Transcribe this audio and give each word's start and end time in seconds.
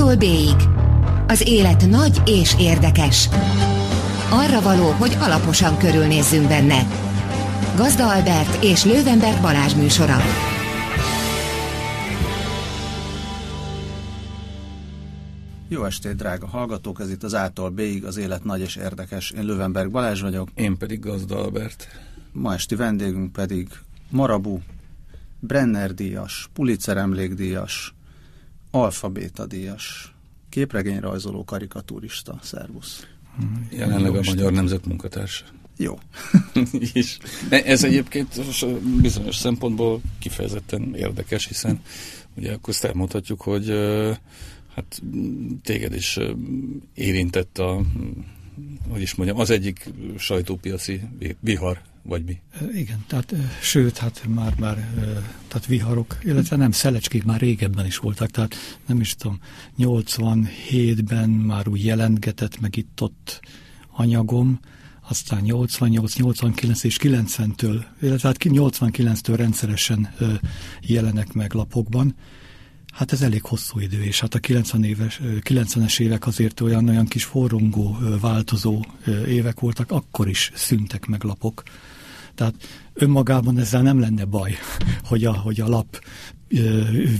A-tól 0.00 0.16
B-ig. 0.16 0.56
Az 1.26 1.48
élet 1.48 1.88
nagy 1.88 2.22
és 2.26 2.54
érdekes. 2.58 3.28
Arra 4.30 4.60
való, 4.60 4.90
hogy 4.90 5.16
alaposan 5.20 5.78
körülnézzünk 5.78 6.48
benne. 6.48 6.86
Gazda 7.76 8.08
Albert 8.14 8.64
és 8.64 8.84
Lővenberg 8.84 9.40
Balázs 9.40 9.74
műsora. 9.74 10.16
Jó 15.68 15.84
estét, 15.84 16.16
drága 16.16 16.46
hallgatók! 16.46 17.00
Ez 17.00 17.10
itt 17.10 17.22
az 17.22 17.34
Ától 17.34 17.70
B-ig, 17.70 18.04
az 18.04 18.16
élet 18.16 18.44
nagy 18.44 18.60
és 18.60 18.76
érdekes. 18.76 19.30
Én 19.30 19.44
Lövenberg 19.44 19.90
Balázs 19.90 20.20
vagyok. 20.20 20.48
Én 20.54 20.76
pedig 20.76 21.00
Gazda 21.00 21.38
Albert. 21.38 21.88
Ma 22.32 22.54
esti 22.54 22.74
vendégünk 22.74 23.32
pedig 23.32 23.68
Marabu, 24.10 24.58
Brenner 25.40 25.94
díjas, 25.94 26.48
Pulitzer 26.52 26.96
emlékdíjas, 26.96 27.94
Alfabéta 28.70 29.46
díjas, 29.46 30.14
képregényrajzoló 30.48 31.44
karikatúrista. 31.44 32.38
Szervusz! 32.42 33.06
Jelenleg 33.70 34.16
a 34.16 34.20
Magyar 34.24 34.52
Nemzet 34.52 34.86
munkatársa. 34.86 35.44
Jó. 35.76 35.98
is. 36.94 37.18
Ez 37.50 37.84
egyébként 37.84 38.40
bizonyos 39.00 39.36
szempontból 39.36 40.00
kifejezetten 40.18 40.94
érdekes, 40.94 41.46
hiszen 41.46 41.80
ugye 42.36 42.52
akkor 42.52 42.68
ezt 42.68 42.84
elmondhatjuk, 42.84 43.40
hogy 43.40 43.68
hát 44.74 45.02
téged 45.62 45.94
is 45.94 46.18
érintett 46.94 47.58
a, 47.58 47.80
hogy 48.88 49.00
is 49.00 49.14
mondjam, 49.14 49.38
az 49.38 49.50
egyik 49.50 49.90
sajtópiaci 50.18 51.00
vihar, 51.40 51.80
vagy 52.02 52.24
mi? 52.24 52.40
Igen, 52.74 53.04
tehát 53.06 53.34
sőt, 53.60 53.98
hát 53.98 54.22
már, 54.28 54.54
már 54.58 54.74
tehát 55.48 55.66
viharok, 55.66 56.18
illetve 56.22 56.56
nem, 56.56 56.70
szelecskék 56.70 57.24
már 57.24 57.40
régebben 57.40 57.86
is 57.86 57.96
voltak, 57.96 58.30
tehát 58.30 58.54
nem 58.86 59.00
is 59.00 59.14
tudom, 59.14 59.40
87-ben 59.78 61.30
már 61.30 61.68
úgy 61.68 61.84
jelentgetett 61.84 62.60
meg 62.60 62.76
itt 62.76 63.02
ott 63.02 63.40
anyagom, 63.96 64.60
aztán 65.08 65.40
88, 65.40 66.14
89 66.16 66.84
és 66.84 66.98
90-től, 67.02 67.84
illetve 68.00 68.28
hát 68.28 68.36
89-től 68.40 69.34
rendszeresen 69.36 70.14
jelenek 70.80 71.32
meg 71.32 71.52
lapokban, 71.52 72.14
Hát 72.92 73.12
ez 73.12 73.22
elég 73.22 73.42
hosszú 73.42 73.78
idő, 73.78 74.02
és 74.02 74.20
hát 74.20 74.34
a 74.34 74.38
90 74.38 74.84
éves, 74.84 75.20
90-es 75.22 76.00
évek 76.00 76.26
azért 76.26 76.60
olyan, 76.60 76.88
olyan 76.88 77.06
kis 77.06 77.24
forrongó, 77.24 77.98
változó 78.20 78.84
évek 79.26 79.60
voltak, 79.60 79.90
akkor 79.90 80.28
is 80.28 80.50
szüntek 80.54 81.06
meg 81.06 81.22
lapok. 81.22 81.62
Tehát 82.40 82.54
önmagában 82.92 83.58
ezzel 83.58 83.82
nem 83.82 84.00
lenne 84.00 84.24
baj, 84.24 84.54
hogy 85.10 85.24
a, 85.24 85.32
hogy 85.32 85.60
a 85.60 85.68
lap 85.68 86.04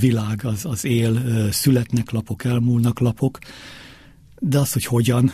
világ 0.00 0.44
az, 0.44 0.64
az 0.64 0.84
él, 0.84 1.22
születnek 1.52 2.10
lapok, 2.10 2.44
elmúlnak 2.44 2.98
lapok, 2.98 3.38
de 4.38 4.58
az, 4.58 4.72
hogy 4.72 4.84
hogyan, 4.84 5.30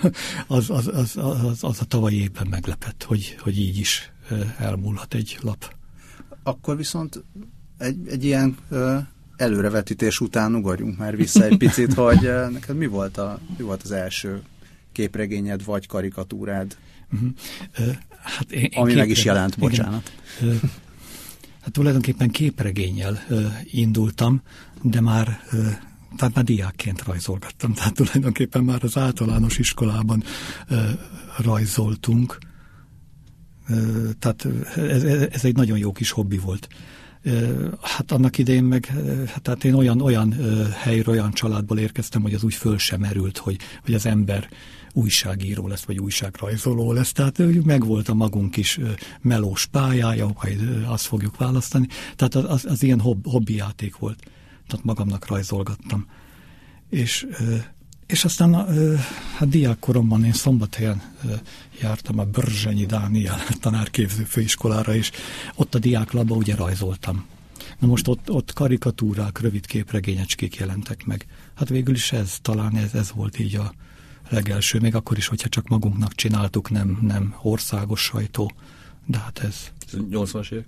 az, 0.46 0.70
az, 0.70 0.88
az, 0.88 1.16
az, 1.16 1.64
az 1.64 1.80
a 1.80 1.84
tavalyi 1.84 2.20
évben 2.20 2.46
meglepett, 2.50 3.02
hogy, 3.02 3.36
hogy 3.40 3.58
így 3.58 3.78
is 3.78 4.12
elmúlhat 4.58 5.14
egy 5.14 5.38
lap. 5.40 5.74
Akkor 6.42 6.76
viszont 6.76 7.24
egy, 7.78 8.08
egy 8.08 8.24
ilyen 8.24 8.56
előrevetítés 9.36 10.20
után 10.20 10.54
ugorjunk 10.54 10.98
már 10.98 11.16
vissza 11.16 11.44
egy 11.44 11.56
picit, 11.56 11.94
hogy 12.08 12.30
neked 12.50 12.76
mi 12.76 12.86
volt, 12.86 13.16
a, 13.16 13.40
mi 13.56 13.64
volt 13.64 13.82
az 13.82 13.90
első 13.90 14.42
képregényed 14.92 15.64
vagy 15.64 15.86
karikatúrád? 15.86 16.76
Hát 18.26 18.52
én, 18.52 18.62
én 18.62 18.70
ami 18.74 18.94
meg 18.94 19.08
is 19.08 19.24
jelent, 19.24 19.58
bocsánat. 19.58 20.12
Igen. 20.40 20.60
Hát 21.60 21.72
tulajdonképpen 21.72 22.30
képregényel 22.30 23.24
indultam, 23.64 24.42
de 24.82 25.00
már 25.00 25.40
tehát 26.16 26.34
már 26.34 26.44
diákként 26.44 27.02
rajzolgattam, 27.02 27.72
tehát 27.72 27.94
tulajdonképpen 27.94 28.64
már 28.64 28.84
az 28.84 28.96
általános 28.96 29.58
iskolában 29.58 30.22
rajzoltunk, 31.38 32.38
tehát 34.18 34.46
ez, 34.76 35.04
ez 35.04 35.44
egy 35.44 35.56
nagyon 35.56 35.78
jó 35.78 35.92
kis 35.92 36.10
hobbi 36.10 36.38
volt. 36.38 36.68
Hát 37.80 38.12
annak 38.12 38.38
idején 38.38 38.64
meg, 38.64 38.86
hát, 39.26 39.46
hát 39.46 39.64
én 39.64 39.74
olyan, 39.74 40.00
olyan 40.00 40.34
helyről, 40.72 41.14
olyan 41.14 41.32
családból 41.32 41.78
érkeztem, 41.78 42.22
hogy 42.22 42.34
az 42.34 42.42
úgy 42.42 42.54
föl 42.54 42.78
sem 42.78 43.00
merült, 43.00 43.38
hogy, 43.38 43.56
hogy 43.84 43.94
az 43.94 44.06
ember 44.06 44.48
újságíró 44.96 45.68
lesz, 45.68 45.84
vagy 45.84 45.98
újságrajzoló 45.98 46.92
lesz. 46.92 47.12
Tehát 47.12 47.38
megvolt 47.64 48.08
a 48.08 48.14
magunk 48.14 48.56
is 48.56 48.80
melós 49.20 49.66
pályája, 49.66 50.30
majd 50.42 50.84
azt 50.86 51.06
fogjuk 51.06 51.36
választani. 51.36 51.86
Tehát 52.16 52.34
az, 52.34 52.44
az, 52.44 52.64
az 52.64 52.82
ilyen 52.82 53.00
hobb, 53.00 53.26
hobbijáték 53.26 53.96
volt. 53.96 54.18
Tehát 54.66 54.84
magamnak 54.84 55.26
rajzolgattam. 55.26 56.06
És 56.90 57.26
és 58.06 58.24
aztán 58.24 58.54
a, 58.54 58.66
hát 59.36 59.48
diákkoromban 59.48 60.24
én 60.24 60.32
szombathelyen 60.32 61.02
jártam 61.80 62.18
a 62.18 62.24
Brzsenyi 62.24 62.86
Dániel 62.86 63.38
tanárképző 63.60 64.22
főiskolára, 64.22 64.94
és 64.94 65.10
ott 65.54 65.74
a 65.74 65.78
diáklaba 65.78 66.34
ugye 66.34 66.54
rajzoltam. 66.54 67.26
Na 67.78 67.86
most 67.86 68.08
ott, 68.08 68.30
ott 68.30 68.52
karikatúrák, 68.52 69.40
rövid 69.40 69.66
képregényecskék 69.66 70.56
jelentek 70.56 71.04
meg. 71.04 71.26
Hát 71.54 71.68
végül 71.68 71.94
is 71.94 72.12
ez, 72.12 72.38
talán 72.42 72.76
ez, 72.76 72.94
ez 72.94 73.12
volt 73.12 73.38
így 73.38 73.54
a 73.54 73.74
legelső, 74.28 74.78
még 74.78 74.94
akkor 74.94 75.16
is, 75.16 75.26
hogyha 75.26 75.48
csak 75.48 75.68
magunknak 75.68 76.14
csináltuk, 76.14 76.70
nem, 76.70 76.98
nem 77.00 77.34
országos 77.42 78.00
sajtó, 78.00 78.52
de 79.06 79.18
hát 79.18 79.38
ez... 79.38 79.72
80-as 79.92 80.52
évek? 80.52 80.66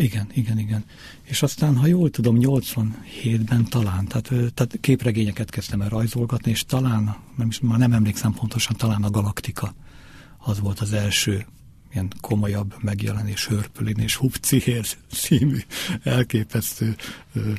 Igen, 0.00 0.28
igen, 0.32 0.58
igen. 0.58 0.84
És 1.22 1.42
aztán, 1.42 1.76
ha 1.76 1.86
jól 1.86 2.10
tudom, 2.10 2.36
87-ben 2.40 3.64
talán, 3.64 4.06
tehát, 4.06 4.28
tehát 4.54 4.78
képregényeket 4.80 5.50
kezdtem 5.50 5.80
el 5.80 5.88
rajzolgatni, 5.88 6.50
és 6.50 6.64
talán, 6.64 7.16
nem 7.36 7.46
is, 7.46 7.60
már 7.60 7.78
nem 7.78 7.92
emlékszem 7.92 8.32
pontosan, 8.32 8.76
talán 8.76 9.02
a 9.02 9.10
Galaktika 9.10 9.74
az 10.38 10.60
volt 10.60 10.80
az 10.80 10.92
első 10.92 11.46
ilyen 11.92 12.12
komolyabb 12.20 12.74
megjelenés, 12.80 13.46
Hörpölin 13.46 13.98
és 13.98 14.16
Hupcihér 14.16 14.86
című 15.10 15.58
elképesztő 16.02 16.96
ö, 17.32 17.52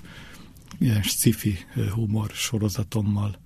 ilyen 0.79 1.01
sci-fi 1.01 1.57
humor 1.93 2.29
sorozatommal. 2.29 3.39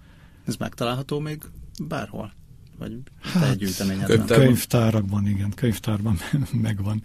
Ez 0.46 0.56
megtalálható 0.56 1.20
még 1.20 1.42
bárhol? 1.88 2.32
Vagy 2.78 2.98
hát, 3.22 4.26
Könyvtárakban, 4.26 5.28
igen, 5.28 5.52
könyvtárban 5.56 6.18
megvan. 6.62 7.04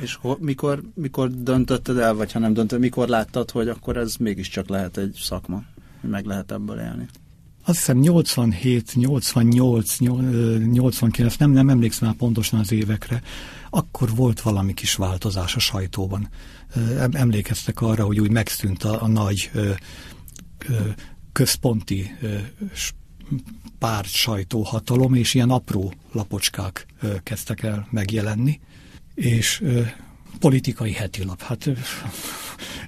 És 0.00 0.14
ho, 0.14 0.36
mikor, 0.38 0.82
mikor 0.94 1.30
döntötted 1.30 1.98
el, 1.98 2.14
vagy 2.14 2.32
ha 2.32 2.38
nem 2.38 2.52
döntötted, 2.52 2.80
mikor 2.80 3.08
láttad, 3.08 3.50
hogy 3.50 3.68
akkor 3.68 3.96
ez 3.96 4.16
mégiscsak 4.16 4.68
lehet 4.68 4.96
egy 4.96 5.18
szakma, 5.22 5.62
hogy 6.00 6.10
meg 6.10 6.24
lehet 6.24 6.52
ebből 6.52 6.78
élni? 6.78 7.08
Azt 7.64 7.78
hiszem 7.78 7.98
87, 7.98 8.94
88, 8.94 9.98
89, 9.98 11.36
nem, 11.36 11.50
nem 11.50 11.68
emlékszem 11.68 12.08
már 12.08 12.16
pontosan 12.16 12.58
az 12.58 12.72
évekre, 12.72 13.22
akkor 13.70 14.14
volt 14.14 14.40
valami 14.40 14.74
kis 14.74 14.94
változás 14.94 15.56
a 15.56 15.58
sajtóban. 15.58 16.28
Emlékeztek 17.10 17.80
arra, 17.80 18.04
hogy 18.04 18.20
úgy 18.20 18.30
megszűnt 18.30 18.84
a, 18.84 19.02
a 19.02 19.08
nagy 19.08 19.50
ö, 19.54 19.70
ö, 20.68 20.74
központi 21.32 22.16
ö, 22.20 22.36
párt 23.78 24.08
sajtóhatalom, 24.08 25.14
és 25.14 25.34
ilyen 25.34 25.50
apró 25.50 25.92
lapocskák 26.12 26.86
kezdtek 27.22 27.62
el 27.62 27.88
megjelenni 27.90 28.60
és 29.14 29.62
politikai 30.38 30.92
hetilap. 30.92 31.42
Hát 31.42 31.68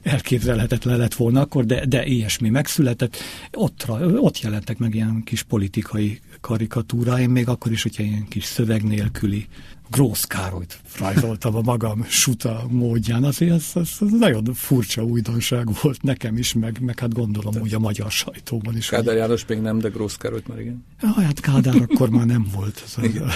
elképzelhetetlen 0.03 0.99
lett 0.99 1.15
volna 1.15 1.41
akkor, 1.41 1.65
de, 1.65 1.87
de 1.87 2.07
ilyesmi 2.07 2.49
megszületett. 2.49 3.17
Ott, 3.53 3.87
ott 4.17 4.41
jelentek 4.41 4.79
meg 4.79 4.95
ilyen 4.95 5.23
kis 5.25 5.43
politikai 5.43 6.21
karikatúráim, 6.41 7.31
még 7.31 7.49
akkor 7.49 7.73
is, 7.73 7.83
hogyha 7.83 8.03
ilyen 8.03 8.29
kis 8.29 8.45
szöveg 8.45 8.83
nélküli 8.83 9.47
Grósz 9.91 10.25
Károlyt 10.25 10.81
rajzoltam 10.99 11.57
a 11.57 11.61
magam 11.61 12.05
suta 12.09 12.67
módján. 12.69 13.25
Azért 13.25 13.53
ez, 13.53 13.71
ez, 13.75 13.91
ez 14.01 14.11
nagyon 14.19 14.45
furcsa 14.55 15.03
újdonság 15.03 15.69
volt 15.83 16.03
nekem 16.03 16.37
is, 16.37 16.53
meg, 16.53 16.81
meg 16.81 16.99
hát 16.99 17.15
gondolom, 17.15 17.55
hogy 17.61 17.75
a 17.75 17.79
magyar 17.79 18.11
sajtóban 18.11 18.77
is. 18.77 18.89
Kádár 18.89 19.17
János 19.17 19.47
még 19.47 19.61
nem, 19.61 19.79
de 19.79 19.89
Grósz 19.89 20.17
Károlyt 20.17 20.49
már 20.49 20.61
igen. 20.61 20.85
Ja, 21.01 21.09
hát 21.09 21.41
Kádár 21.41 21.77
akkor 21.89 22.11
már 22.11 22.27
nem 22.27 22.47
volt. 22.55 22.85
A, 22.97 23.31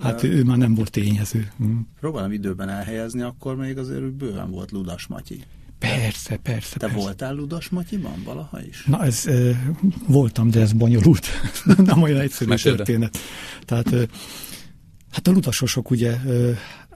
hát 0.00 0.22
ő 0.22 0.44
már 0.44 0.56
nem 0.56 0.74
volt 0.74 0.90
tényező. 0.90 1.50
Hm. 1.58 1.76
Próbálom 2.00 2.32
időben 2.32 2.68
elhelyezni, 2.68 3.22
akkor 3.22 3.56
még 3.56 3.78
azért 3.78 4.12
bőven 4.12 4.50
volt 4.50 4.70
Ludas 4.70 5.06
Matyi. 5.06 5.40
Persze, 5.78 6.36
persze. 6.36 6.78
Te 6.78 6.86
persze. 6.86 7.02
voltál 7.02 7.34
Ludas 7.34 7.68
Matyiban 7.68 8.22
valaha 8.24 8.62
is? 8.62 8.84
Na, 8.84 9.04
ez 9.04 9.26
e, 9.26 9.32
voltam, 10.06 10.50
de 10.50 10.60
ez 10.60 10.72
bonyolult. 10.72 11.26
nem 11.84 12.02
olyan 12.02 12.20
egyszerű 12.20 12.50
Mesélre. 12.50 12.76
történet. 12.76 13.18
Tehát 13.64 13.92
e, 13.92 14.06
Hát 15.16 15.26
a 15.26 15.30
lutasosok 15.30 15.90
ugye, 15.90 16.18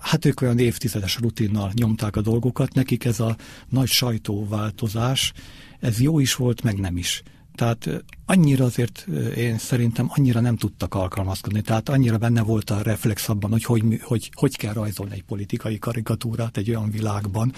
hát 0.01 0.25
ők 0.25 0.41
olyan 0.41 0.59
évtizedes 0.59 1.19
rutinnal 1.19 1.71
nyomták 1.75 2.17
a 2.17 2.21
dolgokat, 2.21 2.75
nekik 2.75 3.05
ez 3.05 3.21
a 3.21 3.37
nagy 3.69 3.89
sajtóváltozás, 3.89 5.33
ez 5.79 6.01
jó 6.01 6.19
is 6.19 6.35
volt, 6.35 6.63
meg 6.63 6.79
nem 6.79 6.97
is. 6.97 7.23
Tehát 7.55 7.89
annyira 8.27 8.65
azért 8.65 9.07
én 9.37 9.59
szerintem 9.59 10.07
annyira 10.09 10.41
nem 10.41 10.57
tudtak 10.57 10.95
alkalmazkodni. 10.95 11.61
Tehát 11.61 11.89
annyira 11.89 12.19
benne 12.19 12.43
volt 12.43 12.71
a 12.71 12.83
reflex 12.83 13.29
abban, 13.29 13.51
hogy 13.51 13.65
hogy, 13.65 14.01
hogy, 14.03 14.31
hogy 14.35 14.57
kell 14.57 14.73
rajzolni 14.73 15.15
egy 15.15 15.25
politikai 15.25 15.79
karikatúrát 15.79 16.57
egy 16.57 16.71
olyan 16.71 16.91
világban, 16.91 17.53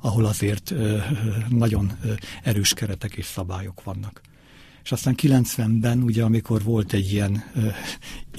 ahol 0.00 0.24
azért 0.24 0.74
nagyon 1.48 1.92
erős 2.42 2.74
keretek 2.74 3.14
és 3.14 3.26
szabályok 3.26 3.82
vannak. 3.82 4.20
És 4.84 4.92
aztán 4.92 5.14
90-ben, 5.22 6.02
ugye 6.02 6.22
amikor 6.22 6.62
volt 6.62 6.92
egy 6.92 7.12
ilyen 7.12 7.44
ö, 7.54 7.66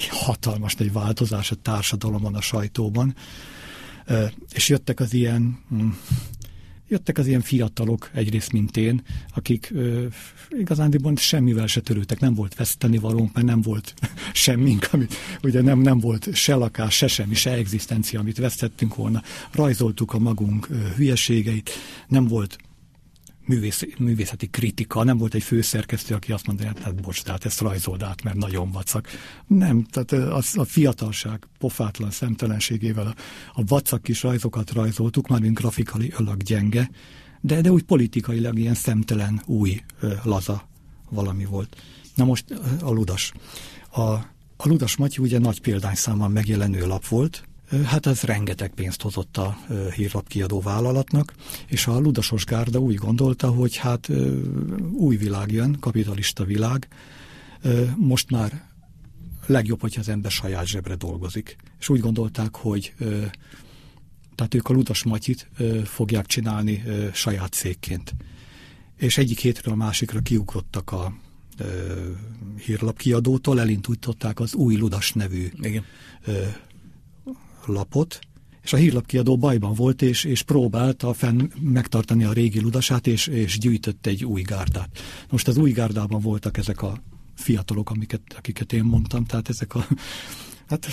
hatalmas 0.09 0.75
egy 0.75 0.91
változás 0.91 1.51
a 1.51 1.55
társadalomban, 1.55 2.35
a 2.35 2.41
sajtóban, 2.41 3.15
ö, 4.05 4.25
és 4.53 4.69
jöttek 4.69 4.99
az 4.99 5.13
ilyen 5.13 5.59
hm, 5.69 5.87
jöttek 6.87 7.17
az 7.17 7.27
ilyen 7.27 7.41
fiatalok, 7.41 8.09
egyrészt 8.13 8.51
mint 8.51 8.77
én, 8.77 9.01
akik 9.35 9.71
ö, 9.73 10.05
igazándiból 10.49 11.15
semmivel 11.15 11.67
se 11.67 11.81
törődtek, 11.81 12.19
nem 12.19 12.33
volt 12.33 12.55
veszteni 12.55 12.97
valónk, 12.97 13.33
mert 13.33 13.45
nem 13.45 13.61
volt 13.61 13.93
semmink, 14.33 14.87
amit, 14.91 15.15
ugye 15.43 15.61
nem, 15.61 15.79
nem 15.79 15.99
volt 15.99 16.35
se 16.35 16.55
lakás, 16.55 16.95
se 16.95 17.07
semmi, 17.07 17.35
se 17.35 17.51
egzisztencia, 17.51 18.19
amit 18.19 18.37
vesztettünk 18.37 18.95
volna. 18.95 19.21
Rajzoltuk 19.51 20.13
a 20.13 20.19
magunk 20.19 20.67
ö, 20.69 20.75
hülyeségeit, 20.95 21.69
nem 22.07 22.27
volt 22.27 22.57
művész, 23.45 23.87
művészeti 23.97 24.47
kritika, 24.47 25.03
nem 25.03 25.17
volt 25.17 25.33
egy 25.33 25.43
főszerkesztő, 25.43 26.15
aki 26.15 26.31
azt 26.31 26.47
mondta, 26.47 26.65
hogy 26.67 26.81
hát 26.83 27.01
bocs, 27.01 27.23
tehát 27.23 27.45
ezt 27.45 27.61
rajzold 27.61 28.03
át, 28.03 28.23
mert 28.23 28.35
nagyon 28.35 28.71
vacak. 28.71 29.07
Nem, 29.47 29.83
tehát 29.83 30.11
az, 30.11 30.57
a 30.57 30.65
fiatalság 30.65 31.47
pofátlan 31.59 32.11
szemtelenségével 32.11 33.07
a, 33.07 33.15
a 33.53 33.63
vacak 33.67 34.01
kis 34.01 34.23
rajzokat 34.23 34.71
rajzoltuk, 34.71 35.27
már 35.27 35.39
mint 35.39 35.59
grafikai 35.59 36.13
ölag 36.17 36.43
gyenge, 36.43 36.89
de, 37.41 37.61
de 37.61 37.71
úgy 37.71 37.83
politikailag 37.83 38.59
ilyen 38.59 38.73
szemtelen, 38.73 39.41
új, 39.45 39.81
laza 40.23 40.67
valami 41.09 41.45
volt. 41.45 41.75
Na 42.15 42.25
most 42.25 42.45
a 42.81 42.91
Ludas. 42.91 43.31
A, 43.91 44.01
a 44.57 44.67
Ludas 44.67 44.95
Matyi 44.95 45.21
ugye 45.21 45.39
nagy 45.39 45.61
példányszámmal 45.61 46.29
megjelenő 46.29 46.87
lap 46.87 47.07
volt, 47.07 47.43
Hát 47.85 48.05
ez 48.05 48.21
rengeteg 48.21 48.73
pénzt 48.73 49.01
hozott 49.01 49.37
a 49.37 49.57
hírlapkiadó 49.95 50.61
vállalatnak, 50.61 51.33
és 51.67 51.87
a 51.87 51.99
Ludasos 51.99 52.45
Gárda 52.45 52.79
úgy 52.79 52.95
gondolta, 52.95 53.49
hogy 53.49 53.75
hát 53.75 54.09
új 54.91 55.15
világ 55.15 55.51
jön, 55.51 55.77
kapitalista 55.79 56.43
világ, 56.43 56.87
most 57.95 58.31
már 58.31 58.63
legjobb, 59.45 59.81
hogyha 59.81 60.01
az 60.01 60.09
ember 60.09 60.31
saját 60.31 60.67
zsebre 60.67 60.95
dolgozik. 60.95 61.55
És 61.79 61.89
úgy 61.89 61.99
gondolták, 61.99 62.55
hogy 62.55 62.93
tehát 64.35 64.53
ők 64.53 64.69
a 64.69 64.73
Ludas 64.73 65.03
Matyit 65.03 65.49
fogják 65.83 66.25
csinálni 66.25 66.83
saját 67.13 67.53
cégként. 67.53 68.15
És 68.97 69.17
egyik 69.17 69.39
hétről 69.39 69.73
a 69.73 69.77
másikra 69.77 70.19
kiugrottak 70.19 70.91
a 70.91 71.13
hírlapkiadótól, 72.65 73.59
elindították 73.59 74.39
az 74.39 74.53
új 74.53 74.75
Ludas 74.75 75.13
nevű 75.13 75.51
Igen 75.61 75.83
lapot, 77.67 78.19
és 78.63 78.73
a 78.73 78.77
hírlapkiadó 78.77 79.37
bajban 79.37 79.73
volt, 79.73 80.01
és, 80.01 80.23
és 80.23 80.41
próbálta 80.41 81.13
fenn 81.13 81.51
megtartani 81.59 82.23
a 82.23 82.33
régi 82.33 82.59
ludasát, 82.59 83.07
és, 83.07 83.27
és 83.27 83.57
gyűjtött 83.57 84.05
egy 84.05 84.25
új 84.25 84.41
gárdát. 84.41 84.99
Most 85.29 85.47
az 85.47 85.57
új 85.57 85.71
gárdában 85.71 86.21
voltak 86.21 86.57
ezek 86.57 86.81
a 86.81 87.01
fiatalok, 87.35 87.89
amiket, 87.89 88.21
akiket 88.37 88.73
én 88.73 88.83
mondtam, 88.83 89.25
tehát 89.25 89.49
ezek 89.49 89.75
a 89.75 89.87
hát 90.69 90.87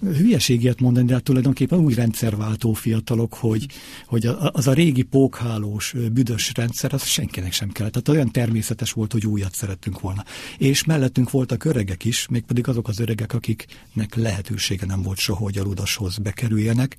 hülyeségért 0.00 0.80
mondani, 0.80 1.06
de 1.06 1.12
hát 1.12 1.22
tulajdonképpen 1.22 1.78
új 1.78 1.94
rendszerváltó 1.94 2.72
fiatalok, 2.72 3.34
hogy, 3.34 3.66
hogy 4.06 4.26
az 4.52 4.66
a 4.66 4.72
régi 4.72 5.02
pókhálós, 5.02 5.94
büdös 6.12 6.52
rendszer, 6.54 6.94
az 6.94 7.04
senkinek 7.04 7.52
sem 7.52 7.68
kellett. 7.68 7.92
Tehát 7.92 8.08
olyan 8.08 8.30
természetes 8.30 8.92
volt, 8.92 9.12
hogy 9.12 9.26
újat 9.26 9.54
szerettünk 9.54 10.00
volna. 10.00 10.24
És 10.58 10.84
mellettünk 10.84 11.30
voltak 11.30 11.64
öregek 11.64 12.04
is, 12.04 12.28
mégpedig 12.28 12.68
azok 12.68 12.88
az 12.88 12.98
öregek, 12.98 13.32
akiknek 13.32 14.14
lehetősége 14.14 14.86
nem 14.86 15.02
volt 15.02 15.18
soha, 15.18 15.42
hogy 15.42 15.58
a 15.58 15.62
ludashoz 15.62 16.18
bekerüljenek, 16.18 16.96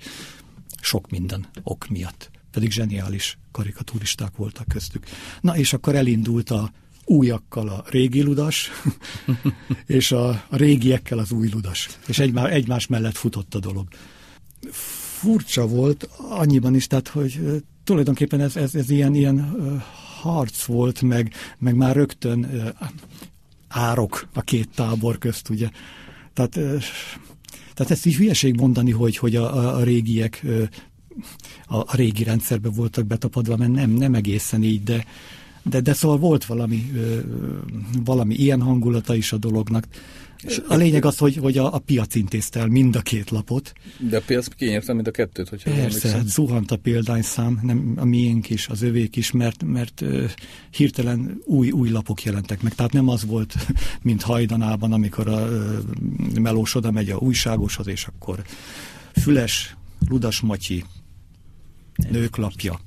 sok 0.81 1.09
minden 1.09 1.45
ok 1.63 1.87
miatt. 1.87 2.29
Pedig 2.51 2.71
zseniális 2.71 3.37
karikaturisták 3.51 4.35
voltak 4.35 4.67
köztük. 4.67 5.05
Na 5.41 5.57
és 5.57 5.73
akkor 5.73 5.95
elindult 5.95 6.49
a 6.49 6.71
újakkal 7.05 7.67
a 7.67 7.83
régi 7.89 8.21
ludas, 8.21 8.69
és 9.85 10.11
a, 10.11 10.29
a 10.29 10.55
régiekkel 10.55 11.17
az 11.17 11.31
új 11.31 11.49
ludas. 11.53 11.89
És 12.07 12.19
egymás, 12.19 12.51
egymás 12.51 12.87
mellett 12.87 13.15
futott 13.15 13.55
a 13.55 13.59
dolog. 13.59 13.87
Furcsa 14.71 15.67
volt 15.67 16.09
annyiban 16.17 16.75
is, 16.75 16.87
tehát, 16.87 17.07
hogy 17.07 17.63
tulajdonképpen 17.83 18.39
ez, 18.39 18.55
ez, 18.55 18.75
ez 18.75 18.89
ilyen, 18.89 19.15
ilyen 19.15 19.57
harc 20.21 20.63
volt, 20.63 21.01
meg, 21.01 21.33
meg 21.57 21.75
már 21.75 21.95
rögtön 21.95 22.73
árok 23.67 24.27
a 24.33 24.41
két 24.41 24.69
tábor 24.75 25.17
közt, 25.17 25.49
ugye. 25.49 25.69
Tehát, 26.33 26.51
tehát 27.73 27.91
ezt 27.91 28.05
is 28.05 28.17
hülyeség 28.17 28.55
mondani, 28.55 28.91
hogy, 28.91 29.17
hogy 29.17 29.35
a, 29.35 29.75
a, 29.77 29.83
régiek 29.83 30.45
a, 31.65 31.77
a 31.77 31.95
régi 31.95 32.23
rendszerbe 32.23 32.69
voltak 32.69 33.05
betapadva, 33.05 33.57
mert 33.57 33.71
nem, 33.71 33.89
nem 33.89 34.13
egészen 34.13 34.63
így, 34.63 34.83
de, 34.83 35.05
de, 35.63 35.79
de 35.79 35.93
szóval 35.93 36.17
volt 36.17 36.45
valami, 36.45 36.91
valami 38.03 38.35
ilyen 38.35 38.61
hangulata 38.61 39.15
is 39.15 39.31
a 39.31 39.37
dolognak. 39.37 39.87
A 40.67 40.75
lényeg 40.75 41.05
az, 41.05 41.17
hogy, 41.17 41.35
hogy 41.35 41.57
a, 41.57 41.73
a 41.73 41.79
piac 41.79 42.15
intézte 42.15 42.59
el 42.59 42.67
mind 42.67 42.95
a 42.95 43.01
két 43.01 43.29
lapot. 43.29 43.73
De 44.09 44.17
a 44.17 44.21
piac 44.25 44.47
kinyerte 44.47 44.93
mind 44.93 45.07
a 45.07 45.11
kettőt, 45.11 45.49
hogyha 45.49 45.71
Persze, 45.71 46.11
hát 46.11 46.27
zuhant 46.27 46.71
a 46.71 46.77
példányszám, 46.77 47.59
nem 47.63 47.93
a 47.97 48.05
miénk 48.05 48.49
is, 48.49 48.67
az 48.67 48.81
övék 48.81 49.15
is, 49.15 49.31
mert, 49.31 49.63
mert 49.63 50.01
uh, 50.01 50.29
hirtelen 50.71 51.41
új, 51.45 51.71
új 51.71 51.89
lapok 51.89 52.23
jelentek 52.23 52.61
meg. 52.61 52.73
Tehát 52.73 52.93
nem 52.93 53.07
az 53.07 53.25
volt, 53.25 53.55
mint 54.01 54.21
hajdanában, 54.21 54.93
amikor 54.93 55.27
a 55.27 55.47
uh, 55.47 56.37
melós 56.39 56.75
oda 56.75 56.91
megy 56.91 57.09
a 57.09 57.17
újságoshoz, 57.17 57.87
és 57.87 58.05
akkor 58.05 58.43
Füles, 59.11 59.75
Ludas 60.09 60.39
Matyi, 60.39 60.83
nőklapja 62.09 62.79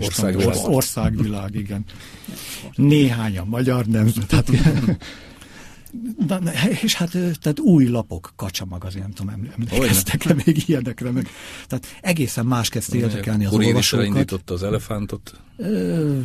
Országvilág. 0.00 0.56
Országvilág, 0.64 1.54
igen. 1.54 1.84
Néhány 2.74 3.38
a 3.38 3.44
magyar 3.44 3.86
nemzet. 3.86 4.26
Tehát, 4.26 4.50
Na, 6.28 6.40
és 6.82 6.94
hát 6.94 7.10
tehát 7.10 7.60
új 7.60 7.86
lapok, 7.86 8.32
Kacsa 8.36 8.64
magazin, 8.64 9.00
nem 9.00 9.12
tudom, 9.12 9.46
emlékeztek-e 9.58 10.34
még 10.44 10.62
ilyenekre, 10.66 11.10
meg, 11.10 11.28
tehát 11.66 11.86
egészen 12.00 12.46
más 12.46 12.68
kezdte 12.68 12.96
érdekelni 12.96 13.44
az 13.44 13.52
olvasókat. 13.52 14.06
indította 14.06 14.54
az 14.54 14.62
elefántot. 14.62 15.40
Ö, 15.56 16.18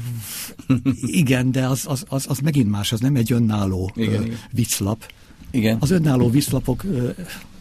igen, 1.02 1.52
de 1.52 1.66
az, 1.66 1.84
az, 1.88 2.06
az, 2.08 2.26
az 2.30 2.40
megint 2.40 2.70
más, 2.70 2.92
az 2.92 3.00
nem 3.00 3.16
egy 3.16 3.32
önálló 3.32 3.92
igen, 3.96 4.22
ö, 4.22 4.26
igen. 4.26 4.38
vicclap. 4.52 5.12
Igen. 5.52 5.78
Az 5.80 5.92
önálló 5.92 6.30
viclapok 6.30 6.84
ö, 6.84 7.10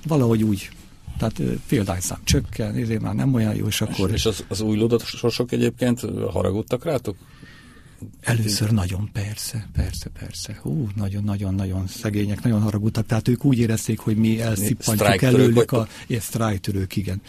valahogy 0.07 0.43
úgy 0.43 0.71
tehát 1.19 1.43
példányszám 1.69 2.19
csökken, 2.25 2.75
ezért 2.75 3.01
már 3.01 3.15
nem 3.15 3.35
olyan 3.35 3.55
jó, 3.55 3.67
és 3.67 3.81
akkor... 3.81 4.11
És 4.11 4.27
az, 4.27 4.45
az 4.49 4.61
új 4.61 4.89
sosok 5.05 5.53
egyébként 5.53 6.01
haragudtak 6.31 6.85
rátok? 6.85 7.17
Először 8.21 8.71
nagyon, 8.71 9.11
persze, 9.13 9.69
persze, 9.73 10.09
persze. 10.19 10.59
Hú, 10.63 10.89
nagyon-nagyon-nagyon 10.97 11.87
szegények, 11.87 12.43
nagyon 12.43 12.63
haragudtak. 12.63 13.07
Tehát 13.07 13.29
ők 13.29 13.45
úgy 13.45 13.59
érezték, 13.59 13.99
hogy 13.99 14.17
mi 14.17 14.41
elszippantjuk 14.41 15.23
előlük 15.23 15.73
a... 15.73 15.89
sztrájtörők, 16.21 16.97
igen. 16.97 17.23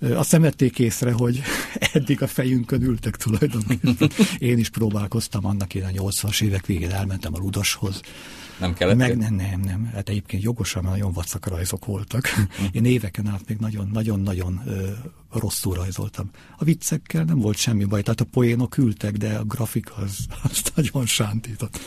Azt 0.00 0.28
szemették 0.28 0.78
észre, 0.78 1.12
hogy 1.12 1.42
eddig 1.92 2.22
a 2.22 2.26
fejünkön 2.26 2.82
ültek 2.82 3.16
tulajdonképpen. 3.16 4.10
Én 4.38 4.58
is 4.58 4.68
próbálkoztam 4.68 5.46
annak 5.46 5.74
én 5.74 5.84
a 5.84 5.88
80-as 5.88 6.42
évek 6.42 6.66
végén, 6.66 6.90
elmentem 6.90 7.34
a 7.34 7.38
Ludashoz, 7.38 8.00
nem 8.60 8.74
kellett? 8.74 8.96
Meg 8.96 9.16
nem, 9.16 9.34
nem, 9.34 9.60
nem. 9.60 9.90
Hát 9.94 10.08
egyébként 10.08 10.42
jogosan 10.42 10.84
nagyon 10.84 11.12
vacak 11.12 11.46
rajzok 11.46 11.84
voltak. 11.84 12.26
Hm. 12.26 12.42
Én 12.72 12.84
éveken 12.84 13.26
át 13.26 13.48
még 13.48 13.56
nagyon-nagyon 13.92 14.60
rosszul 15.32 15.74
rajzoltam. 15.74 16.30
A 16.56 16.64
viccekkel 16.64 17.24
nem 17.24 17.38
volt 17.38 17.56
semmi 17.56 17.84
baj, 17.84 18.02
tehát 18.02 18.20
a 18.20 18.24
poénok 18.24 18.76
ültek, 18.76 19.16
de 19.16 19.36
a 19.36 19.44
grafika 19.44 19.94
az, 19.94 20.26
az 20.42 20.62
nagyon 20.74 21.06
sántított. 21.06 21.78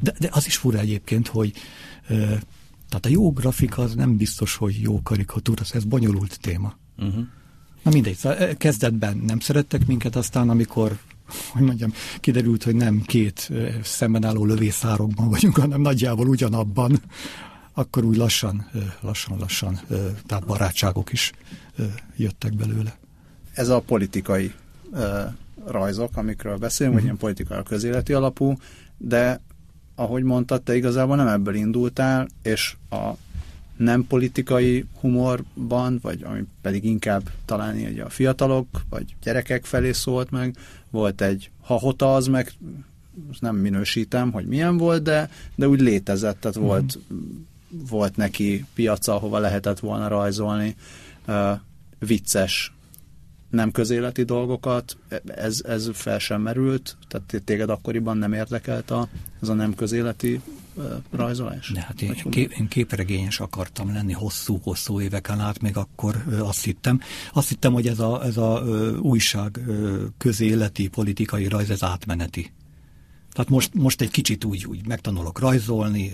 De, 0.00 0.14
de 0.18 0.28
az 0.32 0.46
is 0.46 0.56
fura 0.56 0.78
egyébként, 0.78 1.28
hogy 1.28 1.52
tehát 2.88 3.06
a 3.06 3.08
jó 3.08 3.32
grafika 3.32 3.82
az 3.82 3.94
nem 3.94 4.16
biztos, 4.16 4.56
hogy 4.56 4.80
jó 4.80 5.02
karikatúra, 5.02 5.62
ez 5.72 5.84
bonyolult 5.84 6.38
téma. 6.40 6.76
Uh-huh. 6.98 7.26
Na 7.82 7.90
mindegy, 7.90 8.16
szóval 8.16 8.54
kezdetben 8.56 9.16
nem 9.16 9.40
szerettek 9.40 9.86
minket, 9.86 10.16
aztán 10.16 10.48
amikor 10.48 10.98
hogy 11.50 11.62
mondjam, 11.62 11.92
kiderült, 12.20 12.62
hogy 12.62 12.74
nem 12.74 13.02
két 13.02 13.50
szemben 13.82 14.24
álló 14.24 14.44
lövészárokban 14.44 15.28
vagyunk, 15.28 15.56
hanem 15.56 15.80
nagyjából 15.80 16.28
ugyanabban, 16.28 17.02
akkor 17.72 18.04
úgy 18.04 18.16
lassan, 18.16 18.70
lassan-lassan, 19.00 19.80
tehát 20.26 20.46
barátságok 20.46 21.12
is 21.12 21.32
jöttek 22.16 22.54
belőle. 22.54 22.98
Ez 23.52 23.68
a 23.68 23.80
politikai 23.80 24.52
rajzok, 25.66 26.16
amikről 26.16 26.56
beszélünk, 26.56 26.96
uh-huh. 26.96 27.10
vagy 27.10 27.18
mhm. 27.18 27.28
ilyen 27.28 27.36
politikai 27.48 27.62
közéleti 27.62 28.12
alapú, 28.12 28.56
de 28.96 29.40
ahogy 29.94 30.22
mondtad, 30.22 30.62
te 30.62 30.76
igazából 30.76 31.16
nem 31.16 31.26
ebből 31.26 31.54
indultál, 31.54 32.28
és 32.42 32.76
a 32.90 33.10
nem 33.76 34.06
politikai 34.06 34.84
humorban, 35.00 35.98
vagy 36.02 36.22
ami 36.22 36.44
pedig 36.62 36.84
inkább 36.84 37.30
talán 37.44 37.78
így 37.78 37.98
a 37.98 38.08
fiatalok, 38.08 38.66
vagy 38.88 39.14
gyerekek 39.22 39.64
felé 39.64 39.92
szólt 39.92 40.30
meg, 40.30 40.56
volt 40.90 41.20
egy 41.20 41.50
hahota, 41.60 42.14
az 42.14 42.26
meg 42.26 42.52
nem 43.38 43.56
minősítem, 43.56 44.32
hogy 44.32 44.46
milyen 44.46 44.76
volt, 44.76 45.02
de, 45.02 45.30
de 45.54 45.68
úgy 45.68 45.80
létezett, 45.80 46.40
tehát 46.40 46.58
mm. 46.58 46.62
volt, 46.62 46.98
volt 47.68 48.16
neki 48.16 48.64
piaca, 48.74 49.14
ahova 49.14 49.38
lehetett 49.38 49.78
volna 49.78 50.08
rajzolni 50.08 50.76
uh, 51.26 51.50
vicces 51.98 52.72
nem 53.50 53.70
közéleti 53.70 54.22
dolgokat, 54.22 54.96
ez, 55.26 55.62
ez 55.66 55.90
fel 55.92 56.18
sem 56.18 56.40
merült, 56.40 56.96
tehát 57.08 57.42
téged 57.44 57.70
akkoriban 57.70 58.16
nem 58.16 58.32
érdekelt 58.32 58.90
a, 58.90 59.08
ez 59.42 59.48
a 59.48 59.54
nem 59.54 59.74
közéleti 59.74 60.40
rajzolás? 61.10 61.70
De 61.74 61.80
hát 61.80 62.02
én, 62.02 62.14
kép, 62.30 62.52
én 62.52 62.68
képregényes 62.68 63.40
akartam 63.40 63.92
lenni 63.92 64.12
hosszú-hosszú 64.12 65.00
éveken 65.00 65.40
át, 65.40 65.60
még 65.60 65.76
akkor 65.76 66.24
azt 66.40 66.64
hittem. 66.64 67.00
Azt 67.32 67.48
hittem, 67.48 67.72
hogy 67.72 67.86
ez 67.86 67.98
a, 67.98 68.24
ez 68.24 68.36
a 68.36 68.62
újság 69.00 69.60
közéleti 70.18 70.88
politikai 70.88 71.48
rajz, 71.48 71.70
ez 71.70 71.82
átmeneti. 71.82 72.52
Tehát 73.32 73.52
most, 73.52 73.74
most 73.74 74.00
egy 74.00 74.10
kicsit 74.10 74.44
úgy, 74.44 74.66
úgy 74.66 74.86
megtanulok 74.86 75.38
rajzolni, 75.38 76.12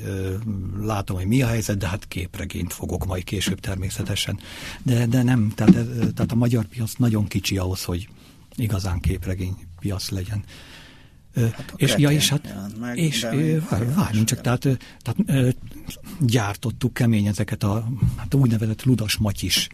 látom, 0.81 1.17
hogy 1.17 1.27
mi 1.27 1.43
a 1.43 1.47
helyzet, 1.47 1.79
de 1.79 1.89
hát 1.89 2.09
képregényt 2.09 2.73
fogok 2.73 3.07
majd 3.07 3.25
később 3.25 3.61
természetesen. 3.61 4.39
De, 4.83 5.07
de 5.07 5.23
nem, 5.23 5.53
tehát, 5.55 5.73
tehát 6.15 6.33
a 6.33 6.35
magyar 6.35 6.65
piac 6.65 6.95
nagyon 6.95 7.27
kicsi 7.27 7.59
ahhoz, 7.59 7.85
hogy 7.85 8.09
igazán 8.57 9.01
képregény 9.01 9.57
piac 9.81 10.11
legyen. 10.11 10.45
Hát 11.35 11.73
és, 11.77 11.95
ja, 11.97 12.11
és 12.11 12.29
hát, 12.29 12.79
meg, 12.81 12.99
és 12.99 13.27
várjunk 13.95 14.27
csak, 14.27 14.41
tehát, 14.41 14.61
tehát 15.03 15.57
gyártottuk 16.21 16.95
kemény 16.95 17.27
ezeket 17.27 17.63
a 17.63 17.89
hát 18.17 18.35
úgynevezett 18.35 18.85
ludas 18.85 19.17
matyis, 19.17 19.69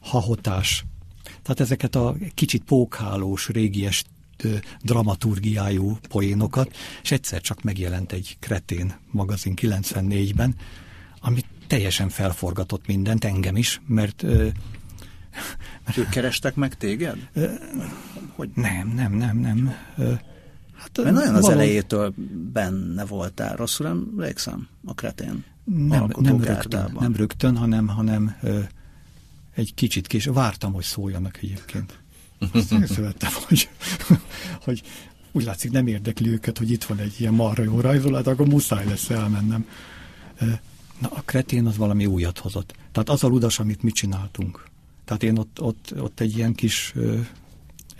hahotás, 0.00 0.84
tehát 1.22 1.60
ezeket 1.60 1.94
a 1.94 2.16
kicsit 2.34 2.62
pókhálós, 2.62 3.48
régies 3.48 4.04
dramaturgiájú 4.82 5.98
poénokat, 6.08 6.76
és 7.02 7.10
egyszer 7.10 7.40
csak 7.40 7.62
megjelent 7.62 8.12
egy 8.12 8.36
Kretén 8.40 8.94
magazin 9.10 9.54
94-ben, 9.60 10.54
ami 11.20 11.40
teljesen 11.66 12.08
felforgatott 12.08 12.86
mindent, 12.86 13.24
engem 13.24 13.56
is, 13.56 13.80
mert... 13.86 14.22
mert 15.84 15.96
ők 15.96 16.08
kerestek 16.08 16.54
meg 16.54 16.76
téged? 16.76 17.28
Hogy? 18.34 18.50
Nem, 18.54 18.88
nem, 18.88 19.12
nem, 19.12 19.38
nem. 19.38 19.74
Hát, 20.76 21.02
mert 21.02 21.14
nagyon 21.14 21.34
az 21.34 21.48
elejétől 21.48 22.14
benne 22.52 23.04
voltál, 23.04 23.56
rosszul 23.56 23.86
emlékszem, 23.86 24.68
a 24.84 24.94
Kretén 24.94 25.44
nem, 25.64 26.10
nem 26.18 26.40
rögtön, 26.40 26.96
nem 26.98 27.14
rögtön, 27.16 27.56
hanem, 27.56 27.88
hanem 27.88 28.36
egy 29.54 29.74
kicsit 29.74 30.06
kés. 30.06 30.24
Vártam, 30.24 30.72
hogy 30.72 30.84
szóljanak 30.84 31.36
egyébként. 31.42 31.98
Azt 32.52 32.72
észrevettem, 32.72 33.30
hogy, 33.48 33.68
hogy 34.64 34.82
úgy 35.32 35.44
látszik 35.44 35.70
nem 35.70 35.86
érdekli 35.86 36.28
őket, 36.28 36.58
hogy 36.58 36.70
itt 36.70 36.84
van 36.84 36.98
egy 36.98 37.14
ilyen 37.18 37.34
marra 37.34 37.62
jó 37.62 37.80
rajzolat, 37.80 38.26
akkor 38.26 38.46
muszáj 38.46 38.86
lesz 38.86 39.10
elmennem. 39.10 39.66
Na, 40.98 41.08
a 41.08 41.22
kretén 41.24 41.66
az 41.66 41.76
valami 41.76 42.06
újat 42.06 42.38
hozott. 42.38 42.74
Tehát 42.92 43.08
az 43.08 43.24
a 43.24 43.28
ludas, 43.28 43.58
amit 43.58 43.82
mi 43.82 43.90
csináltunk. 43.90 44.64
Tehát 45.04 45.22
én 45.22 45.38
ott, 45.38 45.60
ott, 45.60 45.94
ott 45.98 46.20
egy 46.20 46.36
ilyen 46.36 46.54
kis 46.54 46.94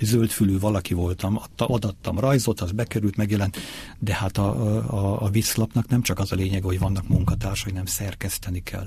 zöldfülű 0.01 0.59
valaki 0.59 0.95
voltam, 0.95 1.41
adattam 1.57 2.19
rajzot, 2.19 2.61
az 2.61 2.73
bekerült, 2.73 3.17
megjelent, 3.17 3.57
de 3.99 4.15
hát 4.15 4.39
a, 4.39 4.79
a, 4.93 5.23
a 5.23 5.29
viszlapnak 5.29 5.89
nem 5.89 6.03
csak 6.03 6.19
az 6.19 6.33
a 6.33 6.37
lényeg, 6.37 6.63
hogy 6.63 6.79
vannak 6.79 7.09
munkatársai, 7.09 7.73
nem 7.73 7.87
szerkeszteni 7.87 8.63
kell. 8.63 8.87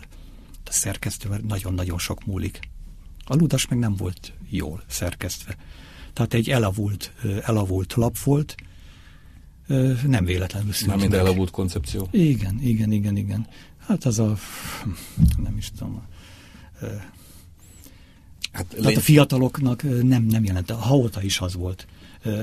A 0.65 0.71
szerkesztő 0.71 1.29
nagyon-nagyon 1.47 1.97
sok 1.97 2.25
múlik. 2.25 2.59
A 3.25 3.35
ludas 3.35 3.67
meg 3.67 3.79
nem 3.79 3.95
volt 3.95 4.33
jól 4.49 4.83
szerkesztve. 4.87 5.57
Tehát 6.13 6.33
egy 6.33 6.49
elavult, 6.49 7.13
elavult 7.45 7.93
lap 7.93 8.17
volt, 8.17 8.55
nem 10.07 10.25
véletlenül 10.25 10.73
szült 10.73 10.89
Nem 10.89 10.99
mind 10.99 11.13
elavult 11.13 11.51
koncepció. 11.51 12.07
Igen, 12.11 12.59
igen, 12.61 12.91
igen, 12.91 13.15
igen. 13.15 13.47
Hát 13.87 14.05
az 14.05 14.19
a, 14.19 14.37
nem 15.43 15.57
is 15.57 15.71
tudom, 15.71 16.03
Hát, 18.51 18.65
Tehát 18.65 18.97
a 18.97 19.01
fiataloknak 19.01 19.83
nem, 20.03 20.23
nem 20.23 20.43
jelent. 20.43 20.71
A 20.71 20.75
haóta 20.75 21.21
is 21.21 21.39
az 21.39 21.53
volt. 21.53 21.87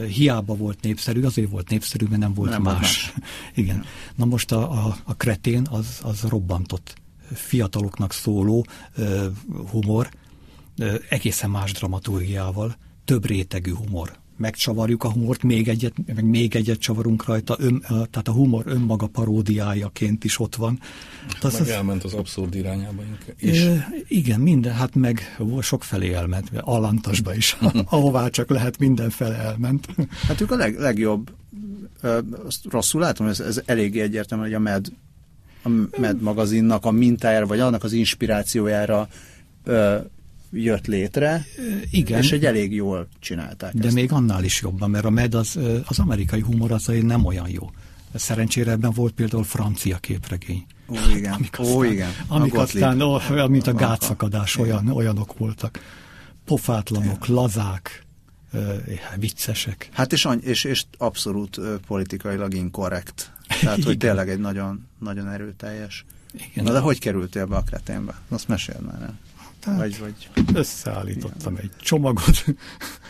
Hiába 0.09 0.55
volt 0.55 0.81
népszerű, 0.83 1.23
azért 1.23 1.51
volt 1.51 1.69
népszerű, 1.69 2.07
mert 2.07 2.21
nem 2.21 2.35
volt 2.35 2.51
nem 2.51 2.63
más. 2.63 2.81
más. 2.81 3.15
Igen. 3.55 3.85
Na 4.15 4.25
most 4.25 4.53
a, 4.53 4.87
a, 4.87 4.97
a 5.05 5.15
kretén 5.15 5.67
az, 5.71 6.01
az 6.03 6.21
robbantott 6.21 6.95
fiataloknak 7.33 8.13
szóló 8.13 8.67
uh, 8.97 9.25
humor, 9.71 10.11
egészen 11.09 11.51
más 11.51 11.73
dramaturgiával, 11.73 12.77
több 13.05 13.27
rétegű 13.27 13.73
humor. 13.73 14.19
Megcsavarjuk 14.37 15.05
a 15.05 15.13
humort, 15.13 15.43
még 15.43 15.69
egyet, 15.69 15.93
meg 16.15 16.25
még 16.25 16.57
egyet 16.57 16.79
csavarunk 16.79 17.25
rajta, 17.25 17.57
ön, 17.59 17.81
tehát 17.89 18.29
a 18.29 18.33
humor 18.33 18.63
önmaga 18.67 19.07
paródiájaként 19.07 20.25
is 20.25 20.41
ott 20.41 20.55
van. 20.55 20.81
Hát 21.29 21.53
meg 21.53 21.61
az, 21.61 21.69
elment 21.69 22.05
az 22.05 22.15
abszurd 22.15 22.55
irányába 22.55 23.03
is. 23.39 23.63
E, 23.63 23.89
igen, 24.09 24.41
minden, 24.41 24.75
hát 24.75 24.95
meg 24.95 25.37
sok 25.61 25.85
felé 25.85 26.13
elment, 26.13 26.51
Alantasba 26.61 27.35
is, 27.35 27.57
ahová 27.85 28.29
csak 28.29 28.51
lehet, 28.51 28.79
mindenfele 28.79 29.37
elment. 29.37 29.87
Hát 30.27 30.41
ők 30.41 30.51
a 30.51 30.57
leg, 30.57 30.79
legjobb, 30.79 31.31
azt 32.47 32.65
rosszul 32.71 33.01
látom, 33.01 33.27
ez, 33.27 33.41
ez 33.41 33.63
eléggé 33.65 34.01
egyértelmű, 34.01 34.45
hogy 34.45 34.55
a 34.55 34.59
MED, 34.59 34.93
a 35.63 35.69
MED 36.01 36.21
magazinnak 36.21 36.85
a 36.85 36.91
mintájára, 36.91 37.47
vagy 37.47 37.61
annak 37.61 37.85
az 37.85 37.93
inspirációjára 37.93 39.09
jött 40.55 40.87
létre, 40.87 41.45
Igen. 41.91 42.23
és 42.23 42.33
egy 42.33 42.45
elég 42.45 42.73
jól 42.73 43.09
csinálták 43.21 43.75
De 43.75 43.87
ezt. 43.87 43.95
még 43.95 44.13
annál 44.13 44.45
is 44.45 44.61
jobban, 44.61 44.91
mert 44.91 45.05
a 45.05 45.11
MED 45.11 45.35
az, 45.35 45.59
az 45.85 45.99
amerikai 45.99 46.41
humor 46.41 46.73
az 46.73 46.91
nem 47.03 47.25
olyan 47.25 47.49
jó. 47.49 47.71
Szerencsére 48.15 48.71
ebben 48.71 48.93
volt 48.93 49.13
például 49.13 49.45
francia 49.45 49.99
képregény. 49.99 50.67
Ó, 50.89 50.95
igen. 51.17 51.33
Amik 51.33 51.59
aztán, 51.59 51.77
Ó, 51.77 51.83
igen. 51.83 52.11
Amik 52.27 52.55
a 52.55 52.61
aztán, 52.61 53.01
ó, 53.01 53.19
mint 53.49 53.67
a 53.67 53.73
gátszakadás, 53.73 54.57
olyan, 54.57 54.89
olyanok 54.89 55.39
voltak. 55.39 55.81
Pofátlanok, 56.45 57.25
igen. 57.25 57.35
lazák, 57.35 58.05
viccesek. 59.17 59.89
Hát 59.93 60.13
és, 60.13 60.29
és, 60.41 60.65
és 60.65 60.85
abszolút 60.99 61.61
politikailag 61.87 62.55
inkorrekt. 62.55 63.33
Tehát, 63.61 63.85
hogy 63.85 63.99
tényleg 63.99 64.29
egy 64.29 64.39
nagyon, 64.39 64.87
nagyon 64.99 65.29
erőteljes. 65.29 66.05
Igen. 66.51 66.65
Na 66.65 66.73
de 66.73 66.79
hogy 66.79 66.99
kerültél 66.99 67.47
be 67.47 67.57
a 67.57 67.63
kreténbe? 67.63 68.15
Azt 68.29 68.49
meséld 68.49 68.85
már 68.85 69.03
el. 69.03 69.19
Tehát 69.65 69.79
vagy, 69.79 69.99
vagy... 69.99 70.45
összeállítottam 70.55 71.57
egy 71.57 71.71
csomagot, 71.81 72.45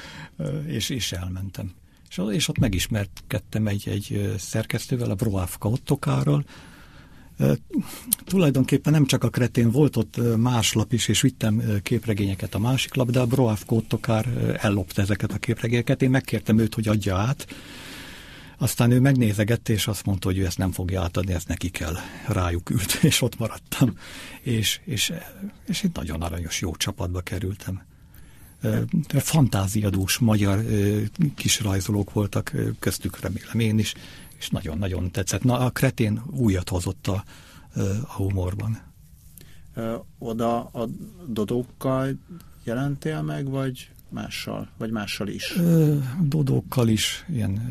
és, 0.66 0.88
és 0.88 1.12
elmentem. 1.12 1.72
És, 2.08 2.20
és 2.30 2.48
ott 2.48 2.58
megismerkedtem 2.58 3.66
egy, 3.66 3.88
egy 3.88 4.34
szerkesztővel, 4.38 5.10
a 5.10 5.14
Broávka 5.14 5.68
Ottokárral, 5.68 6.44
tulajdonképpen 8.24 8.92
nem 8.92 9.06
csak 9.06 9.24
a 9.24 9.30
kretén 9.30 9.70
volt 9.70 9.96
ott 9.96 10.36
más 10.36 10.72
lap 10.72 10.92
is, 10.92 11.08
és 11.08 11.20
vittem 11.20 11.62
képregényeket 11.82 12.54
a 12.54 12.58
másik 12.58 12.94
lap, 12.94 13.10
de 13.10 13.20
a 13.20 13.26
Broávka 13.26 13.74
Ottokár 13.74 14.56
ellopta 14.60 15.02
ezeket 15.02 15.32
a 15.32 15.38
képregényeket. 15.38 16.02
Én 16.02 16.10
megkértem 16.10 16.58
őt, 16.58 16.74
hogy 16.74 16.88
adja 16.88 17.16
át, 17.16 17.46
aztán 18.58 18.90
ő 18.90 19.00
megnézegette, 19.00 19.72
és 19.72 19.86
azt 19.86 20.06
mondta, 20.06 20.28
hogy 20.28 20.38
ő 20.38 20.46
ezt 20.46 20.58
nem 20.58 20.72
fogja 20.72 21.02
átadni, 21.02 21.32
ezt 21.32 21.48
neki 21.48 21.68
kell. 21.68 21.94
Rájuk 22.28 22.70
ült, 22.70 22.92
és 23.10 23.22
ott 23.22 23.38
maradtam. 23.38 23.98
És, 24.40 24.80
és, 24.84 25.12
és 25.66 25.82
egy 25.82 25.90
nagyon 25.94 26.22
aranyos, 26.22 26.60
jó 26.60 26.76
csapatba 26.76 27.20
kerültem. 27.20 27.82
Fantáziadús 29.08 30.18
magyar 30.18 30.64
kis 31.34 31.60
rajzolók 31.60 32.12
voltak, 32.12 32.52
köztük 32.78 33.20
remélem 33.20 33.58
én 33.58 33.78
is, 33.78 33.94
és 34.38 34.48
nagyon-nagyon 34.48 35.10
tetszett. 35.10 35.42
Na, 35.42 35.58
a 35.58 35.70
kretén 35.70 36.22
újat 36.30 36.68
hozott 36.68 37.06
a, 37.06 37.24
a 38.06 38.12
humorban. 38.12 38.78
Oda 40.18 40.64
a 40.64 40.88
dodókkal 41.26 42.18
jelentél 42.64 43.22
meg, 43.22 43.48
vagy 43.48 43.90
mással, 44.08 44.68
vagy 44.76 44.90
mással 44.90 45.28
is? 45.28 45.54
Dodókkal 46.20 46.88
is, 46.88 47.24
ilyen 47.28 47.68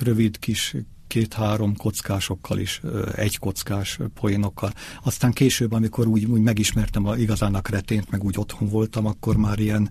rövid 0.00 0.38
kis 0.38 0.76
két-három 1.06 1.76
kockásokkal 1.76 2.58
is, 2.58 2.80
egy 3.14 3.38
kockás 3.38 3.98
poénokkal. 4.14 4.72
Aztán 5.02 5.32
később, 5.32 5.72
amikor 5.72 6.06
úgy, 6.06 6.24
úgy 6.24 6.40
megismertem 6.40 7.06
a, 7.06 7.16
igazán 7.16 7.54
a 7.54 7.60
kretént, 7.60 8.10
meg 8.10 8.24
úgy 8.24 8.38
otthon 8.38 8.68
voltam, 8.68 9.06
akkor 9.06 9.36
már 9.36 9.58
ilyen, 9.58 9.90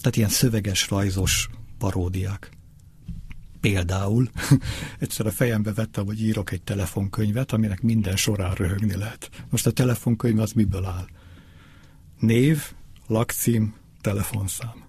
tehát 0.00 0.16
ilyen 0.16 0.28
szöveges, 0.28 0.90
rajzos 0.90 1.48
paródiák. 1.78 2.50
Például 3.60 4.30
egyszer 4.98 5.26
a 5.26 5.30
fejembe 5.30 5.72
vettem, 5.72 6.06
hogy 6.06 6.22
írok 6.22 6.52
egy 6.52 6.62
telefonkönyvet, 6.62 7.52
aminek 7.52 7.82
minden 7.82 8.16
során 8.16 8.54
röhögni 8.54 8.96
lehet. 8.96 9.30
Most 9.50 9.66
a 9.66 9.70
telefonkönyv 9.70 10.38
az 10.38 10.52
miből 10.52 10.84
áll? 10.84 11.06
Név, 12.18 12.62
lakcím, 13.06 13.74
telefonszám. 14.00 14.87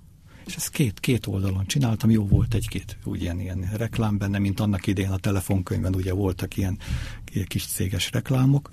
És 0.49 0.55
ezt 0.55 0.69
két, 0.69 0.99
két 0.99 1.27
oldalon 1.27 1.65
csináltam, 1.65 2.09
jó 2.09 2.27
volt 2.27 2.53
egy-két 2.53 2.97
úgy 3.03 3.21
ilyen, 3.21 3.39
ilyen 3.39 3.69
reklám 3.73 4.17
benne, 4.17 4.39
mint 4.39 4.59
annak 4.59 4.87
idején 4.87 5.11
a 5.11 5.17
telefonkönyvben 5.17 5.95
ugye 5.95 6.13
voltak 6.13 6.57
ilyen, 6.57 6.77
ilyen 7.31 7.45
kis 7.45 7.65
céges 7.65 8.11
reklámok, 8.11 8.69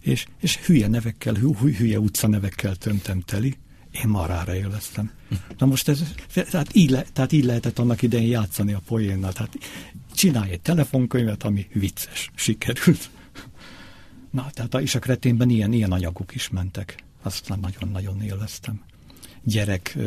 és, 0.00 0.26
és 0.40 0.56
hülye 0.56 0.88
nevekkel, 0.88 1.34
hülye 1.76 2.00
utca 2.00 2.26
nevekkel 2.26 2.76
töntem 2.76 3.20
teli, 3.20 3.56
én 3.90 4.08
marára 4.08 4.54
élveztem. 4.54 5.10
Na 5.58 5.66
most 5.66 5.88
ez, 5.88 6.02
tehát 6.32 6.74
így, 6.74 6.90
le, 6.90 7.04
tehát 7.12 7.32
így 7.32 7.44
lehetett 7.44 7.78
annak 7.78 8.02
idején 8.02 8.28
játszani 8.28 8.72
a 8.72 8.82
poénnal. 8.86 9.32
Tehát 9.32 9.58
csinálj 10.14 10.50
egy 10.50 10.60
telefonkönyvet, 10.60 11.42
ami 11.42 11.66
vicces, 11.72 12.30
sikerült. 12.34 13.10
Na, 14.30 14.50
tehát 14.52 14.74
a, 14.74 14.80
és 14.80 14.94
a 14.94 14.98
kreténben 14.98 15.48
ilyen, 15.48 15.72
ilyen 15.72 15.92
anyagok 15.92 16.34
is 16.34 16.48
mentek. 16.48 17.04
Azt 17.22 17.48
nagyon-nagyon 17.60 18.22
élveztem 18.22 18.88
gyerek 19.42 19.98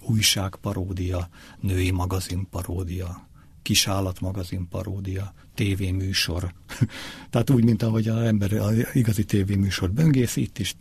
újságparódia, 0.00 1.28
női 1.60 1.90
magazin 1.90 2.46
paródia, 2.50 3.28
kisállatmagazin 3.62 4.68
paródia, 4.68 5.34
tévéműsor. 5.54 6.52
Tehát 7.30 7.50
úgy, 7.50 7.64
mint 7.64 7.82
ahogy 7.82 8.08
az 8.08 8.22
ember 8.22 8.52
az 8.52 8.74
igazi 8.92 9.24
tévéműsor 9.24 9.90
böngész, 9.90 10.36
itt 10.36 10.58
is 10.58 10.76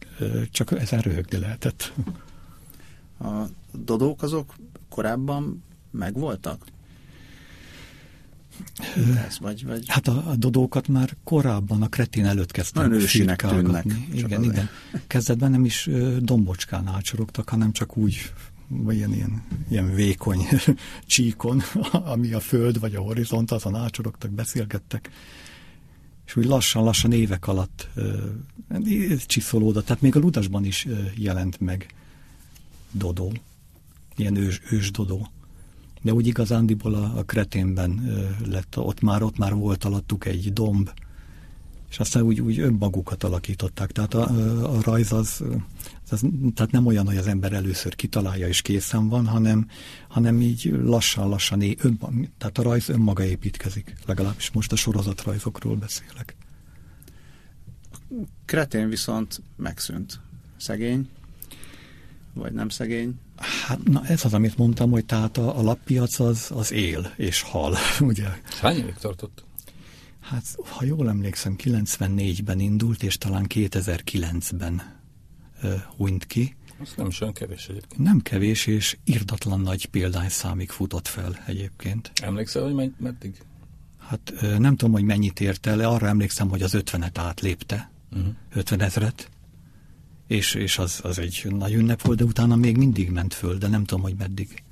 csak 0.51 0.71
ezen 0.71 0.99
röhögni 0.99 1.37
lehetett. 1.37 1.93
A 3.19 3.43
dodók 3.71 4.21
azok 4.21 4.55
korábban 4.89 5.63
megvoltak? 5.91 6.65
Ez, 9.27 9.39
vagy, 9.39 9.65
vagy... 9.65 9.83
Hát 9.87 10.07
a, 10.07 10.29
a 10.29 10.35
dodókat 10.35 10.87
már 10.87 11.15
korábban 11.23 11.81
a 11.81 11.87
kretén 11.87 12.25
előtt 12.25 12.73
ősinek 12.75 13.45
tűnnek. 13.47 13.85
Igen, 14.13 14.43
igen. 14.43 14.69
Kezdetben 15.07 15.51
nem 15.51 15.65
is 15.65 15.89
dombocskán 16.19 16.87
ácsorogtak, 16.87 17.49
hanem 17.49 17.71
csak 17.71 17.97
úgy 17.97 18.31
vagy 18.67 18.95
ilyen, 18.95 19.13
ilyen, 19.13 19.43
ilyen 19.69 19.93
vékony 19.93 20.47
csíkon, 21.05 21.61
ami 22.13 22.33
a 22.33 22.39
föld 22.39 22.79
vagy 22.79 22.95
a 22.95 23.01
horizont, 23.01 23.51
azon 23.51 23.75
ácsorogtak, 23.75 24.31
beszélgettek. 24.31 25.09
És 26.25 26.35
úgy 26.35 26.45
lassan-lassan 26.45 27.11
évek 27.11 27.47
alatt 27.47 27.89
uh, 27.95 29.15
csiszolódott. 29.25 29.85
Tehát 29.85 30.01
még 30.01 30.15
a 30.15 30.19
ludasban 30.19 30.65
is 30.65 30.85
uh, 30.85 30.99
jelent 31.15 31.59
meg 31.59 31.93
Dodó, 32.91 33.33
ilyen 34.15 34.35
ős, 34.35 34.61
ős 34.71 34.91
Dodó. 34.91 35.27
De 36.05 36.13
úgy 36.13 36.27
igazándiból 36.27 36.93
a, 36.93 37.17
a 37.17 37.23
kreténben 37.23 38.17
lett, 38.45 38.77
ott 38.77 39.01
már, 39.01 39.23
ott 39.23 39.37
már 39.37 39.53
volt 39.53 39.83
alattuk 39.83 40.25
egy 40.25 40.53
domb, 40.53 40.89
és 41.89 41.99
aztán 41.99 42.23
úgy, 42.23 42.41
úgy 42.41 42.59
önmagukat 42.59 43.23
alakították. 43.23 43.91
Tehát 43.91 44.13
a, 44.13 44.29
a 44.75 44.81
rajz 44.81 45.11
az, 45.11 45.43
az, 46.09 46.21
tehát 46.55 46.71
nem 46.71 46.85
olyan, 46.85 47.05
hogy 47.05 47.17
az 47.17 47.27
ember 47.27 47.53
először 47.53 47.95
kitalálja 47.95 48.47
és 48.47 48.61
készen 48.61 49.09
van, 49.09 49.27
hanem, 49.27 49.67
hanem 50.07 50.41
így 50.41 50.73
lassan-lassan, 50.83 51.61
ön, 51.61 51.99
tehát 52.37 52.57
a 52.57 52.61
rajz 52.61 52.89
önmaga 52.89 53.23
építkezik. 53.23 53.95
Legalábbis 54.05 54.51
most 54.51 54.71
a 54.71 54.75
sorozatrajzokról 54.75 55.75
beszélek. 55.75 56.35
Kretén 58.45 58.89
viszont 58.89 59.41
megszűnt. 59.55 60.19
Szegény? 60.57 61.09
Vagy 62.33 62.53
nem 62.53 62.69
szegény? 62.69 63.15
Hát 63.37 63.83
na 63.83 64.05
ez 64.05 64.25
az, 64.25 64.33
amit 64.33 64.57
mondtam, 64.57 64.91
hogy 64.91 65.05
tehát 65.05 65.37
a, 65.37 65.57
a 65.57 65.61
lappiac 65.61 66.19
az, 66.19 66.51
az 66.53 66.71
él 66.71 67.13
és 67.15 67.41
hal, 67.41 67.75
ugye? 67.99 68.27
Hány 68.61 68.77
évig 68.77 68.93
tartott? 68.93 69.43
Hát, 70.21 70.43
ha 70.69 70.85
jól 70.85 71.09
emlékszem, 71.09 71.55
94-ben 71.63 72.59
indult, 72.59 73.03
és 73.03 73.17
talán 73.17 73.45
2009-ben 73.49 75.01
uh, 75.63 75.73
hunyt 75.97 76.25
ki. 76.25 76.55
Az 76.81 76.93
nem 76.97 77.07
is 77.07 77.21
olyan 77.21 77.33
kevés 77.33 77.67
egyébként. 77.67 78.03
Nem 78.03 78.21
kevés, 78.21 78.65
és 78.65 78.97
irdatlan 79.03 79.59
nagy 79.59 79.89
számig 80.27 80.69
futott 80.69 81.07
fel 81.07 81.43
egyébként. 81.45 82.11
Emlékszel, 82.21 82.63
hogy 82.63 82.73
med- 82.73 82.99
meddig? 82.99 83.37
Hát 83.97 84.33
nem 84.57 84.75
tudom, 84.75 84.93
hogy 84.93 85.03
mennyit 85.03 85.39
ért 85.39 85.65
el, 85.65 85.79
arra 85.79 86.07
emlékszem, 86.07 86.49
hogy 86.49 86.61
az 86.61 86.73
50-et 86.77 87.11
átlépte, 87.13 87.91
uh-huh. 88.11 88.33
50 88.53 88.81
ezret, 88.81 89.29
és, 90.27 90.53
és 90.53 90.77
az, 90.77 90.99
az 91.03 91.19
egy 91.19 91.45
nagy 91.49 91.73
ünnep 91.73 92.01
volt, 92.01 92.17
de 92.17 92.23
utána 92.23 92.55
még 92.55 92.77
mindig 92.77 93.09
ment 93.09 93.33
föl, 93.33 93.57
de 93.57 93.67
nem 93.67 93.83
tudom, 93.83 94.03
hogy 94.03 94.15
meddig. 94.17 94.63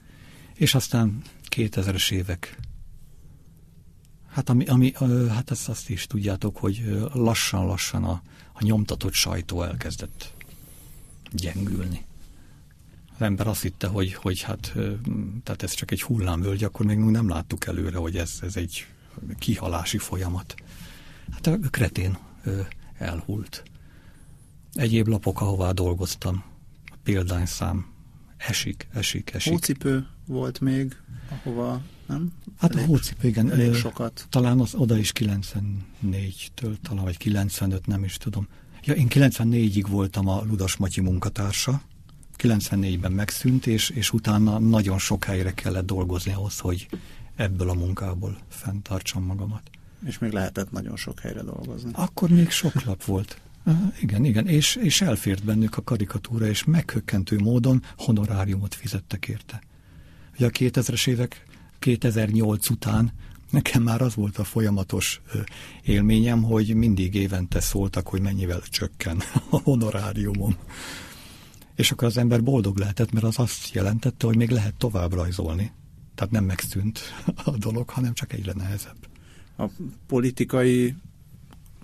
És 0.53 0.75
aztán 0.75 1.21
2000-es 1.49 2.11
évek 2.11 2.57
Hát, 4.33 4.49
ami, 4.49 4.65
ami, 4.65 4.93
hát 5.29 5.51
ezt 5.51 5.69
azt 5.69 5.89
is 5.89 6.07
tudjátok, 6.07 6.57
hogy 6.57 6.99
lassan-lassan 7.13 8.03
a, 8.03 8.21
a 8.53 8.63
nyomtatott 8.63 9.13
sajtó 9.13 9.63
elkezdett 9.63 10.33
gyengülni. 11.31 12.05
Az 13.15 13.21
ember 13.21 13.47
azt 13.47 13.61
hitte, 13.61 13.87
hogy, 13.87 14.13
hogy 14.13 14.41
hát, 14.41 14.73
tehát 15.43 15.63
ez 15.63 15.73
csak 15.73 15.91
egy 15.91 16.01
hullámvölgy, 16.01 16.63
akkor 16.63 16.85
még 16.85 16.97
nem 16.97 17.29
láttuk 17.29 17.65
előre, 17.65 17.97
hogy 17.97 18.17
ez, 18.17 18.39
ez 18.41 18.55
egy 18.55 18.87
kihalási 19.39 19.97
folyamat. 19.97 20.55
Hát 21.31 21.47
a 21.47 21.57
kretén 21.69 22.17
elhult. 22.97 23.63
Egyéb 24.73 25.07
lapok, 25.07 25.41
ahová 25.41 25.71
dolgoztam, 25.71 26.43
példányszám 27.03 27.85
esik, 28.37 28.87
esik, 28.93 29.33
esik. 29.33 29.51
Hócipő 29.51 30.07
volt 30.25 30.59
még, 30.59 30.95
ahova 31.29 31.81
nem? 32.05 32.31
Hát 32.57 32.71
elég, 32.71 32.85
a 32.85 32.87
hócipő, 32.87 33.27
igen. 33.27 33.51
Elég 33.51 33.73
sokat. 33.73 34.25
Talán 34.29 34.59
az 34.59 34.73
oda 34.75 34.97
is 34.97 35.11
94-től, 35.19 36.75
talán 36.81 37.03
vagy 37.03 37.17
95, 37.17 37.87
nem 37.87 38.03
is 38.03 38.17
tudom. 38.17 38.47
Ja, 38.83 38.93
én 38.93 39.07
94-ig 39.09 39.85
voltam 39.89 40.27
a 40.27 40.43
Ludas 40.47 40.75
Matyi 40.75 41.01
munkatársa, 41.01 41.81
94-ben 42.37 43.11
megszűnt, 43.11 43.67
és, 43.67 43.89
és 43.89 44.13
utána 44.13 44.59
nagyon 44.59 44.97
sok 44.97 45.23
helyre 45.23 45.53
kellett 45.53 45.85
dolgozni 45.85 46.33
ahhoz, 46.33 46.59
hogy 46.59 46.87
ebből 47.35 47.69
a 47.69 47.73
munkából 47.73 48.37
fenntartsam 48.47 49.23
magamat. 49.23 49.69
És 50.05 50.17
még 50.17 50.31
lehetett 50.31 50.71
nagyon 50.71 50.95
sok 50.95 51.19
helyre 51.19 51.41
dolgozni. 51.41 51.91
Akkor 51.93 52.29
még 52.29 52.49
sok 52.49 52.83
lap 52.83 53.03
volt. 53.03 53.41
Igen, 54.01 54.25
igen, 54.25 54.47
és, 54.47 54.75
és 54.75 55.01
elfért 55.01 55.43
bennük 55.43 55.77
a 55.77 55.83
karikatúra, 55.83 56.45
és 56.45 56.63
meghökkentő 56.63 57.37
módon 57.37 57.83
honoráriumot 57.97 58.75
fizettek 58.75 59.27
érte. 59.27 59.61
Ugye 60.35 60.45
a 60.45 60.49
2000-es 60.49 61.07
évek 61.07 61.45
2008 61.79 62.69
után 62.69 63.11
nekem 63.49 63.83
már 63.83 64.01
az 64.01 64.15
volt 64.15 64.37
a 64.37 64.43
folyamatos 64.43 65.21
élményem, 65.83 66.43
hogy 66.43 66.75
mindig 66.75 67.13
évente 67.13 67.59
szóltak, 67.59 68.07
hogy 68.07 68.21
mennyivel 68.21 68.61
csökken 68.61 69.21
a 69.49 69.59
honoráriumom. 69.63 70.55
És 71.75 71.91
akkor 71.91 72.07
az 72.07 72.17
ember 72.17 72.43
boldog 72.43 72.77
lehetett, 72.77 73.11
mert 73.11 73.25
az 73.25 73.39
azt 73.39 73.73
jelentette, 73.73 74.25
hogy 74.25 74.35
még 74.35 74.49
lehet 74.49 74.73
tovább 74.77 75.13
rajzolni. 75.13 75.71
Tehát 76.15 76.31
nem 76.31 76.43
megszűnt 76.43 76.99
a 77.45 77.57
dolog, 77.57 77.89
hanem 77.89 78.13
csak 78.13 78.33
egyre 78.33 78.53
nehezebb. 78.53 78.97
A 79.57 79.65
politikai 80.07 80.95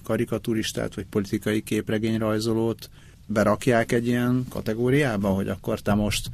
karikaturistát, 0.09 0.95
vagy 0.95 1.05
politikai 1.05 1.61
képregényrajzolót 1.61 2.89
berakják 3.25 3.91
egy 3.91 4.07
ilyen 4.07 4.45
kategóriába, 4.49 5.29
hogy 5.29 5.47
akkor 5.47 5.79
te 5.79 5.93
most 5.93 6.29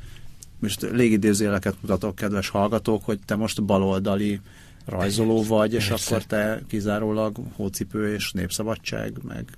most 0.59 0.81
légidézéleket 0.81 1.75
mutatok, 1.81 2.15
kedves 2.15 2.49
hallgatók, 2.49 3.05
hogy 3.05 3.19
te 3.25 3.35
most 3.35 3.63
baloldali 3.63 4.39
rajzoló 4.85 5.43
vagy, 5.43 5.73
és 5.73 5.87
Persze. 5.87 6.15
akkor 6.15 6.25
te 6.25 6.61
kizárólag 6.67 7.37
hócipő 7.55 8.13
és 8.13 8.31
népszabadság, 8.31 9.13
meg... 9.23 9.57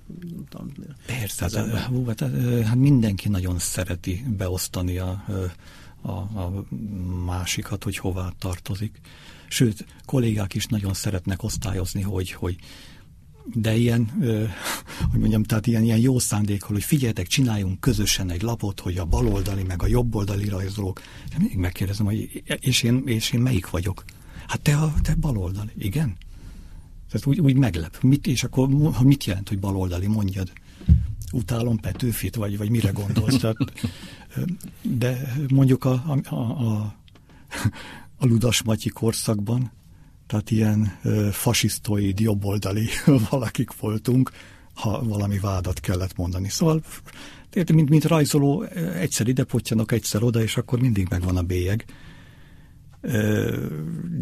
Tudom, 0.49 0.71
Persze, 1.06 1.49
hát, 1.53 1.84
hú, 1.84 2.06
hát, 2.06 2.19
hát 2.65 2.75
mindenki 2.75 3.30
nagyon 3.30 3.60
szereti 3.60 4.25
beosztani 4.38 4.97
a, 4.97 5.25
a, 6.01 6.12
a 6.12 6.65
másikat, 7.25 7.84
hogy 7.84 7.97
hová 7.97 8.34
tartozik. 8.39 8.99
Sőt, 9.47 9.86
kollégák 10.06 10.53
is 10.53 10.65
nagyon 10.65 10.93
szeretnek 10.93 11.43
osztályozni, 11.43 12.01
hogy, 12.01 12.32
hogy 12.32 12.56
de 13.53 13.75
ilyen, 13.75 14.10
hogy 15.12 15.19
mondjam, 15.19 15.43
tehát 15.43 15.67
ilyen, 15.67 15.83
ilyen 15.83 15.99
jó 15.99 16.19
szándékol, 16.19 16.71
hogy 16.71 16.83
figyeljetek, 16.83 17.27
csináljunk 17.27 17.79
közösen 17.79 18.29
egy 18.29 18.41
lapot, 18.41 18.79
hogy 18.79 18.97
a 18.97 19.05
baloldali 19.05 19.63
meg 19.63 19.83
a 19.83 19.88
jobboldali 19.88 20.49
rajzolók. 20.49 21.01
De 21.29 21.36
mindig 21.38 21.57
megkérdezem, 21.57 22.05
hogy 22.05 22.43
és 22.60 22.83
én, 22.83 23.01
és 23.05 23.31
én 23.31 23.39
melyik 23.39 23.69
vagyok? 23.69 24.03
Hát 24.47 24.62
te, 24.62 24.75
a, 24.77 24.93
te 25.01 25.15
baloldali, 25.15 25.71
igen? 25.77 26.15
Tehát 27.12 27.27
úgy, 27.27 27.39
úgy 27.39 27.55
meglep. 27.55 28.01
Mit, 28.01 28.27
és 28.27 28.43
akkor 28.43 28.69
mit 29.03 29.23
jelent, 29.23 29.49
hogy 29.49 29.60
baloldali, 29.60 30.07
mondjad? 30.07 30.51
Utálom 31.31 31.77
Petőfit, 31.77 32.36
vagy, 32.36 32.57
vagy 32.57 32.69
mire 32.69 32.89
gondolsz? 32.89 33.38
Tehát, 33.38 33.57
de 34.81 35.36
mondjuk 35.49 35.86
a, 35.86 35.91
a, 35.91 36.36
a, 36.36 36.95
a 38.17 38.25
Ludas 38.25 38.63
Matyi 38.63 38.89
korszakban 38.89 39.71
tehát 40.28 40.52
ilyen 40.52 41.00
fasisztoid, 41.32 42.20
jobboldali 42.20 42.88
valakik 43.30 43.80
voltunk, 43.80 44.32
ha 44.74 45.04
valami 45.04 45.40
vádat 45.40 45.80
kellett 45.80 46.16
mondani. 46.16 46.50
Szóval, 46.50 46.82
mint, 47.74 47.90
mint 47.90 48.06
rajzoló, 48.06 48.63
egyszer 48.94 49.28
ide 49.28 49.44
potyanok, 49.44 49.92
egyszer 49.92 50.24
oda, 50.24 50.42
és 50.42 50.58
akkor 50.58 50.80
mindig 50.80 51.08
megvan 51.10 51.38
a 51.38 51.42
bélyeg. 51.42 51.86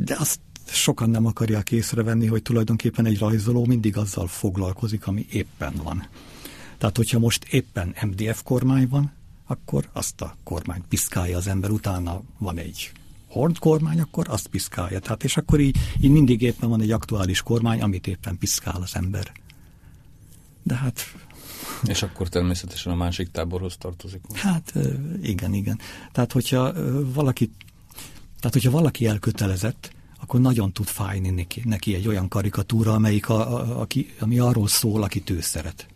De 0.04 0.15
azt 0.18 0.39
sokan 0.68 1.10
nem 1.10 1.26
akarják 1.26 1.72
észrevenni, 1.72 2.26
hogy 2.26 2.41
tulajdonképpen 2.41 3.06
egy 3.06 3.20
rajzoló 3.20 3.65
mindig 3.65 3.98
azzal 3.98 4.28
foglalkozik, 4.28 5.08
ami 5.08 5.26
éppen 5.32 5.74
van. 5.84 6.08
Tehát, 6.78 6.98
hogyha 6.98 7.20
most 7.20 7.44
éppen 7.44 7.96
MDF 8.02 8.44
kormány 8.44 8.88
van, 8.88 9.13
akkor 9.48 9.89
azt 9.94 10.22
a 10.22 10.36
kormányt 10.44 10.86
piszkálja 10.88 11.38
az 11.38 11.48
ember, 11.48 11.70
utána 11.70 12.22
van 12.38 12.58
egy 12.58 12.91
Hord 13.36 13.60
kormány, 13.60 14.00
akkor 14.00 14.26
azt 14.30 14.48
piszkálja. 14.48 15.00
Tehát, 15.00 15.24
és 15.24 15.38
akkor 15.38 15.60
így, 15.60 15.78
így 16.02 16.12
mindig 16.12 16.41
éppen 16.41 16.69
van 16.69 16.82
egy 16.82 16.91
aktuális 16.91 17.41
kormány, 17.41 17.82
amit 17.82 18.08
éppen 18.08 18.38
piszkál 18.38 18.82
az 18.82 18.95
ember. 18.95 19.32
De 20.63 20.76
hát... 20.76 21.02
És 21.84 22.04
akkor 22.04 22.30
természetesen 22.30 22.91
a 22.91 22.95
másik 22.95 23.32
táborhoz 23.32 23.78
tartozik. 23.78 24.21
Hát 24.34 24.74
igen, 25.21 25.54
igen. 25.54 25.80
Tehát, 26.12 26.32
hogyha 26.32 26.74
valaki, 27.13 27.52
tehát, 28.39 28.54
hogyha 28.54 28.71
valaki 28.71 29.08
elkötelezett, 29.08 29.91
akkor 30.21 30.39
nagyon 30.39 30.71
tud 30.71 30.88
fájni 30.88 31.30
neki, 31.30 31.62
neki 31.65 31.95
egy 31.95 32.08
olyan 32.08 32.28
karikatúra, 32.28 32.93
amelyik 32.93 33.30
a, 33.30 33.56
a, 33.56 33.82
a, 33.82 33.88
ami 34.19 34.39
arról 34.39 34.67
szól, 34.67 35.04
akit 35.04 35.30
ő 35.30 35.41
szeret 35.41 35.88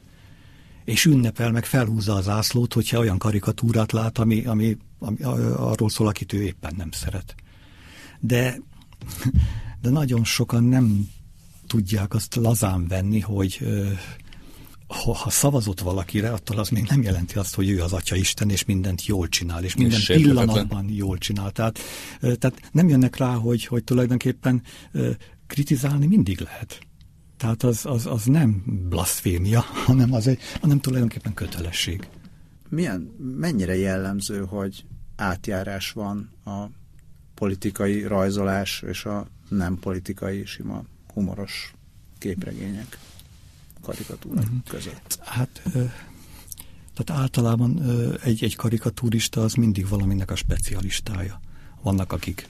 és 0.90 1.06
ünnepel, 1.06 1.52
meg 1.52 1.66
felhúzza 1.66 2.14
az 2.14 2.28
ászlót, 2.28 2.74
hogyha 2.74 3.00
olyan 3.00 3.18
karikatúrát 3.18 3.92
lát, 3.92 4.18
ami, 4.18 4.46
ami, 4.46 4.78
ami 5.00 5.24
arról 5.56 5.90
szól, 5.90 6.08
akit 6.08 6.34
ő 6.34 6.42
éppen 6.42 6.74
nem 6.78 6.92
szeret. 6.92 7.36
De, 8.20 8.60
de 9.82 9.90
nagyon 9.90 10.24
sokan 10.24 10.64
nem 10.64 11.10
tudják 11.68 12.14
azt 12.14 12.36
lazán 12.36 12.88
venni, 12.88 13.20
hogy 13.20 13.60
ha, 14.88 15.14
ha 15.14 15.30
szavazott 15.30 15.80
valakire, 15.80 16.32
attól 16.32 16.58
az 16.58 16.70
még 16.70 16.86
nem 16.90 17.02
jelenti 17.02 17.38
azt, 17.38 17.56
hogy 17.56 17.70
ő 17.70 17.82
az 17.82 17.94
Atya 17.94 18.16
Isten, 18.16 18.50
és 18.50 18.66
mindent 18.66 19.06
jól 19.06 19.28
csinál, 19.28 19.64
és 19.64 19.76
minden 19.76 20.00
és 20.00 20.06
pillanatban 20.06 20.90
jól 20.90 21.18
csinál. 21.18 21.52
Tehát, 21.52 21.80
tehát 22.20 22.70
nem 22.72 22.88
jönnek 22.88 23.16
rá, 23.16 23.34
hogy, 23.34 23.66
hogy 23.66 23.84
tulajdonképpen 23.84 24.62
kritizálni 25.48 26.06
mindig 26.06 26.40
lehet. 26.40 26.80
Tehát 27.40 27.64
az, 27.64 27.86
az, 27.86 28.06
az 28.06 28.26
nem 28.26 28.64
blasfémia, 28.90 29.60
hanem, 29.88 30.14
az 30.14 30.28
egy, 30.28 30.40
hanem 30.62 30.80
tulajdonképpen 30.80 31.34
kötelesség. 31.34 32.08
Milyen, 32.70 33.02
mennyire 33.38 33.76
jellemző, 33.76 34.46
hogy 34.46 34.86
átjárás 35.16 35.92
van 35.92 36.30
a 36.46 36.66
politikai 37.34 38.04
rajzolás 38.04 38.82
és 38.88 39.06
a 39.06 39.28
nem 39.50 39.78
politikai, 39.80 40.46
sima 40.46 40.84
humoros 41.14 41.74
képregények, 42.18 42.98
karikatúrák 43.82 44.44
uh-huh. 44.44 44.60
között? 44.68 45.20
Hát, 45.22 45.62
tehát 46.96 47.22
általában 47.22 47.82
egy, 48.24 48.44
egy 48.44 48.56
karikatúrista 48.56 49.44
az 49.44 49.54
mindig 49.54 49.88
valaminek 49.88 50.32
a 50.32 50.36
specialistája. 50.36 51.42
Vannak, 51.82 52.12
akik 52.12 52.46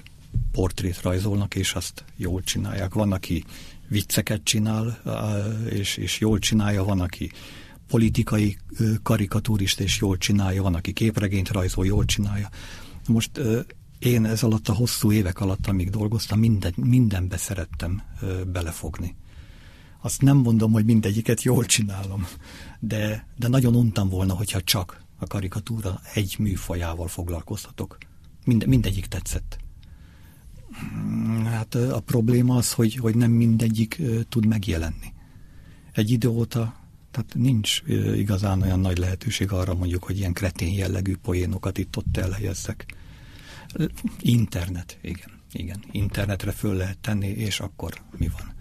portrét 0.52 1.02
rajzolnak, 1.02 1.56
és 1.56 1.74
azt 1.74 2.04
jól 2.16 2.42
csinálják. 2.42 2.94
Van, 2.94 3.12
aki 3.12 3.46
vicceket 3.90 4.44
csinál, 4.44 5.02
és, 5.70 5.98
és 5.98 6.20
jól 6.20 6.40
csinálja, 6.40 6.84
van, 6.84 7.00
aki 7.00 7.32
politikai 7.88 8.58
karikatúrist, 9.04 9.80
és 9.80 10.00
jól 10.00 10.18
csinálja, 10.18 10.62
van, 10.62 10.76
aki 10.76 10.94
képregényt 10.94 11.50
rajzol, 11.50 11.86
jól 11.86 12.06
csinálja. 12.06 12.50
Most 13.08 13.42
én 14.00 14.26
ez 14.26 14.44
alatt 14.44 14.68
a 14.68 14.74
hosszú 14.74 15.12
évek 15.12 15.40
alatt, 15.40 15.68
amíg 15.68 15.90
dolgoztam, 15.90 16.40
minden, 16.40 16.74
mindenbe 16.76 17.38
szerettem 17.38 18.02
belefogni. 18.48 19.16
Azt 20.02 20.22
nem 20.22 20.38
mondom, 20.38 20.72
hogy 20.72 20.86
mindegyiket 20.86 21.44
jól 21.44 21.66
csinálom, 21.66 22.28
de, 22.80 23.28
de 23.38 23.48
nagyon 23.48 23.76
untam 23.76 24.10
volna, 24.10 24.34
hogyha 24.34 24.62
csak 24.62 25.02
a 25.18 25.28
karikatúra 25.28 26.00
egy 26.14 26.36
műfajával 26.40 27.08
foglalkoztatok. 27.08 27.98
Mind, 28.46 28.68
mindegyik 28.68 29.06
tetszett. 29.06 29.60
Hát 31.46 31.76
a 31.76 32.00
probléma 32.00 32.56
az, 32.56 32.74
hogy, 32.74 32.96
hogy 32.96 33.16
nem 33.16 33.32
mindegyik 33.32 34.02
tud 34.30 34.46
megjelenni. 34.46 35.14
Egy 35.92 36.12
idő 36.12 36.28
óta, 36.28 36.76
tehát 37.12 37.34
nincs 37.36 37.82
igazán 38.16 38.62
olyan 38.62 38.80
nagy 38.80 38.98
lehetőség 38.98 39.52
arra 39.52 39.74
mondjuk, 39.74 40.04
hogy 40.04 40.18
ilyen 40.18 40.34
kretén 40.34 40.74
jellegű 40.74 41.16
poénokat 41.16 41.78
itt-ott 41.78 42.18
elhelyezzek. 42.18 42.86
Internet, 44.20 44.98
igen, 45.02 45.32
igen. 45.52 45.84
Internetre 45.92 46.52
föl 46.52 46.76
lehet 46.76 46.98
tenni, 46.98 47.28
és 47.28 47.60
akkor 47.60 47.94
mi 48.18 48.28
van? 48.28 48.54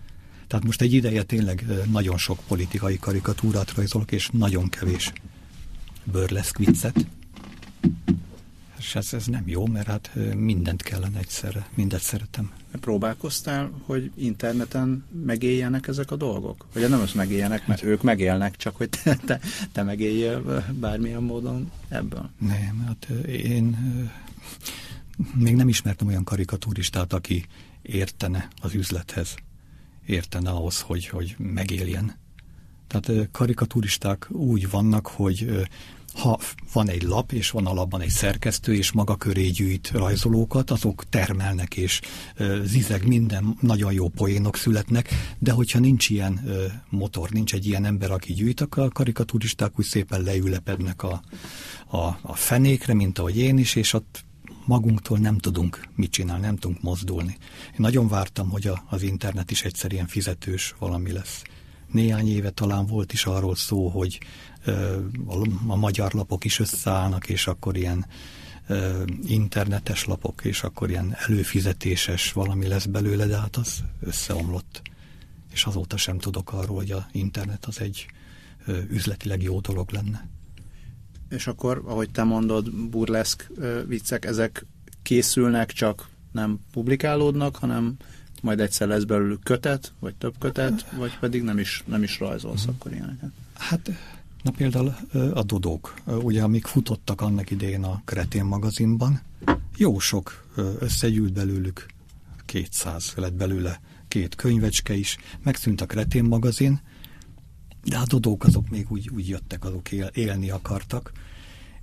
Tehát 0.46 0.64
most 0.64 0.80
egy 0.80 0.92
ideje 0.92 1.22
tényleg 1.22 1.64
nagyon 1.90 2.18
sok 2.18 2.38
politikai 2.46 2.98
karikatúrát 2.98 3.74
rajzolok, 3.74 4.12
és 4.12 4.28
nagyon 4.32 4.68
kevés 4.68 5.12
burleszk 6.04 6.58
viccet 6.58 7.06
és 8.78 8.94
ez, 8.94 9.12
ez 9.12 9.26
nem 9.26 9.42
jó, 9.46 9.66
mert 9.66 9.86
hát 9.86 10.10
mindent 10.36 10.82
kellene 10.82 11.18
egyszerre, 11.18 11.68
mindet 11.74 12.00
szeretem. 12.00 12.52
Próbálkoztál, 12.80 13.70
hogy 13.86 14.10
interneten 14.14 15.04
megéljenek 15.24 15.86
ezek 15.88 16.10
a 16.10 16.16
dolgok? 16.16 16.66
Vagy 16.72 16.88
nem 16.88 17.00
az 17.00 17.12
megéljenek, 17.12 17.66
mert 17.66 17.82
ők 17.82 18.02
megélnek, 18.02 18.56
csak 18.56 18.76
hogy 18.76 18.88
te, 18.88 19.16
te, 19.24 19.40
te 19.72 19.82
megéljél 19.82 20.64
bármilyen 20.80 21.22
módon 21.22 21.70
ebből? 21.88 22.30
Nem, 22.38 22.84
hát 22.86 23.06
én 23.26 23.76
még 25.34 25.54
nem 25.54 25.68
ismertem 25.68 26.06
olyan 26.06 26.24
karikatúristát, 26.24 27.12
aki 27.12 27.46
értene 27.82 28.48
az 28.60 28.74
üzlethez, 28.74 29.34
értene 30.06 30.50
ahhoz, 30.50 30.80
hogy, 30.80 31.06
hogy 31.06 31.34
megéljen. 31.38 32.14
Tehát 32.86 33.28
karikatúristák 33.30 34.26
úgy 34.30 34.70
vannak, 34.70 35.06
hogy 35.06 35.68
ha 36.14 36.38
van 36.72 36.88
egy 36.88 37.02
lap, 37.02 37.32
és 37.32 37.50
van 37.50 37.66
alapban 37.66 38.00
egy 38.00 38.08
szerkesztő, 38.08 38.74
és 38.74 38.92
maga 38.92 39.16
köré 39.16 39.48
gyűjt 39.48 39.90
rajzolókat, 39.90 40.70
azok 40.70 41.08
termelnek, 41.08 41.76
és 41.76 42.00
zizeg 42.62 43.06
minden, 43.06 43.56
nagyon 43.60 43.92
jó 43.92 44.08
poénok 44.08 44.56
születnek, 44.56 45.08
de 45.38 45.52
hogyha 45.52 45.78
nincs 45.78 46.08
ilyen 46.10 46.40
motor, 46.88 47.30
nincs 47.30 47.54
egy 47.54 47.66
ilyen 47.66 47.84
ember, 47.84 48.10
aki 48.10 48.32
gyűjt, 48.32 48.60
akkor 48.60 48.82
a 48.82 48.88
karikaturisták 48.88 49.78
úgy 49.78 49.84
szépen 49.84 50.22
leülepednek 50.22 51.02
a, 51.02 51.22
a, 51.86 52.18
a 52.22 52.34
fenékre, 52.34 52.94
mint 52.94 53.18
ahogy 53.18 53.38
én 53.38 53.58
is, 53.58 53.74
és 53.74 53.92
ott 53.92 54.26
magunktól 54.66 55.18
nem 55.18 55.38
tudunk 55.38 55.88
mit 55.94 56.10
csinálni, 56.10 56.44
nem 56.44 56.56
tudunk 56.56 56.82
mozdulni. 56.82 57.36
Én 57.66 57.76
nagyon 57.76 58.08
vártam, 58.08 58.50
hogy 58.50 58.66
a, 58.66 58.84
az 58.88 59.02
internet 59.02 59.50
is 59.50 59.62
egyszer 59.62 59.92
ilyen 59.92 60.06
fizetős 60.06 60.74
valami 60.78 61.12
lesz. 61.12 61.42
Néhány 61.92 62.28
éve 62.28 62.50
talán 62.50 62.86
volt 62.86 63.12
is 63.12 63.24
arról 63.24 63.56
szó, 63.56 63.88
hogy 63.88 64.18
a 65.66 65.76
magyar 65.76 66.12
lapok 66.12 66.44
is 66.44 66.58
összeállnak, 66.58 67.28
és 67.28 67.46
akkor 67.46 67.76
ilyen 67.76 68.06
internetes 69.26 70.04
lapok, 70.04 70.44
és 70.44 70.62
akkor 70.62 70.90
ilyen 70.90 71.16
előfizetéses 71.26 72.32
valami 72.32 72.66
lesz 72.66 72.86
belőle, 72.86 73.26
de 73.26 73.38
hát 73.38 73.56
az 73.56 73.84
összeomlott. 74.00 74.82
És 75.52 75.64
azóta 75.64 75.96
sem 75.96 76.18
tudok 76.18 76.52
arról, 76.52 76.76
hogy 76.76 76.90
a 76.90 77.06
internet 77.12 77.64
az 77.64 77.80
egy 77.80 78.06
üzletileg 78.90 79.42
jó 79.42 79.60
dolog 79.60 79.90
lenne. 79.90 80.28
És 81.28 81.46
akkor, 81.46 81.82
ahogy 81.86 82.10
te 82.10 82.22
mondod, 82.22 82.72
burleszk 82.72 83.50
viccek, 83.86 84.24
ezek 84.24 84.66
készülnek, 85.02 85.72
csak 85.72 86.08
nem 86.32 86.60
publikálódnak, 86.72 87.56
hanem 87.56 87.96
majd 88.42 88.60
egyszer 88.60 88.88
lesz 88.88 89.04
belőlük 89.04 89.42
kötet, 89.42 89.92
vagy 89.98 90.14
több 90.14 90.34
kötet, 90.38 90.90
vagy 90.90 91.18
pedig 91.18 91.42
nem 91.42 91.58
is, 91.58 91.82
nem 91.86 92.02
is 92.02 92.18
rajzolsz 92.18 92.66
mm. 92.66 92.68
akkor 92.68 92.92
ilyeneket? 92.92 93.30
Hát 93.54 93.90
Na 94.48 94.54
például 94.54 94.94
a 95.34 95.42
Dodók, 95.42 95.94
ugye 96.06 96.42
amik 96.42 96.66
futottak 96.66 97.20
annak 97.20 97.50
idején 97.50 97.84
a 97.84 98.02
Kretén 98.04 98.44
magazinban, 98.44 99.20
jó 99.76 99.98
sok 99.98 100.48
összegyűlt 100.78 101.32
belőlük, 101.32 101.86
200 102.44 103.12
lett 103.16 103.32
belőle 103.32 103.80
két 104.08 104.34
könyvecske 104.34 104.94
is, 104.94 105.16
megszűnt 105.42 105.80
a 105.80 105.86
Kretén 105.86 106.24
magazin, 106.24 106.80
de 107.84 107.98
a 107.98 108.04
Dodók 108.06 108.44
azok 108.44 108.68
még 108.68 108.86
úgy, 108.90 109.10
úgy 109.14 109.28
jöttek, 109.28 109.64
azok 109.64 109.92
él, 109.92 110.10
élni 110.14 110.50
akartak, 110.50 111.12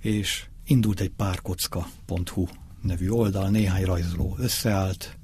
és 0.00 0.46
indult 0.64 1.00
egy 1.00 1.10
párkocka.hu 1.10 2.46
nevű 2.82 3.08
oldal, 3.08 3.48
néhány 3.48 3.84
rajzoló 3.84 4.36
összeállt, 4.38 5.18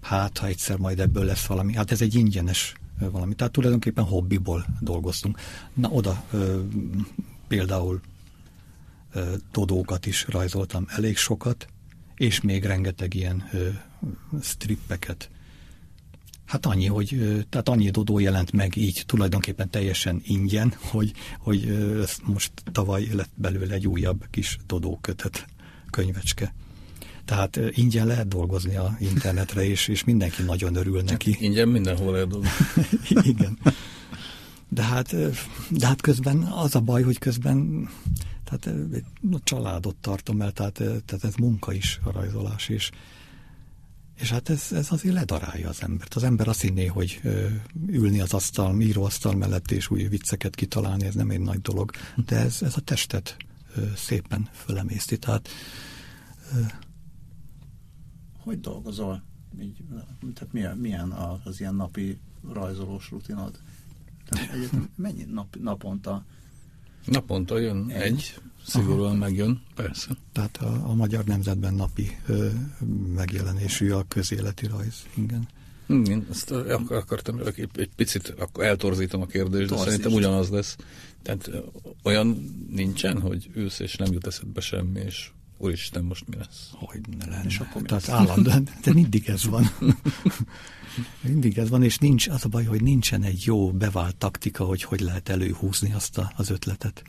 hát 0.00 0.38
ha 0.38 0.46
egyszer 0.46 0.78
majd 0.78 1.00
ebből 1.00 1.24
lesz 1.24 1.46
valami, 1.46 1.74
hát 1.74 1.90
ez 1.90 2.00
egy 2.00 2.14
ingyenes 2.14 2.74
valami. 3.10 3.34
Tehát 3.34 3.52
tulajdonképpen 3.52 4.04
hobbiból 4.04 4.66
dolgoztunk. 4.80 5.38
Na 5.74 5.88
oda 5.88 6.24
ö, 6.30 6.60
például 7.48 8.00
ö, 9.12 9.34
todókat 9.50 10.06
is 10.06 10.26
rajzoltam 10.28 10.86
elég 10.88 11.16
sokat, 11.16 11.66
és 12.16 12.40
még 12.40 12.64
rengeteg 12.64 13.14
ilyen 13.14 13.48
ö, 13.52 13.68
strippeket. 14.42 15.30
Hát 16.44 16.66
annyi, 16.66 16.86
hogy 16.86 17.18
tehát 17.48 17.68
annyi 17.68 17.90
dodó 17.90 18.18
jelent 18.18 18.52
meg 18.52 18.76
így 18.76 19.02
tulajdonképpen 19.06 19.70
teljesen 19.70 20.20
ingyen, 20.24 20.74
hogy, 20.78 21.12
hogy 21.38 21.78
most 22.24 22.52
tavaly 22.72 23.08
lett 23.12 23.30
belőle 23.34 23.74
egy 23.74 23.86
újabb 23.86 24.24
kis 24.30 24.58
dodó 24.66 24.98
kötet 25.00 25.46
könyvecske. 25.90 26.54
Tehát 27.24 27.60
ingyen 27.70 28.06
lehet 28.06 28.28
dolgozni 28.28 28.76
a 28.76 28.96
internetre, 29.00 29.64
és, 29.64 29.88
és 29.88 30.04
mindenki 30.04 30.42
nagyon 30.42 30.74
örül 30.74 30.96
hát 30.96 31.04
neki. 31.04 31.36
Ingyen 31.40 31.68
mindenhol 31.68 32.12
lehet 32.12 32.28
dolgozni. 32.28 32.66
Igen. 33.32 33.58
De 34.68 34.82
hát, 34.82 35.16
de 35.70 35.86
hát 35.86 36.00
közben 36.00 36.42
az 36.42 36.74
a 36.74 36.80
baj, 36.80 37.02
hogy 37.02 37.18
közben 37.18 37.88
tehát 38.44 38.78
a 39.32 39.40
családot 39.44 39.96
tartom 39.96 40.40
el, 40.40 40.52
tehát, 40.52 40.74
tehát 40.74 41.24
ez 41.24 41.34
munka 41.34 41.72
is 41.72 42.00
a 42.02 42.10
rajzolás, 42.10 42.68
és, 42.68 42.90
és 44.14 44.30
hát 44.30 44.48
ez, 44.48 44.72
ez 44.72 44.86
azért 44.90 45.14
ledarálja 45.14 45.68
az 45.68 45.82
embert. 45.82 46.14
Az 46.14 46.22
ember 46.22 46.48
azt 46.48 46.60
hinné, 46.60 46.86
hogy 46.86 47.20
ülni 47.86 48.20
az 48.20 48.32
asztal, 48.32 48.80
íróasztal 48.80 49.34
mellett 49.34 49.70
és 49.70 49.90
új 49.90 50.02
vicceket 50.02 50.54
kitalálni, 50.54 51.06
ez 51.06 51.14
nem 51.14 51.30
egy 51.30 51.40
nagy 51.40 51.60
dolog, 51.60 51.90
de 52.26 52.36
ez, 52.36 52.62
ez 52.62 52.76
a 52.76 52.80
testet 52.80 53.36
szépen 53.96 54.48
fölemészti. 54.52 55.18
Tehát 55.18 55.48
hogy 58.44 58.60
dolgozol? 58.60 59.22
Így, 59.60 59.76
tehát 60.34 60.52
milyen, 60.52 60.76
milyen 60.76 61.10
az 61.44 61.60
ilyen 61.60 61.74
napi 61.74 62.18
rajzolós 62.52 63.10
rutinod? 63.10 63.58
Tehát 64.28 64.52
egyetem, 64.52 64.88
mennyi 64.96 65.24
nap, 65.32 65.56
naponta? 65.60 66.24
Naponta 67.04 67.58
jön 67.58 67.90
egy, 67.90 68.02
egy 68.02 68.34
szigorúan 68.66 69.10
Aha. 69.10 69.18
megjön, 69.18 69.62
persze. 69.74 70.16
Tehát 70.32 70.56
a, 70.56 70.88
a 70.90 70.94
Magyar 70.94 71.24
Nemzetben 71.24 71.74
napi 71.74 72.18
ö, 72.26 72.48
megjelenésű 73.14 73.90
a 73.90 74.04
közéleti 74.08 74.66
rajz, 74.66 75.06
igen. 75.14 75.48
Hm, 75.86 76.18
ezt 76.30 76.50
akartam, 76.50 77.38
egy, 77.38 77.68
egy 77.74 77.90
picit 77.96 78.34
akkor 78.38 78.64
eltorzítom 78.64 79.20
a 79.20 79.26
kérdést, 79.26 79.68
de 79.68 79.74
Torzítsd. 79.76 79.90
szerintem 79.90 80.12
ugyanaz 80.12 80.48
lesz. 80.48 80.76
Tehát 81.22 81.50
olyan 82.02 82.54
nincsen, 82.70 83.20
hogy 83.20 83.50
ülsz 83.54 83.78
és 83.78 83.96
nem 83.96 84.12
jut 84.12 84.26
eszedbe 84.26 84.60
semmi, 84.60 85.00
és 85.00 85.30
úristen, 85.58 86.04
most 86.04 86.28
mi 86.28 86.36
lesz? 86.36 86.70
Hogy 86.72 87.00
ne 87.18 87.26
lenne. 87.26 87.44
És 87.44 87.58
akkor 87.58 87.82
Tehát 87.82 88.08
állandóan, 88.08 88.68
de 88.84 88.92
mindig 88.92 89.28
ez 89.28 89.44
van. 89.44 89.70
mindig 91.20 91.58
ez 91.58 91.68
van, 91.68 91.82
és 91.82 91.98
nincs, 91.98 92.28
az 92.28 92.44
a 92.44 92.48
baj, 92.48 92.64
hogy 92.64 92.82
nincsen 92.82 93.22
egy 93.22 93.42
jó 93.44 93.72
bevált 93.72 94.16
taktika, 94.16 94.64
hogy 94.64 94.82
hogy 94.82 95.00
lehet 95.00 95.28
előhúzni 95.28 95.92
azt 95.92 96.18
a, 96.18 96.32
az 96.36 96.50
ötletet. 96.50 97.02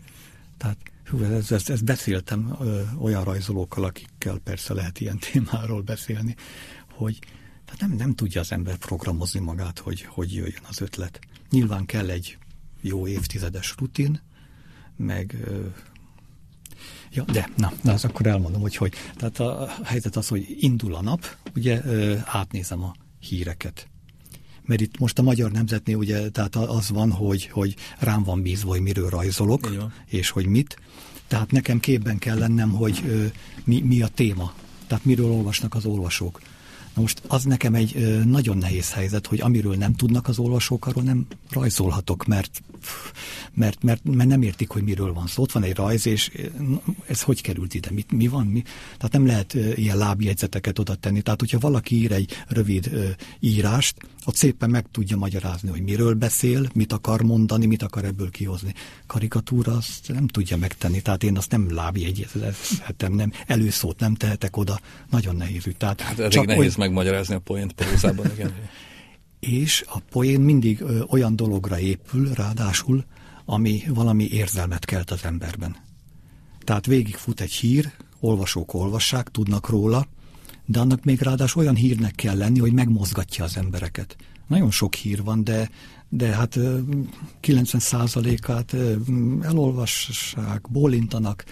Tehát 0.57 0.77
hú, 1.05 1.23
ezt, 1.23 1.51
ezt, 1.51 1.69
ezt 1.69 1.83
beszéltem 1.83 2.55
ö, 2.59 2.81
olyan 2.99 3.23
rajzolókkal, 3.23 3.83
akikkel 3.83 4.37
persze 4.37 4.73
lehet 4.73 4.99
ilyen 4.99 5.19
témáról 5.31 5.81
beszélni, 5.81 6.35
hogy 6.91 7.19
tehát 7.65 7.81
nem, 7.81 7.91
nem 7.91 8.15
tudja 8.15 8.41
az 8.41 8.51
ember 8.51 8.77
programozni 8.77 9.39
magát, 9.39 9.79
hogy, 9.79 10.01
hogy 10.01 10.33
jöjjön 10.33 10.63
az 10.67 10.81
ötlet. 10.81 11.19
Nyilván 11.49 11.85
kell 11.85 12.09
egy 12.09 12.37
jó 12.81 13.07
évtizedes 13.07 13.75
rutin, 13.77 14.21
meg 14.95 15.35
ö, 15.43 15.65
Ja, 17.15 17.23
de, 17.23 17.49
na, 17.55 17.73
na, 17.81 17.93
az 17.93 18.03
akkor 18.03 18.25
elmondom, 18.25 18.61
hogy 18.61 18.75
hogy. 18.75 18.93
Tehát 19.15 19.39
a, 19.39 19.69
helyzet 19.83 20.15
az, 20.15 20.27
hogy 20.27 20.55
indul 20.59 20.95
a 20.95 21.01
nap, 21.01 21.37
ugye 21.55 21.81
átnézem 22.25 22.83
a 22.83 22.95
híreket. 23.19 23.87
Mert 24.65 24.81
itt 24.81 24.99
most 24.99 25.19
a 25.19 25.21
Magyar 25.21 25.51
Nemzetnél 25.51 25.95
ugye, 25.95 26.29
tehát 26.29 26.55
az 26.55 26.89
van, 26.89 27.11
hogy, 27.11 27.45
hogy 27.45 27.75
rám 27.99 28.23
van 28.23 28.41
bízva, 28.41 28.69
hogy 28.69 28.81
miről 28.81 29.09
rajzolok, 29.09 29.75
van. 29.75 29.93
és 30.05 30.29
hogy 30.29 30.45
mit. 30.45 30.79
Tehát 31.27 31.51
nekem 31.51 31.79
képben 31.79 32.17
kell 32.17 32.37
lennem, 32.37 32.69
hogy 32.69 33.03
mi, 33.63 33.81
mi 33.81 34.01
a 34.01 34.07
téma. 34.07 34.53
Tehát 34.87 35.05
miről 35.05 35.31
olvasnak 35.31 35.75
az 35.75 35.85
olvasók. 35.85 36.41
Na 36.95 37.01
most 37.01 37.21
az 37.27 37.43
nekem 37.43 37.73
egy 37.73 38.21
nagyon 38.25 38.57
nehéz 38.57 38.91
helyzet, 38.91 39.27
hogy 39.27 39.41
amiről 39.41 39.75
nem 39.75 39.93
tudnak 39.93 40.27
az 40.27 40.39
olvasók, 40.39 40.87
arról 40.87 41.03
nem 41.03 41.27
rajzolhatok, 41.49 42.25
mert, 42.25 42.61
mert, 43.53 43.83
mert, 43.83 44.03
mert 44.03 44.29
nem 44.29 44.41
értik, 44.41 44.69
hogy 44.69 44.83
miről 44.83 45.13
van 45.13 45.27
szó. 45.27 45.41
Ott 45.41 45.51
van 45.51 45.63
egy 45.63 45.75
rajz, 45.75 46.05
és 46.07 46.31
ez 47.07 47.21
hogy 47.21 47.41
került 47.41 47.73
ide, 47.73 47.89
mi, 47.91 48.05
mi 48.11 48.27
van? 48.27 48.45
Mi? 48.45 48.61
Tehát 48.97 49.11
nem 49.11 49.25
lehet 49.25 49.53
ilyen 49.53 49.97
lábjegyzeteket 49.97 50.79
oda 50.79 50.95
tenni. 50.95 51.21
Tehát, 51.21 51.39
hogyha 51.39 51.59
valaki 51.59 51.95
ír 51.95 52.11
egy 52.11 52.31
rövid 52.47 52.89
írást, 53.39 53.95
ott 54.25 54.35
szépen 54.35 54.69
meg 54.69 54.85
tudja 54.91 55.17
magyarázni, 55.17 55.69
hogy 55.69 55.81
miről 55.81 56.13
beszél, 56.13 56.69
mit 56.73 56.93
akar 56.93 57.21
mondani, 57.21 57.65
mit 57.65 57.83
akar 57.83 58.05
ebből 58.05 58.29
kihozni. 58.29 58.73
Karikatúra 59.07 59.73
azt 59.73 60.07
nem 60.07 60.27
tudja 60.27 60.57
megtenni, 60.57 61.01
tehát 61.01 61.23
én 61.23 61.37
azt 61.37 61.51
nem 61.51 61.73
lábjegyezhetem, 61.73 63.13
nem 63.13 63.31
előszót 63.45 63.99
nem 63.99 64.15
tehetek 64.15 64.57
oda. 64.57 64.79
Nagyon 65.09 65.35
nehéz 65.35 65.67
ügy. 65.67 65.77
Tehát 65.77 66.01
Hát 66.01 66.19
elég 66.19 66.31
csak 66.31 66.45
nehéz 66.45 66.75
megmagyarázni 66.85 67.35
a 67.35 67.39
poént 67.39 67.73
prózában, 67.73 68.25
igen. 68.33 68.53
és 69.39 69.83
a 69.87 69.99
poén 69.99 70.41
mindig 70.41 70.81
ö, 70.81 71.03
olyan 71.07 71.35
dologra 71.35 71.79
épül, 71.79 72.33
ráadásul, 72.33 73.05
ami 73.45 73.83
valami 73.87 74.27
érzelmet 74.31 74.85
kelt 74.85 75.11
az 75.11 75.23
emberben. 75.23 75.75
Tehát 76.59 76.85
végigfut 76.85 77.41
egy 77.41 77.51
hír, 77.51 77.91
olvasók 78.19 78.73
olvassák, 78.73 79.29
tudnak 79.29 79.69
róla, 79.69 80.07
de 80.65 80.79
annak 80.79 81.03
még 81.03 81.21
ráadásul 81.21 81.61
olyan 81.61 81.75
hírnek 81.75 82.15
kell 82.15 82.37
lenni, 82.37 82.59
hogy 82.59 82.73
megmozgatja 82.73 83.43
az 83.43 83.57
embereket. 83.57 84.15
Nagyon 84.47 84.71
sok 84.71 84.93
hír 84.93 85.23
van, 85.23 85.43
de, 85.43 85.69
de 86.09 86.27
hát 86.27 86.55
ö, 86.55 86.79
90%-át 87.41 88.73
ö, 88.73 88.95
elolvassák, 89.41 90.61
bólintanak, 90.69 91.43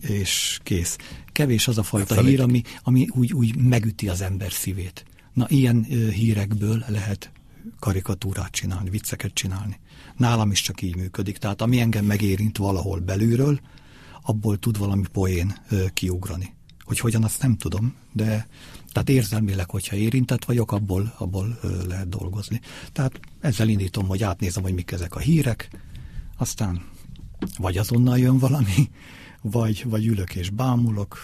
és 0.00 0.60
kész. 0.62 0.96
Kevés 1.32 1.68
az 1.68 1.78
a 1.78 1.82
fajta 1.82 2.14
Felejtik. 2.14 2.32
hír, 2.32 2.40
ami, 2.40 2.62
ami 2.82 3.08
úgy, 3.10 3.32
úgy 3.32 3.56
megüti 3.56 4.08
az 4.08 4.20
ember 4.20 4.52
szívét. 4.52 5.04
Na, 5.32 5.46
ilyen 5.48 5.82
hírekből 6.12 6.84
lehet 6.88 7.32
karikatúrát 7.78 8.50
csinálni, 8.50 8.90
vicceket 8.90 9.34
csinálni. 9.34 9.80
Nálam 10.16 10.50
is 10.50 10.60
csak 10.60 10.82
így 10.82 10.96
működik. 10.96 11.36
Tehát 11.36 11.62
ami 11.62 11.80
engem 11.80 12.04
megérint 12.04 12.56
valahol 12.56 12.98
belülről, 12.98 13.60
abból 14.22 14.58
tud 14.58 14.78
valami 14.78 15.04
poén 15.12 15.54
kiugrani. 15.94 16.54
Hogy 16.84 16.98
hogyan, 16.98 17.24
azt 17.24 17.42
nem 17.42 17.56
tudom, 17.56 17.94
de 18.12 18.48
tehát 18.92 19.08
érzelmileg, 19.08 19.70
hogyha 19.70 19.96
érintett 19.96 20.44
vagyok, 20.44 20.72
abból, 20.72 21.14
abból 21.18 21.58
lehet 21.88 22.08
dolgozni. 22.08 22.60
Tehát 22.92 23.20
ezzel 23.40 23.68
indítom, 23.68 24.06
hogy 24.06 24.22
átnézem, 24.22 24.62
hogy 24.62 24.74
mik 24.74 24.90
ezek 24.90 25.14
a 25.14 25.18
hírek, 25.18 25.68
aztán 26.36 26.84
vagy 27.58 27.78
azonnal 27.78 28.18
jön 28.18 28.38
valami, 28.38 28.90
vagy, 29.50 29.84
vagy 29.84 30.06
ülök 30.06 30.34
és 30.34 30.50
bámulok, 30.50 31.18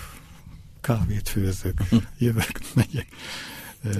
kávét 0.80 1.28
főzök, 1.28 1.82
jövök, 2.18 2.60
megyek. 2.74 3.06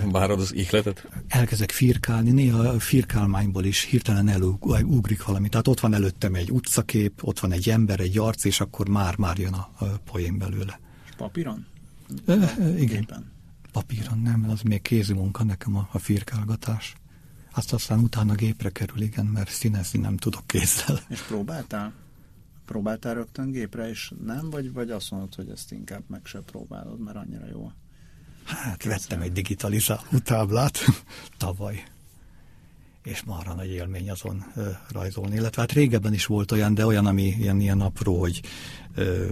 Várod 0.04 0.40
az 0.40 0.54
ihletet? 0.54 1.08
Elkezdek 1.28 1.70
firkálni, 1.70 2.30
néha 2.30 2.58
a 2.58 2.80
firkálmányból 2.80 3.64
is 3.64 3.82
hirtelen 3.82 4.28
elugrik 4.28 5.24
valami. 5.24 5.48
Tehát 5.48 5.68
ott 5.68 5.80
van 5.80 5.94
előttem 5.94 6.34
egy 6.34 6.50
utcakép, 6.50 7.22
ott 7.22 7.40
van 7.40 7.52
egy 7.52 7.70
ember, 7.70 8.00
egy 8.00 8.18
arc, 8.18 8.44
és 8.44 8.60
akkor 8.60 8.88
már-már 8.88 9.38
jön 9.38 9.52
a, 9.52 9.70
a 9.78 9.84
poén 9.84 10.38
belőle. 10.38 10.80
És 11.08 11.14
papíron? 11.16 11.66
Ö, 12.24 12.34
igen. 12.76 12.86
Gépen. 12.86 13.32
Papíron 13.72 14.18
nem, 14.18 14.46
az 14.50 14.60
még 14.60 14.82
kézi 14.82 15.12
munka 15.12 15.44
nekem 15.44 15.76
a, 15.76 15.88
a 15.92 15.98
firkálgatás. 15.98 16.94
Azt 17.54 17.72
aztán 17.72 17.98
utána 17.98 18.34
gépre 18.34 18.70
kerül, 18.70 19.00
igen, 19.00 19.26
mert 19.26 19.50
színezni 19.50 19.98
nem 19.98 20.16
tudok 20.16 20.46
kézzel. 20.46 21.00
És 21.08 21.20
próbáltál? 21.20 21.92
Próbáltál 22.64 23.14
rögtön 23.14 23.50
gépre, 23.50 23.88
és 23.88 24.12
nem? 24.24 24.50
Vagy, 24.50 24.72
vagy 24.72 24.90
azt 24.90 25.10
mondod, 25.10 25.34
hogy 25.34 25.48
ezt 25.48 25.72
inkább 25.72 26.02
meg 26.06 26.20
se 26.24 26.40
próbálod, 26.40 27.00
mert 27.00 27.16
annyira 27.16 27.46
jó? 27.46 27.72
Hát 28.44 28.84
vettem 28.84 29.20
egy 29.20 29.32
digitalizáló 29.32 30.18
táblát 30.24 30.78
tavaly, 31.38 31.84
és 33.02 33.22
marha 33.22 33.54
nagy 33.54 33.70
élmény 33.70 34.10
azon 34.10 34.44
ö, 34.54 34.70
rajzolni. 34.88 35.34
Illetve 35.34 35.60
hát 35.60 35.72
régebben 35.72 36.12
is 36.12 36.26
volt 36.26 36.52
olyan, 36.52 36.74
de 36.74 36.86
olyan, 36.86 37.06
ami 37.06 37.22
ilyen, 37.22 37.60
ilyen 37.60 37.80
apró, 37.80 38.20
hogy 38.20 38.40
ö, 38.94 39.28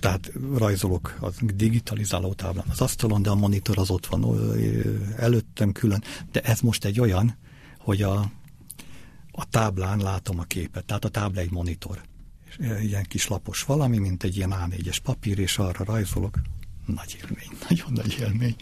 tehát 0.00 0.32
rajzolok 0.56 1.18
a 1.20 1.28
digitalizáló 1.54 2.32
táblán 2.32 2.66
az 2.70 2.80
asztalon, 2.80 3.22
de 3.22 3.30
a 3.30 3.34
monitor 3.34 3.78
az 3.78 3.90
ott 3.90 4.06
van 4.06 4.22
ö, 4.22 4.80
előttem 5.16 5.72
külön. 5.72 6.02
De 6.32 6.40
ez 6.40 6.60
most 6.60 6.84
egy 6.84 7.00
olyan, 7.00 7.36
hogy 7.78 8.02
a, 8.02 8.30
a 9.32 9.48
táblán 9.50 9.98
látom 9.98 10.38
a 10.38 10.42
képet, 10.44 10.84
tehát 10.84 11.04
a 11.04 11.08
tábla 11.08 11.40
egy 11.40 11.50
monitor. 11.50 12.00
Ilyen 12.58 13.04
kis 13.08 13.28
lapos 13.28 13.62
valami, 13.62 13.98
mint 13.98 14.22
egy 14.22 14.36
ilyen 14.36 14.54
A4-es 14.54 14.98
papír, 15.02 15.38
és 15.38 15.58
arra 15.58 15.84
rajzolok. 15.84 16.40
Nagy 16.86 17.18
élmény, 17.22 17.58
nagyon 17.68 17.92
nagy 17.92 18.16
élmény. 18.20 18.56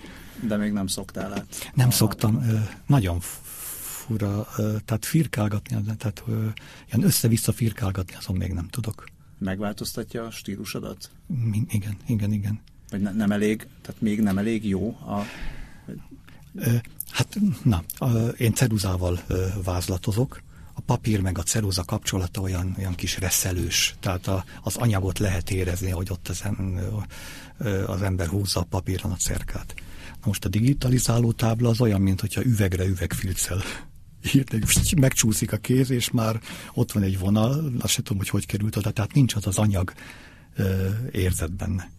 De 0.47 0.57
még 0.57 0.73
nem 0.73 0.87
szoktál 0.87 1.33
át. 1.33 1.71
Nem 1.75 1.91
szoktam, 1.91 2.47
nagyon 2.87 3.21
fura, 3.21 4.49
tehát 4.85 5.05
firkálgatni, 5.05 5.97
tehát 5.99 6.23
ilyen 6.93 7.07
össze-vissza 7.07 7.53
firkálgatni, 7.53 8.15
azon 8.15 8.37
még 8.37 8.53
nem 8.53 8.69
tudok. 8.69 9.05
Megváltoztatja 9.39 10.25
a 10.25 10.31
stílusodat? 10.31 11.11
Igen, 11.69 11.97
igen, 12.07 12.33
igen. 12.33 12.61
Vagy 12.91 13.01
ne, 13.01 13.13
nem 13.13 13.33
elég, 13.33 13.67
tehát 13.83 14.01
még 14.01 14.21
nem 14.21 14.39
elég 14.39 14.69
jó 14.69 14.89
a... 14.89 15.23
Hát, 17.11 17.39
na, 17.63 17.83
én 18.37 18.55
ceruzával 18.55 19.21
vázlatozok, 19.65 20.43
a 20.73 20.81
papír 20.81 21.21
meg 21.21 21.39
a 21.39 21.43
ceruza 21.43 21.85
kapcsolata 21.85 22.41
olyan, 22.41 22.75
olyan 22.79 22.95
kis 22.95 23.19
reszelős, 23.19 23.95
tehát 24.01 24.27
a, 24.27 24.45
az 24.63 24.77
anyagot 24.77 25.19
lehet 25.19 25.51
érezni, 25.51 25.91
hogy 25.91 26.11
ott 26.11 26.29
az, 26.29 26.41
em, 26.45 26.79
az 27.87 28.03
ember 28.03 28.27
húzza 28.27 28.61
a 28.61 28.65
papíron 28.65 29.13
a 29.13 29.17
cerkát. 29.17 29.75
Na 30.07 30.27
most 30.27 30.45
a 30.45 30.49
digitalizáló 30.49 31.33
tábla 31.33 31.69
az 31.69 31.81
olyan, 31.81 32.01
mint 32.01 32.21
hogyha 32.21 32.45
üvegre 32.45 32.85
üvegfilccel 32.85 33.63
hirtelen 34.31 34.67
megcsúszik 34.97 35.53
a 35.53 35.57
kéz, 35.57 35.91
és 35.91 36.11
már 36.11 36.41
ott 36.75 36.93
van 36.93 37.03
egy 37.03 37.19
vonal, 37.19 37.73
azt 37.81 37.93
sem 37.93 38.03
tudom, 38.05 38.19
hogy 38.19 38.29
hogy 38.29 38.47
került 38.47 38.77
oda, 38.77 38.91
tehát 38.91 39.13
nincs 39.13 39.35
az 39.35 39.47
az 39.47 39.59
anyag 39.59 39.93
ö, 40.57 40.89
érzet 41.13 41.53
benne. 41.53 41.91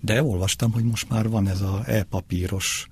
De 0.00 0.22
olvastam, 0.22 0.72
hogy 0.72 0.84
most 0.84 1.08
már 1.08 1.28
van 1.28 1.48
ez 1.48 1.60
a 1.60 1.82
e-papíros 1.86 2.88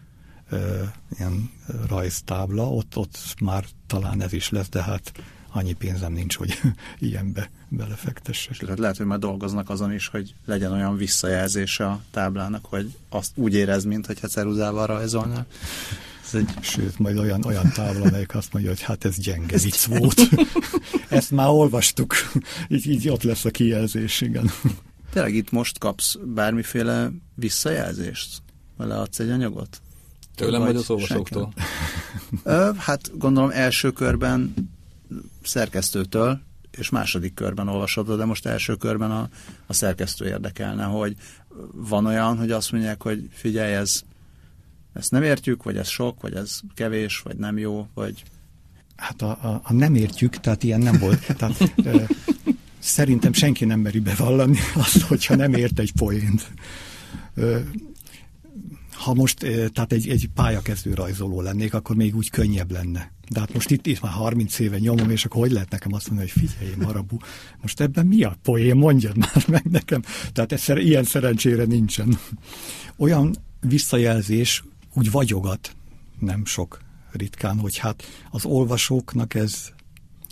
ilyen 1.18 1.50
rajztábla, 1.88 2.70
ott, 2.70 2.96
ott 2.96 3.18
már 3.40 3.64
talán 3.87 4.22
ez 4.22 4.33
is 4.33 4.50
lesz, 4.50 4.68
de 4.68 4.83
hát 4.83 5.12
annyi 5.52 5.72
pénzem 5.72 6.12
nincs, 6.12 6.37
hogy 6.37 6.61
ilyenbe 6.98 7.50
belefektessek. 7.68 8.57
Tehát 8.57 8.78
lehet, 8.78 8.96
hogy 8.96 9.07
már 9.07 9.18
dolgoznak 9.18 9.70
azon 9.70 9.92
is, 9.92 10.07
hogy 10.07 10.35
legyen 10.46 10.72
olyan 10.72 10.96
visszajelzése 10.96 11.87
a 11.87 12.02
táblának, 12.11 12.64
hogy 12.64 12.94
azt 13.09 13.30
úgy 13.35 13.54
érez, 13.54 13.85
mintha 13.85 14.28
ceruzával 14.28 14.87
rajzolnál. 14.87 15.46
Ez 16.24 16.35
egy 16.35 16.54
Sőt, 16.61 16.98
majd 16.98 17.18
olyan, 17.18 17.44
olyan 17.44 17.70
tábla, 17.70 18.04
amelyik 18.04 18.35
azt 18.35 18.52
mondja, 18.52 18.70
hogy 18.70 18.83
hát 18.83 19.04
ez 19.04 19.18
gyenge 19.18 19.59
vicc 19.59 19.85
volt. 19.85 20.20
Ezt 21.09 21.30
már 21.30 21.48
olvastuk. 21.48 22.14
Így, 22.68 22.87
így 22.88 23.09
ott 23.09 23.22
lesz 23.22 23.44
a 23.44 23.50
kijelzés, 23.50 24.20
igen. 24.20 24.50
Tényleg 25.11 25.35
itt 25.35 25.50
most 25.50 25.78
kapsz 25.78 26.16
bármiféle 26.24 27.11
visszajelzést? 27.35 28.42
Vele 28.76 29.00
adsz 29.00 29.18
egy 29.18 29.30
anyagot? 29.30 29.80
Tőlem 30.34 30.60
vagy 30.60 30.76
az 30.76 30.90
olvasóktól? 30.90 31.52
Ö, 32.42 32.70
hát 32.78 33.18
gondolom 33.18 33.50
első 33.52 33.90
körben 33.90 34.54
szerkesztőtől, 35.42 36.40
és 36.70 36.88
második 36.88 37.34
körben 37.34 37.68
olvasod, 37.68 38.16
de 38.16 38.24
most 38.24 38.46
első 38.46 38.74
körben 38.74 39.10
a, 39.10 39.28
a 39.66 39.72
szerkesztő 39.72 40.26
érdekelne, 40.26 40.84
hogy 40.84 41.16
van 41.72 42.06
olyan, 42.06 42.38
hogy 42.38 42.50
azt 42.50 42.72
mondják, 42.72 43.02
hogy 43.02 43.28
figyelj, 43.32 43.72
ez 43.74 44.02
ezt 44.94 45.10
nem 45.10 45.22
értjük, 45.22 45.62
vagy 45.62 45.76
ez 45.76 45.88
sok, 45.88 46.20
vagy 46.20 46.34
ez 46.34 46.60
kevés, 46.74 47.18
vagy 47.18 47.36
nem 47.36 47.58
jó, 47.58 47.88
vagy... 47.94 48.22
Hát 48.96 49.22
a, 49.22 49.30
a, 49.30 49.60
a 49.64 49.72
nem 49.72 49.94
értjük, 49.94 50.40
tehát 50.40 50.62
ilyen 50.62 50.80
nem 50.80 50.98
volt. 50.98 51.36
Tehát, 51.36 51.72
ö, 51.84 52.02
szerintem 52.78 53.32
senki 53.32 53.64
nem 53.64 53.80
meri 53.80 54.00
bevallani 54.00 54.58
azt, 54.74 55.00
hogyha 55.00 55.34
nem 55.34 55.54
ért 55.54 55.78
egy 55.78 55.92
poént. 55.92 56.50
Ö, 57.34 57.58
ha 58.94 59.14
most 59.14 59.38
tehát 59.72 59.92
egy, 59.92 60.09
egy 60.09 60.28
pályakezdő 60.35 60.94
rajzoló 60.94 61.40
lennék, 61.40 61.74
akkor 61.74 61.96
még 61.96 62.16
úgy 62.16 62.30
könnyebb 62.30 62.70
lenne. 62.70 63.12
De 63.28 63.40
hát 63.40 63.54
most 63.54 63.70
itt, 63.70 63.87
itt 63.87 64.00
már 64.00 64.12
30 64.12 64.59
éve 64.59 64.78
nyomom, 64.78 65.11
és 65.11 65.24
akkor 65.24 65.40
hogy 65.40 65.52
lehet 65.52 65.70
nekem 65.70 65.92
azt 65.92 66.09
mondani, 66.09 66.30
hogy 66.35 66.48
figyelj, 66.48 66.74
Marabu, 66.76 67.16
most 67.62 67.80
ebben 67.80 68.07
mi 68.07 68.22
a 68.22 68.37
poén, 68.42 68.76
mondjad 68.76 69.16
már 69.16 69.44
meg 69.48 69.64
nekem. 69.70 70.02
Tehát 70.33 70.52
ez, 70.52 70.68
ilyen 70.68 71.04
szerencsére 71.04 71.64
nincsen. 71.64 72.18
Olyan 72.96 73.37
visszajelzés 73.61 74.64
úgy 74.94 75.11
vagyogat, 75.11 75.76
nem 76.18 76.44
sok 76.44 76.80
ritkán, 77.12 77.59
hogy 77.59 77.76
hát 77.76 78.02
az 78.30 78.44
olvasóknak 78.44 79.35
ez 79.35 79.72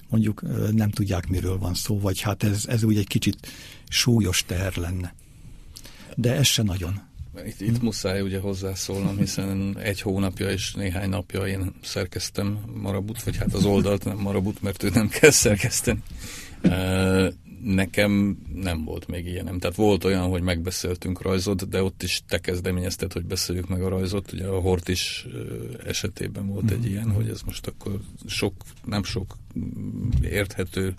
mondjuk 0.09 0.42
nem 0.72 0.90
tudják, 0.90 1.29
miről 1.29 1.59
van 1.59 1.75
szó, 1.75 2.01
vagy 2.01 2.20
hát 2.20 2.42
ez, 2.42 2.64
ez 2.66 2.83
úgy 2.83 2.96
egy 2.96 3.07
kicsit 3.07 3.48
súlyos 3.88 4.44
teher 4.44 4.77
lenne. 4.77 5.14
De 6.14 6.35
ez 6.35 6.46
se 6.46 6.62
nagyon. 6.62 7.01
Itt, 7.47 7.61
itt 7.61 7.83
muszáj 7.83 8.21
ugye 8.21 8.38
hozzászólnom, 8.38 9.16
hiszen 9.18 9.79
egy 9.79 10.01
hónapja 10.01 10.51
és 10.51 10.75
néhány 10.75 11.09
napja 11.09 11.47
én 11.47 11.75
szerkeztem 11.83 12.59
Marabut, 12.83 13.23
vagy 13.23 13.37
hát 13.37 13.55
az 13.55 13.64
oldalt 13.64 14.05
nem 14.05 14.18
Marabut, 14.18 14.62
mert 14.62 14.83
ő 14.83 14.90
nem 14.95 15.09
kell 15.09 15.31
szerkeszteni. 15.31 16.03
Nekem 17.62 18.38
nem 18.55 18.85
volt 18.85 19.07
még 19.07 19.27
ilyenem. 19.27 19.59
Tehát 19.59 19.77
volt 19.77 20.05
olyan, 20.05 20.29
hogy 20.29 20.42
megbeszéltünk 20.42 21.23
rajzot, 21.23 21.68
de 21.68 21.83
ott 21.83 22.03
is 22.03 22.23
te 22.29 22.38
kezdeményezted, 22.38 23.12
hogy 23.12 23.25
beszéljük 23.25 23.68
meg 23.68 23.83
a 23.83 23.88
rajzot. 23.88 24.33
Ugye 24.33 24.47
a 24.47 24.61
Hort 24.61 24.88
is 24.88 25.27
esetében 25.87 26.47
volt 26.47 26.71
egy 26.71 26.87
ilyen, 26.87 27.11
hogy 27.11 27.29
ez 27.29 27.40
most 27.40 27.66
akkor 27.66 28.01
sok, 28.27 28.55
nem 28.85 29.05
sok 29.05 29.37
érthető, 30.24 30.94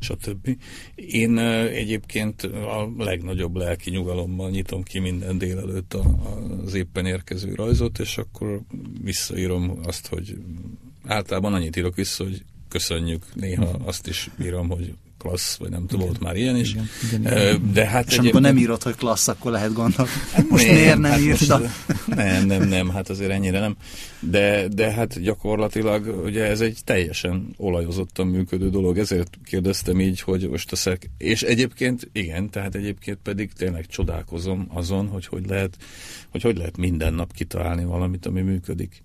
stb. 0.00 0.56
Én 0.94 1.38
egyébként 1.38 2.42
a 2.42 2.92
legnagyobb 2.98 3.56
lelki 3.56 3.90
nyugalommal 3.90 4.50
nyitom 4.50 4.82
ki 4.82 4.98
minden 4.98 5.38
délelőtt 5.38 5.94
az 6.64 6.74
éppen 6.74 7.06
érkező 7.06 7.54
rajzot, 7.54 7.98
és 7.98 8.18
akkor 8.18 8.60
visszaírom 9.02 9.78
azt, 9.84 10.06
hogy 10.06 10.36
általában 11.04 11.54
annyit 11.54 11.76
írok 11.76 11.94
vissza, 11.94 12.24
hogy 12.24 12.44
köszönjük, 12.68 13.34
néha 13.34 13.76
azt 13.84 14.06
is 14.06 14.30
írom, 14.42 14.68
hogy 14.68 14.94
klassz, 15.20 15.56
vagy 15.56 15.70
nem 15.70 15.86
tudom, 15.86 16.06
volt 16.06 16.20
már 16.20 16.36
ilyen 16.36 16.56
is. 16.56 16.70
Igen, 16.70 16.88
igen, 17.22 17.72
de 17.72 17.86
hát 17.86 18.10
és 18.10 18.18
amikor 18.18 18.40
nem 18.40 18.56
írod, 18.56 18.82
hogy 18.82 18.94
klassz, 18.94 19.28
akkor 19.28 19.52
lehet 19.52 19.72
gondolni. 19.72 20.10
Hát 20.32 20.50
most 20.50 20.66
nem, 20.66 20.74
miért 20.74 20.98
nem 20.98 21.10
hát 21.10 21.20
írta? 21.20 21.60
nem, 22.06 22.46
nem, 22.46 22.68
nem, 22.68 22.88
hát 22.88 23.08
azért 23.08 23.30
ennyire 23.30 23.60
nem. 23.60 23.76
De, 24.20 24.68
de 24.68 24.90
hát 24.90 25.20
gyakorlatilag 25.22 26.22
ugye 26.24 26.44
ez 26.44 26.60
egy 26.60 26.78
teljesen 26.84 27.54
olajozottan 27.56 28.26
működő 28.26 28.70
dolog, 28.70 28.98
ezért 28.98 29.38
kérdeztem 29.44 30.00
így, 30.00 30.20
hogy 30.20 30.48
most 30.48 30.72
a 30.72 30.76
szek... 30.76 31.10
És 31.18 31.42
egyébként 31.42 32.08
igen, 32.12 32.50
tehát 32.50 32.74
egyébként 32.74 33.18
pedig 33.22 33.52
tényleg 33.52 33.86
csodálkozom 33.86 34.66
azon, 34.68 35.08
hogy 35.08 35.26
hogy 35.26 35.46
lehet, 35.46 35.76
hogy, 36.30 36.42
hogy 36.42 36.56
lehet 36.56 36.76
minden 36.76 37.14
nap 37.14 37.32
kitalálni 37.32 37.84
valamit, 37.84 38.26
ami 38.26 38.40
működik. 38.40 39.02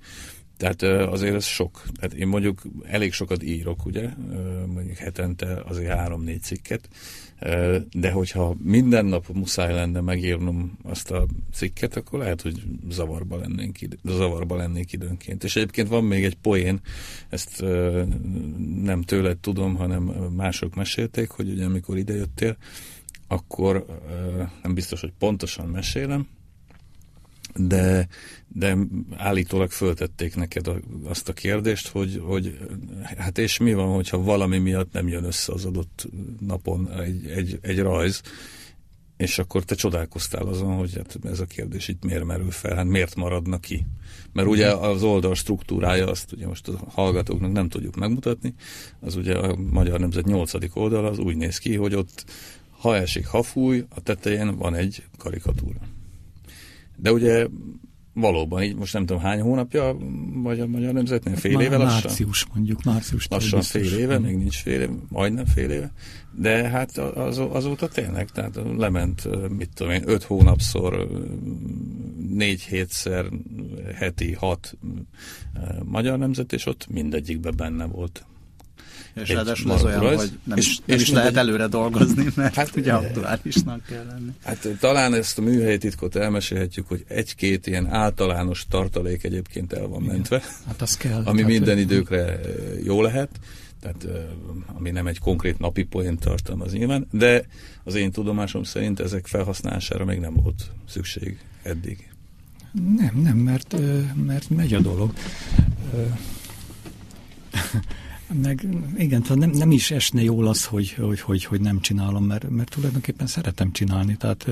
Tehát 0.58 0.82
azért 0.82 1.36
ez 1.36 1.46
sok. 1.46 1.82
Tehát 1.94 2.14
én 2.14 2.28
mondjuk 2.28 2.62
elég 2.84 3.14
sokat 3.14 3.44
írok, 3.44 3.86
ugye, 3.86 4.10
mondjuk 4.68 4.98
hetente 4.98 5.62
azért 5.66 5.94
három-négy 5.94 6.42
cikket, 6.42 6.90
de 7.92 8.12
hogyha 8.12 8.56
minden 8.64 9.06
nap 9.06 9.28
muszáj 9.34 9.74
lenne 9.74 10.02
megírnom 10.02 10.78
azt 10.84 11.12
a 11.12 11.26
cikket, 11.54 11.96
akkor 11.96 12.20
lehet, 12.20 12.42
hogy 12.42 12.64
zavarba, 12.90 13.38
lennénk, 13.38 13.78
zavarba 14.04 14.56
lennék 14.56 14.94
időnként. 14.94 15.44
És 15.44 15.56
egyébként 15.56 15.88
van 15.88 16.04
még 16.04 16.24
egy 16.24 16.36
poén, 16.36 16.80
ezt 17.30 17.62
nem 18.82 19.02
tőled 19.02 19.38
tudom, 19.38 19.76
hanem 19.76 20.04
mások 20.36 20.76
mesélték, 20.76 21.30
hogy 21.30 21.50
ugye 21.50 21.66
amikor 21.66 21.98
idejöttél, 21.98 22.58
akkor 23.28 23.86
nem 24.64 24.74
biztos, 24.74 25.02
hogy 25.02 25.14
pontosan 25.20 25.68
mesélem, 25.68 26.28
de, 27.56 28.08
de 28.48 28.78
állítólag 29.16 29.72
föltették 29.72 30.36
neked 30.36 30.68
a, 30.68 30.76
azt 31.04 31.30
a 31.30 31.34
kérdést, 31.34 31.88
hogy, 31.88 32.22
hogy 32.24 32.58
hát 33.18 33.38
és 33.38 33.58
mi 33.58 33.74
van, 33.74 33.94
hogyha 33.94 34.24
valami 34.24 34.58
miatt 34.58 34.92
nem 34.92 35.08
jön 35.08 35.24
össze 35.24 35.54
az 35.54 35.66
adott 35.66 36.08
napon 36.40 36.92
egy, 36.92 37.26
egy, 37.26 37.60
egy 37.62 37.80
rajz, 37.80 38.22
és 39.18 39.40
akkor 39.40 39.64
te 39.64 39.76
csodálkoztál 39.76 40.46
azon, 40.46 40.76
hogy 40.76 40.94
hát 40.96 41.18
ez 41.24 41.40
a 41.40 41.46
kérdés 41.46 41.88
itt 41.88 42.04
miért 42.04 42.24
merül 42.24 42.52
fel, 42.52 42.76
hát 42.76 42.86
miért 42.86 43.16
maradna 43.16 43.60
ki? 43.60 43.86
Mert 44.34 44.48
ugye 44.48 44.74
az 44.74 45.04
oldal 45.04 45.36
struktúrája, 45.36 46.08
azt 46.08 46.32
ugye 46.32 46.48
most 46.48 46.68
a 46.68 46.80
hallgatóknak 46.88 47.52
nem 47.52 47.70
tudjuk 47.70 47.96
megmutatni, 47.96 48.54
az 49.00 49.16
ugye 49.16 49.38
a 49.38 49.56
Magyar 49.56 50.00
Nemzet 50.00 50.26
8. 50.26 50.54
oldal 50.74 51.06
az 51.06 51.18
úgy 51.20 51.36
néz 51.36 51.58
ki, 51.58 51.76
hogy 51.76 51.96
ott 51.96 52.26
ha 52.70 52.96
esik, 52.96 53.28
ha 53.28 53.44
fúj, 53.44 53.86
a 53.90 54.02
tetején 54.02 54.58
van 54.58 54.76
egy 54.76 55.04
karikatúra. 55.18 55.80
De 56.96 57.12
ugye 57.12 57.48
valóban 58.14 58.64
így 58.64 58.76
most 58.76 58.94
nem 58.94 59.06
tudom 59.06 59.22
hány 59.22 59.42
hónapja 59.42 59.98
vagy 60.34 60.60
a 60.60 60.68
Magyar 60.68 60.94
Nemzetnél, 60.94 61.36
fél 61.36 61.60
éve 61.60 61.78
lassan? 61.78 62.02
Március 62.04 62.46
mondjuk, 62.54 62.84
március. 62.84 63.28
Lassan 63.28 63.60
biztos. 63.60 63.82
fél 63.82 64.00
éve, 64.00 64.20
még 64.20 64.38
nincs 64.38 64.62
fél 64.62 64.82
éve, 64.82 64.94
majdnem 65.10 65.46
fél 65.46 65.70
éve, 65.70 65.92
de 66.32 66.70
hát 66.70 66.98
az, 66.98 67.38
azóta 67.38 67.88
tényleg, 67.88 68.30
tehát 68.30 68.60
lement, 68.78 69.50
mit 69.58 69.70
tudom 69.74 69.92
én, 69.92 70.02
öt 70.06 70.24
hónapszor, 70.24 71.08
négy 72.30 72.62
hétszer, 72.62 73.26
heti 73.96 74.34
hat 74.34 74.78
Magyar 75.84 76.18
Nemzet, 76.18 76.54
és 76.54 76.66
ott 76.66 76.88
mindegyikben 76.90 77.54
benne 77.58 77.86
volt 77.86 78.26
és 79.16 79.30
ráadásul 79.30 79.74
ez 79.74 79.84
olyan, 79.84 80.00
rajz, 80.00 80.20
hogy 80.20 80.32
nem, 80.44 80.58
és, 80.58 80.78
nem 80.86 80.98
és 80.98 81.04
is 81.04 81.12
lehet 81.12 81.36
előre 81.36 81.68
dolgozni, 81.68 82.26
mert 82.36 82.56
hát, 82.56 82.76
ugye 82.76 82.94
aktuálisnak 82.94 83.86
kell 83.86 84.06
lenni. 84.06 84.32
Hát 84.44 84.68
talán 84.80 85.14
ezt 85.14 85.38
a 85.38 85.42
műhelyi 85.42 85.78
titkot 85.78 86.16
elmesélhetjük, 86.16 86.88
hogy 86.88 87.04
egy-két 87.08 87.68
ilyen 87.68 87.88
általános 87.88 88.66
tartalék 88.70 89.24
egyébként 89.24 89.74
el 89.74 89.88
van 89.88 90.02
Igen. 90.02 90.14
mentve. 90.14 90.42
Hát 90.68 90.82
az 90.82 90.98
kell. 90.98 91.22
Ami 91.24 91.42
tehát, 91.42 91.52
minden 91.52 91.78
időkre 91.78 92.40
jó 92.84 93.02
lehet 93.02 93.30
tehát 93.86 94.28
ami 94.74 94.92
nem 94.92 95.08
egy 95.08 95.20
konkrét 95.20 95.60
napi 95.60 95.84
poént 95.84 96.20
tartalmaz 96.20 96.74
nyilván, 96.74 97.08
de 97.12 97.46
az 97.84 97.96
én 97.96 98.12
tudomásom 98.12 98.64
szerint 98.64 99.00
ezek 99.00 99.28
felhasználására 99.28 100.06
még 100.06 100.20
nem 100.20 100.34
volt 100.34 100.72
szükség 100.88 101.40
eddig. 101.64 102.10
Nem, 102.98 103.22
nem, 103.24 103.38
mert, 103.38 103.76
mert 104.26 104.50
megy 104.50 104.74
a 104.74 104.80
dolog. 104.80 105.14
Meg 108.42 108.68
igen, 108.98 109.26
nem, 109.36 109.50
nem 109.50 109.72
is 109.72 109.92
esne 109.92 110.22
jól 110.22 110.48
az, 110.48 110.66
hogy, 110.66 110.92
hogy, 110.92 111.22
hogy, 111.22 111.46
hogy 111.46 111.62
nem 111.62 111.82
csinálom, 111.82 112.26
mert, 112.26 112.50
mert 112.50 112.70
tulajdonképpen 112.70 113.28
szeretem 113.28 113.72
csinálni. 113.72 114.18
Tehát 114.18 114.48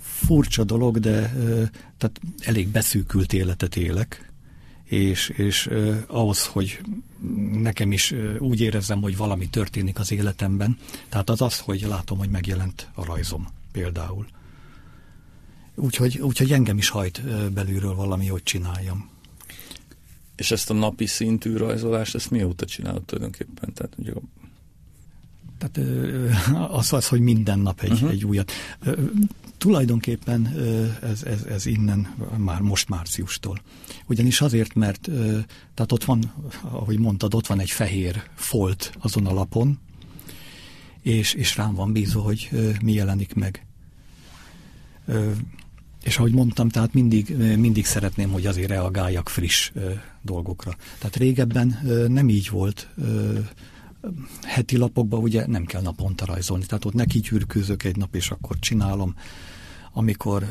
furcsa 0.00 0.64
dolog, 0.64 0.98
de 0.98 1.32
tehát 1.98 2.20
elég 2.38 2.68
beszűkült 2.68 3.32
életet 3.32 3.76
élek, 3.76 4.32
és, 4.84 5.28
és 5.28 5.70
ahhoz, 6.06 6.46
hogy 6.46 6.80
nekem 7.52 7.92
is 7.92 8.14
úgy 8.38 8.60
érezzem, 8.60 9.00
hogy 9.00 9.16
valami 9.16 9.48
történik 9.48 9.98
az 9.98 10.12
életemben, 10.12 10.78
tehát 11.08 11.30
az 11.30 11.40
az, 11.40 11.58
hogy 11.58 11.86
látom, 11.88 12.18
hogy 12.18 12.30
megjelent 12.30 12.90
a 12.94 13.04
rajzom 13.04 13.46
például. 13.72 14.26
Úgyhogy, 15.74 16.18
úgyhogy 16.18 16.52
engem 16.52 16.78
is 16.78 16.88
hajt 16.88 17.22
belülről 17.52 17.94
valami, 17.94 18.26
hogy 18.26 18.42
csináljam. 18.42 19.08
És 20.36 20.50
ezt 20.50 20.70
a 20.70 20.74
napi 20.74 21.06
szintű 21.06 21.56
rajzolást, 21.56 22.14
ezt 22.14 22.30
mióta 22.30 22.66
csinálod 22.66 23.02
tulajdonképpen? 23.02 23.72
Tehát, 23.72 23.92
ugye... 23.96 24.12
Tehát 25.58 25.90
az 26.70 26.92
az, 26.92 27.08
hogy 27.08 27.20
minden 27.20 27.58
nap 27.58 27.80
egy, 27.80 27.90
uh-huh. 27.90 28.10
egy 28.10 28.24
újat. 28.24 28.52
Tulajdonképpen 29.58 30.46
ez, 31.02 31.22
ez, 31.22 31.42
ez 31.42 31.66
innen 31.66 32.14
már 32.36 32.60
most 32.60 32.88
márciustól. 32.88 33.60
Ugyanis 34.06 34.40
azért, 34.40 34.74
mert 34.74 35.00
tehát 35.74 35.92
ott 35.92 36.04
van, 36.04 36.32
ahogy 36.60 36.98
mondtad, 36.98 37.34
ott 37.34 37.46
van 37.46 37.60
egy 37.60 37.70
fehér 37.70 38.22
folt 38.34 38.92
azon 39.00 39.26
a 39.26 39.32
lapon, 39.32 39.78
és, 41.02 41.34
és 41.34 41.56
rám 41.56 41.74
van 41.74 41.92
bízva, 41.92 42.20
hogy 42.20 42.50
mi 42.82 42.92
jelenik 42.92 43.34
meg. 43.34 43.66
És 46.06 46.18
ahogy 46.18 46.32
mondtam, 46.32 46.68
tehát 46.68 46.92
mindig, 46.92 47.36
mindig 47.36 47.86
szeretném, 47.86 48.30
hogy 48.30 48.46
azért 48.46 48.68
reagáljak 48.68 49.28
friss 49.28 49.72
dolgokra. 50.22 50.76
Tehát 50.98 51.16
régebben 51.16 51.80
nem 52.08 52.28
így 52.28 52.50
volt. 52.50 52.88
Heti 54.42 54.76
lapokban 54.76 55.20
ugye 55.20 55.46
nem 55.46 55.64
kell 55.64 55.82
naponta 55.82 56.24
rajzolni. 56.24 56.66
Tehát 56.66 56.84
ott 56.84 56.92
neki 56.92 57.18
gyűrkőzök 57.18 57.84
egy 57.84 57.96
nap, 57.96 58.14
és 58.14 58.30
akkor 58.30 58.58
csinálom. 58.58 59.14
Amikor 59.92 60.48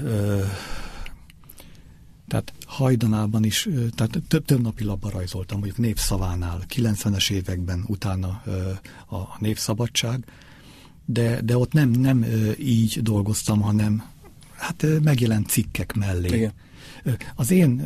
tehát 2.27 2.53
hajdanában 2.65 3.43
is, 3.43 3.69
tehát 3.95 4.21
több, 4.27 4.45
több 4.45 4.61
napi 4.61 4.83
labba 4.83 5.09
rajzoltam, 5.09 5.57
mondjuk 5.57 5.79
Népszavánál, 5.79 6.61
90-es 6.75 7.31
években, 7.31 7.83
utána 7.87 8.27
a 9.09 9.35
Népszabadság, 9.39 10.25
de, 11.05 11.41
de 11.41 11.57
ott 11.57 11.73
nem, 11.73 11.89
nem 11.89 12.25
így 12.59 13.01
dolgoztam, 13.01 13.61
hanem 13.61 14.13
hát 14.57 14.85
megjelent 15.03 15.47
cikkek 15.47 15.93
mellé. 15.93 16.37
Igen. 16.37 16.53
Az 17.35 17.51
én, 17.51 17.81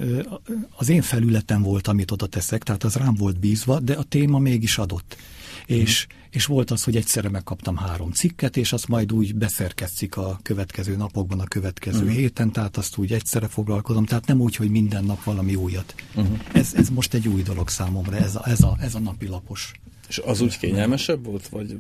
az 0.70 0.90
én 0.90 1.02
felületem 1.02 1.62
volt, 1.62 1.88
amit 1.88 2.12
oda 2.12 2.28
teszek, 2.28 2.64
tehát 2.64 2.84
az 2.84 2.96
rám 2.96 3.14
volt 3.14 3.40
bízva, 3.40 3.80
de 3.80 3.94
a 3.94 4.04
téma 4.04 4.40
mégis 4.40 4.78
adott. 4.78 5.18
És, 5.66 6.08
mm. 6.08 6.18
és 6.30 6.46
volt 6.46 6.72
az, 6.72 6.84
hogy 6.84 6.96
egyszerre 6.96 7.30
megkaptam 7.30 7.78
három 7.78 8.12
cikket, 8.12 8.58
és 8.58 8.74
azt 8.74 8.88
majd 8.88 9.14
úgy 9.14 9.36
beszerkesztik 9.36 10.18
a 10.18 10.40
következő 10.42 10.96
napokban, 10.96 11.40
a 11.40 11.44
következő 11.44 12.04
mm. 12.04 12.10
héten, 12.10 12.52
tehát 12.52 12.78
azt 12.78 12.98
úgy 12.98 13.14
egyszerre 13.14 13.48
foglalkozom, 13.48 14.06
tehát 14.06 14.26
nem 14.26 14.42
úgy, 14.42 14.56
hogy 14.56 14.70
minden 14.70 15.04
nap 15.04 15.24
valami 15.24 15.56
újat. 15.56 15.96
Mm. 16.20 16.24
Ez, 16.54 16.74
ez 16.74 16.90
most 16.90 17.14
egy 17.14 17.28
új 17.28 17.42
dolog 17.42 17.70
számomra, 17.70 18.18
ez 18.18 18.36
a, 18.36 18.48
ez 18.48 18.62
a, 18.62 18.78
ez 18.80 18.96
a 18.96 19.00
napi 19.00 19.28
lapos. 19.28 19.72
És 20.08 20.18
az 20.18 20.42
úgy 20.42 20.58
kényelmesebb 20.58 21.26
volt, 21.26 21.48
vagy... 21.48 21.80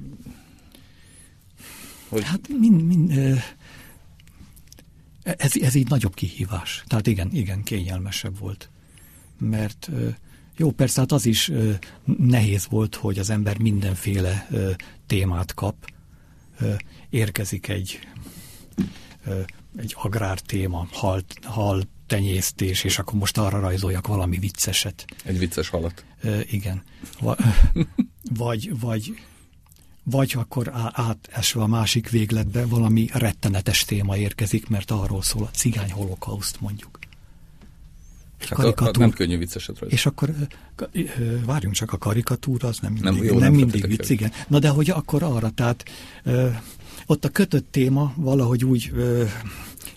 Hogy... 2.09 2.23
Hát 2.23 2.47
mind, 2.59 2.85
mind, 2.85 3.13
ez, 5.23 5.51
ez 5.61 5.75
így 5.75 5.89
nagyobb 5.89 6.13
kihívás. 6.13 6.83
Tehát 6.87 7.07
igen, 7.07 7.29
igen, 7.31 7.63
kényelmesebb 7.63 8.39
volt. 8.39 8.69
Mert 9.37 9.89
jó, 10.57 10.71
persze 10.71 10.99
hát 10.99 11.11
az 11.11 11.25
is 11.25 11.51
nehéz 12.17 12.67
volt, 12.69 12.95
hogy 12.95 13.19
az 13.19 13.29
ember 13.29 13.57
mindenféle 13.57 14.49
témát 15.07 15.53
kap. 15.53 15.91
Érkezik 17.09 17.67
egy, 17.67 17.99
egy 19.77 19.95
agrártéma, 19.97 20.87
hal, 20.91 21.23
hal 21.41 21.83
tenyésztés, 22.07 22.83
és 22.83 22.99
akkor 22.99 23.19
most 23.19 23.37
arra 23.37 23.59
rajzoljak 23.59 24.07
valami 24.07 24.37
vicceset. 24.37 25.05
Egy 25.23 25.39
vicces 25.39 25.69
halat. 25.69 26.05
Igen. 26.49 26.83
Vagy, 28.35 28.79
vagy, 28.79 29.19
vagy 30.03 30.33
akkor 30.37 30.71
átesve 30.91 31.61
a 31.61 31.67
másik 31.67 32.09
végletbe 32.09 32.65
valami 32.65 33.09
rettenetes 33.13 33.85
téma 33.85 34.17
érkezik, 34.17 34.67
mert 34.67 34.91
arról 34.91 35.21
szól 35.21 35.43
a 35.43 35.55
cigány 35.55 35.91
holokauszt 35.91 36.61
mondjuk. 36.61 36.99
Hát 38.39 38.49
karikatúr, 38.49 39.01
a, 39.01 39.05
a 39.05 39.07
nem 39.07 39.11
könnyű 39.11 39.37
vicceset 39.37 39.79
rajta. 39.79 39.95
És 39.95 40.05
akkor 40.05 40.33
várjunk 41.45 41.75
csak, 41.75 41.93
a 41.93 41.97
karikatúra 41.97 42.67
az 42.67 42.79
nem 42.79 42.93
mindig, 42.93 43.13
nem, 43.13 43.23
jó, 43.23 43.31
nem, 43.31 43.39
nem 43.39 43.53
mindig 43.53 43.87
vicc, 43.87 44.09
igen. 44.09 44.31
Na 44.47 44.59
de 44.59 44.69
hogy 44.69 44.89
akkor 44.89 45.23
arra, 45.23 45.49
tehát 45.49 45.83
ott 47.05 47.25
a 47.25 47.29
kötött 47.29 47.71
téma 47.71 48.13
valahogy 48.15 48.65
úgy 48.65 48.91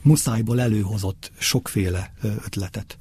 muszájból 0.02 0.60
előhozott 0.60 1.30
sokféle 1.38 2.12
ötletet. 2.22 2.96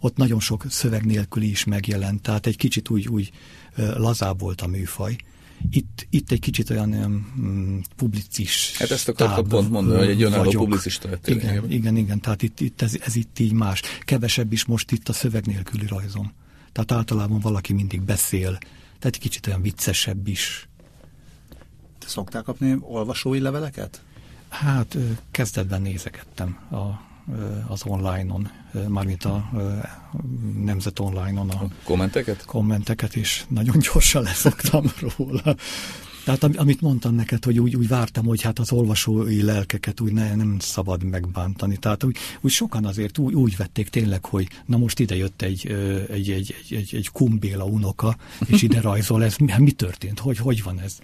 Ott 0.00 0.16
nagyon 0.16 0.40
sok 0.40 0.64
szöveg 0.68 1.04
nélküli 1.04 1.50
is 1.50 1.64
megjelent, 1.64 2.22
tehát 2.22 2.46
egy 2.46 2.56
kicsit 2.56 2.90
úgy, 2.90 3.08
úgy 3.08 3.32
lazább 3.76 4.40
volt 4.40 4.60
a 4.60 4.66
műfaj. 4.66 5.16
Itt, 5.70 6.06
itt 6.10 6.30
egy 6.30 6.40
kicsit 6.40 6.70
olyan 6.70 6.92
um, 6.92 7.82
publicis. 7.96 8.76
Hát 8.78 8.90
ezt 8.90 9.08
akartam 9.08 9.48
pont 9.48 9.70
mondani, 9.70 9.98
hogy 9.98 10.08
egy 10.08 10.22
önálló 10.22 10.50
publicista 10.50 11.08
lettél. 11.08 11.36
Igen, 11.36 11.70
igen, 11.70 11.96
igen, 11.96 12.20
tehát 12.20 12.42
itt, 12.42 12.60
itt 12.60 12.82
ez, 12.82 12.96
ez 13.04 13.16
itt 13.16 13.38
így 13.38 13.52
más. 13.52 13.82
Kevesebb 14.00 14.52
is 14.52 14.64
most 14.64 14.90
itt 14.90 15.08
a 15.08 15.12
szöveg 15.12 15.46
nélküli 15.46 15.86
rajzom. 15.86 16.32
Tehát 16.72 16.92
általában 16.92 17.40
valaki 17.40 17.72
mindig 17.72 18.02
beszél, 18.02 18.58
tehát 18.98 19.16
egy 19.16 19.18
kicsit 19.18 19.46
olyan 19.46 19.62
viccesebb 19.62 20.28
is. 20.28 20.68
Te 21.98 22.06
szoktál 22.06 22.42
kapni 22.42 22.76
olvasói 22.80 23.40
leveleket? 23.40 24.02
Hát 24.48 24.96
kezdetben 25.30 25.82
nézegettem 25.82 26.58
a 26.70 27.10
az 27.68 27.82
online-on, 27.84 28.50
mármint 28.88 29.24
a 29.24 29.50
Nemzet 30.64 30.98
online-on 30.98 31.50
a, 31.50 31.62
a 31.62 31.68
kommenteket? 31.84 32.44
kommenteket, 32.44 33.14
és 33.16 33.44
nagyon 33.48 33.78
gyorsan 33.78 34.22
leszoktam 34.22 34.84
róla. 35.16 35.56
Tehát 36.24 36.42
amit 36.42 36.80
mondtam 36.80 37.14
neked, 37.14 37.44
hogy 37.44 37.58
úgy, 37.58 37.76
úgy 37.76 37.88
vártam, 37.88 38.24
hogy 38.24 38.42
hát 38.42 38.58
az 38.58 38.72
olvasói 38.72 39.42
lelkeket 39.42 40.00
úgy 40.00 40.12
ne, 40.12 40.34
nem 40.34 40.56
szabad 40.58 41.04
megbántani. 41.04 41.76
Tehát 41.76 42.04
úgy, 42.04 42.16
úgy 42.40 42.50
sokan 42.50 42.84
azért 42.84 43.18
úgy, 43.18 43.34
úgy 43.34 43.56
vették 43.56 43.88
tényleg, 43.88 44.24
hogy 44.24 44.48
na 44.66 44.76
most 44.76 44.98
ide 44.98 45.16
jött 45.16 45.42
egy, 45.42 45.66
egy, 45.66 46.30
egy, 46.30 46.30
egy, 46.30 46.76
egy, 46.76 46.94
egy 46.94 47.08
kumbéla 47.12 47.64
unoka, 47.64 48.16
és 48.46 48.62
ide 48.62 48.80
rajzol 48.90 49.24
ez. 49.24 49.36
Mi, 49.36 49.52
mi 49.58 49.70
történt? 49.70 50.18
Hogy, 50.18 50.38
hogy 50.38 50.62
van 50.62 50.80
ez? 50.80 50.98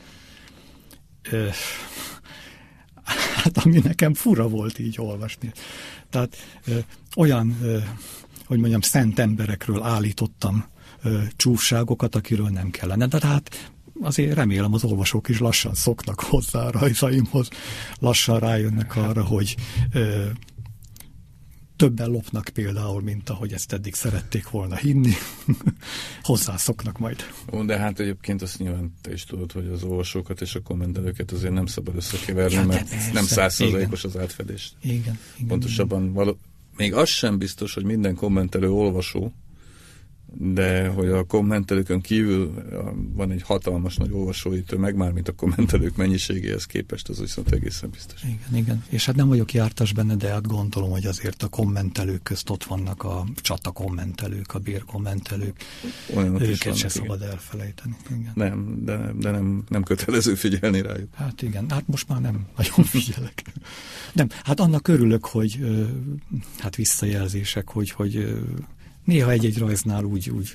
Hát 3.34 3.58
ami 3.58 3.78
nekem 3.78 4.14
fura 4.14 4.48
volt 4.48 4.78
így 4.78 4.94
olvasni. 4.98 5.52
Tehát 6.10 6.36
olyan, 7.16 7.58
hogy 8.46 8.58
mondjam, 8.58 8.80
szent 8.80 9.18
emberekről 9.18 9.82
állítottam 9.82 10.64
csúfságokat, 11.36 12.14
akiről 12.14 12.48
nem 12.48 12.70
kellene. 12.70 13.06
De 13.06 13.18
hát 13.26 13.70
azért 14.00 14.34
remélem 14.34 14.74
az 14.74 14.84
olvasók 14.84 15.28
is 15.28 15.38
lassan 15.38 15.74
szoknak 15.74 16.20
hozzá 16.20 16.60
a 16.60 16.70
rajzaimhoz, 16.70 17.48
lassan 17.98 18.38
rájönnek 18.38 18.96
arra, 18.96 19.24
hogy 19.24 19.56
többen 21.78 22.10
lopnak 22.10 22.50
például, 22.54 23.02
mint 23.02 23.28
ahogy 23.28 23.52
ezt 23.52 23.72
eddig 23.72 23.94
szerették 23.94 24.50
volna 24.50 24.76
hinni. 24.76 25.12
Hozzászoknak 26.22 26.98
majd. 26.98 27.16
Ó, 27.52 27.64
de 27.64 27.78
hát 27.78 28.00
egyébként 28.00 28.42
azt 28.42 28.58
nyilván 28.58 28.94
te 29.00 29.12
is 29.12 29.24
tudod, 29.24 29.52
hogy 29.52 29.66
az 29.66 29.82
olvasókat 29.82 30.40
és 30.40 30.54
a 30.54 30.60
kommentelőket 30.60 31.30
azért 31.30 31.52
nem 31.52 31.66
szabad 31.66 31.96
összekeverni, 31.96 32.54
ja, 32.54 32.64
mert 32.66 32.88
persze. 32.88 33.12
nem 33.12 33.24
százszerzalékos 33.24 34.04
az 34.04 34.16
átfedés. 34.16 34.72
Igen, 34.82 35.18
igen. 35.36 35.48
Pontosabban 35.48 36.00
igen. 36.02 36.12
Való, 36.12 36.38
még 36.76 36.94
az 36.94 37.08
sem 37.08 37.38
biztos, 37.38 37.74
hogy 37.74 37.84
minden 37.84 38.14
kommentelő 38.14 38.70
olvasó, 38.70 39.32
de 40.36 40.88
hogy 40.88 41.08
a 41.08 41.24
kommentelőkön 41.24 42.00
kívül 42.00 42.54
van 43.14 43.30
egy 43.30 43.42
hatalmas 43.42 43.96
nagy 43.96 44.10
olvasói 44.12 44.62
tömeg, 44.62 44.94
már 44.94 45.12
mint 45.12 45.28
a 45.28 45.32
kommentelők 45.32 45.96
mennyiségéhez 45.96 46.64
képest, 46.64 47.08
az 47.08 47.20
viszont 47.20 47.52
egészen 47.52 47.90
biztos. 47.90 48.22
Igen, 48.22 48.62
igen. 48.62 48.84
És 48.88 49.06
hát 49.06 49.16
nem 49.16 49.28
vagyok 49.28 49.52
jártas 49.52 49.92
benne, 49.92 50.14
de 50.14 50.28
hát 50.28 50.46
gondolom, 50.46 50.90
hogy 50.90 51.06
azért 51.06 51.42
a 51.42 51.48
kommentelők 51.48 52.22
közt 52.22 52.50
ott 52.50 52.64
vannak 52.64 53.02
a 53.02 53.26
csata 53.36 53.70
kommentelők, 53.70 54.54
a 54.54 54.58
bér 54.58 54.84
kommentelők. 54.84 55.56
Olyanok 56.14 56.40
Őket 56.40 56.64
vannak, 56.64 56.78
se 56.78 56.88
szabad 56.88 57.18
igen. 57.18 57.30
elfelejteni. 57.30 57.96
Igen. 58.10 58.32
Nem, 58.34 58.84
de, 58.84 59.12
de 59.18 59.30
nem, 59.30 59.64
nem 59.68 59.82
kötelező 59.82 60.34
figyelni 60.34 60.82
rájuk. 60.82 61.14
Hát 61.14 61.42
igen, 61.42 61.70
hát 61.70 61.86
most 61.86 62.08
már 62.08 62.20
nem 62.20 62.46
nagyon 62.56 62.84
figyelek. 62.84 63.42
Nem, 64.12 64.28
hát 64.44 64.60
annak 64.60 64.88
örülök, 64.88 65.26
hogy 65.26 65.60
hát 66.58 66.76
visszajelzések, 66.76 67.68
hogy, 67.68 67.90
hogy 67.90 68.38
Néha 69.08 69.30
egy-egy 69.30 69.58
rajznál 69.58 70.04
úgy, 70.04 70.30
úgy 70.30 70.54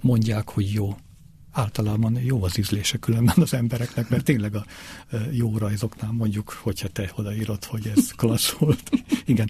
mondják, 0.00 0.48
hogy 0.48 0.72
jó. 0.72 0.96
Általában 1.50 2.18
jó 2.18 2.44
az 2.44 2.58
ízlése 2.58 2.98
különben 2.98 3.34
az 3.38 3.54
embereknek, 3.54 4.08
mert 4.08 4.24
tényleg 4.24 4.54
a 4.54 4.66
jó 5.30 5.58
rajzoknál 5.58 6.12
mondjuk, 6.12 6.50
hogyha 6.62 6.88
te 6.88 7.12
odaírod, 7.14 7.64
hogy 7.64 7.92
ez 7.96 8.10
klassz 8.10 8.50
volt. 8.50 8.90
Igen. 9.24 9.48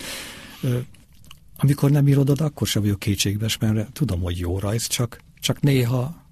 Amikor 1.56 1.90
nem 1.90 2.08
írod 2.08 2.30
oda, 2.30 2.44
akkor 2.44 2.66
sem 2.66 2.82
vagyok 2.82 2.98
kétségbes, 2.98 3.58
mert 3.58 3.92
tudom, 3.92 4.20
hogy 4.20 4.38
jó 4.38 4.58
rajz, 4.58 4.86
csak, 4.86 5.20
csak 5.40 5.60
néha 5.60 6.22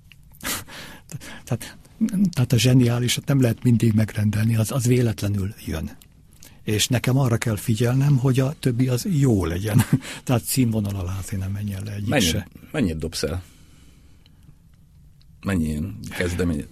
tehát, 1.45 1.79
tehát 2.33 2.53
a 2.53 2.59
zseniálisat 2.59 3.27
nem 3.27 3.41
lehet 3.41 3.63
mindig 3.63 3.93
megrendelni, 3.93 4.57
az, 4.57 4.71
az 4.71 4.87
véletlenül 4.87 5.55
jön 5.67 5.91
és 6.65 6.89
nekem 6.89 7.19
arra 7.19 7.37
kell 7.37 7.57
figyelnem, 7.57 8.17
hogy 8.17 8.41
a 8.41 8.55
többi 8.59 8.89
az 8.89 9.07
jó 9.11 9.45
legyen. 9.45 9.83
Tehát 10.25 10.43
színvonal 10.43 10.97
alá 10.97 11.19
nem 11.39 11.51
menjen 11.51 11.83
le 11.85 11.93
egyik 11.93 12.09
Mennyi, 12.09 12.25
se. 12.25 12.49
Mennyit 12.73 12.99
dobsz 12.99 13.23
el? 13.23 13.43
Mennyi 15.45 15.65
ilyen 15.65 15.99
kezdemény? 16.17 16.67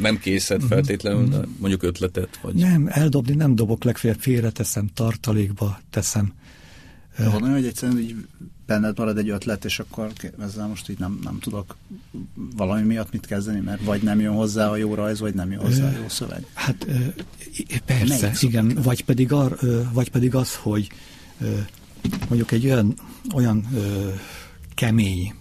Nem 0.00 0.18
készed 0.18 0.62
feltétlenül, 0.62 1.28
de 1.28 1.40
mondjuk 1.58 1.82
ötletet? 1.82 2.38
Vagy... 2.42 2.54
Nem, 2.54 2.88
eldobni 2.90 3.34
nem 3.34 3.54
dobok, 3.54 3.84
legfeljebb 3.84 4.20
félreteszem, 4.20 4.90
tartalékba 4.94 5.80
teszem. 5.90 6.32
Van 7.16 7.42
olyan, 7.42 7.54
hogy 7.54 7.66
egyszerűen 7.66 7.98
így 7.98 8.14
benned 8.70 8.98
marad 8.98 9.18
egy 9.18 9.28
ötlet, 9.28 9.64
és 9.64 9.78
akkor 9.78 10.12
ezzel 10.40 10.66
most 10.66 10.88
így 10.88 10.98
nem, 10.98 11.18
nem 11.22 11.38
tudok 11.38 11.76
valami 12.56 12.82
miatt 12.82 13.12
mit 13.12 13.26
kezdeni, 13.26 13.60
mert 13.60 13.84
vagy 13.84 14.02
nem 14.02 14.20
jön 14.20 14.34
hozzá 14.34 14.68
a 14.68 14.76
jó 14.76 14.94
rajz, 14.94 15.20
vagy 15.20 15.34
nem 15.34 15.50
jön 15.50 15.60
hozzá 15.60 15.88
a 15.88 15.98
jó 15.98 16.08
szöveg. 16.08 16.46
Hát 16.54 16.86
persze, 17.84 18.20
Melyik 18.20 18.42
igen, 18.42 18.78
vagy 18.82 19.04
pedig, 19.04 19.32
ar, 19.32 19.58
vagy 19.92 20.10
pedig 20.10 20.34
az, 20.34 20.54
hogy 20.54 20.90
mondjuk 22.28 22.52
egy 22.52 22.64
olyan, 22.64 22.94
olyan 23.34 23.66
kemény, 24.74 25.34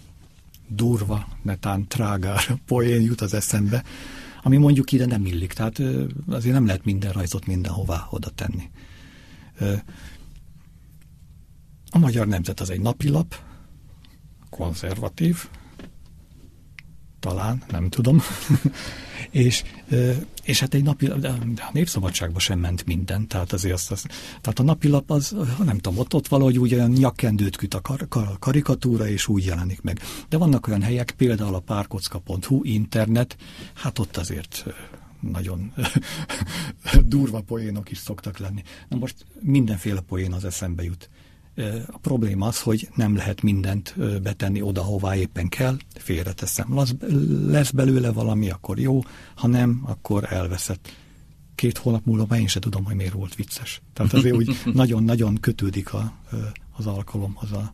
durva, 0.67 1.27
netán 1.41 1.88
trágár 1.88 2.57
poén 2.67 3.01
jut 3.01 3.21
az 3.21 3.34
eszembe, 3.34 3.84
ami 4.43 4.57
mondjuk 4.57 4.91
ide 4.91 5.05
nem 5.05 5.25
illik. 5.25 5.53
Tehát 5.53 5.82
azért 6.30 6.53
nem 6.53 6.65
lehet 6.65 6.86
minden 6.86 7.11
rajzot 7.11 7.45
mindenhová 7.45 8.07
oda 8.09 8.30
tenni. 8.36 8.69
A 11.91 11.97
Magyar 11.97 12.27
Nemzet 12.27 12.59
az 12.59 12.69
egy 12.69 12.81
napilap, 12.81 13.35
konzervatív, 14.49 15.47
talán, 17.19 17.63
nem 17.71 17.89
tudom. 17.89 18.21
és, 19.31 19.63
és 20.43 20.59
hát 20.59 20.73
egy 20.73 20.83
napi, 20.83 21.07
de 21.07 21.29
a 21.55 21.69
népszabadságban 21.71 22.39
sem 22.39 22.59
ment 22.59 22.85
minden, 22.85 23.27
tehát 23.27 23.53
azért 23.53 23.73
azt, 23.73 23.91
az, 23.91 24.05
tehát 24.41 24.59
a 24.59 24.63
napilap 24.63 25.11
az, 25.11 25.35
nem 25.63 25.77
tudom, 25.77 25.99
ott, 25.99 26.13
ott 26.13 26.27
valahogy 26.27 26.59
úgy 26.59 26.73
olyan 26.73 26.91
nyakkendőt 26.91 27.55
küt 27.55 27.73
a 27.73 27.81
kar, 27.81 28.05
kar, 28.09 28.39
karikatúra, 28.39 29.07
és 29.07 29.27
úgy 29.27 29.45
jelenik 29.45 29.81
meg. 29.81 29.99
De 30.29 30.37
vannak 30.37 30.67
olyan 30.67 30.81
helyek, 30.81 31.11
például 31.11 31.55
a 31.55 31.59
párkocka.hu, 31.59 32.63
internet, 32.63 33.37
hát 33.73 33.99
ott 33.99 34.17
azért 34.17 34.65
nagyon 35.19 35.73
durva 37.05 37.41
poénok 37.41 37.91
is 37.91 37.97
szoktak 37.97 38.37
lenni. 38.37 38.63
Na 38.87 38.97
most 38.97 39.25
mindenféle 39.39 39.99
poén 39.99 40.33
az 40.33 40.45
eszembe 40.45 40.83
jut. 40.83 41.09
A 41.88 41.97
probléma 41.97 42.47
az, 42.47 42.62
hogy 42.62 42.89
nem 42.95 43.16
lehet 43.16 43.41
mindent 43.41 43.95
betenni 44.22 44.62
oda, 44.62 44.82
hová 44.82 45.16
éppen 45.16 45.47
kell, 45.47 45.78
félreteszem. 45.95 46.80
Lesz, 47.47 47.72
belőle 47.72 48.12
valami, 48.12 48.49
akkor 48.49 48.80
jó, 48.80 49.01
ha 49.36 49.47
nem, 49.47 49.82
akkor 49.86 50.34
elveszett. 50.34 50.91
Két 51.55 51.78
hónap 51.78 52.05
múlva 52.05 52.26
már 52.30 52.39
én 52.39 52.47
sem 52.47 52.62
tudom, 52.62 52.86
hogy 52.86 52.95
miért 52.95 53.14
volt 53.14 53.36
vicces. 53.36 53.82
Tehát 53.93 54.14
azért 54.14 54.36
úgy 54.36 54.62
nagyon-nagyon 54.74 55.36
kötődik 55.36 55.93
a, 55.93 56.14
az 56.78 56.86
alkalomhoz 56.88 57.51
a, 57.51 57.74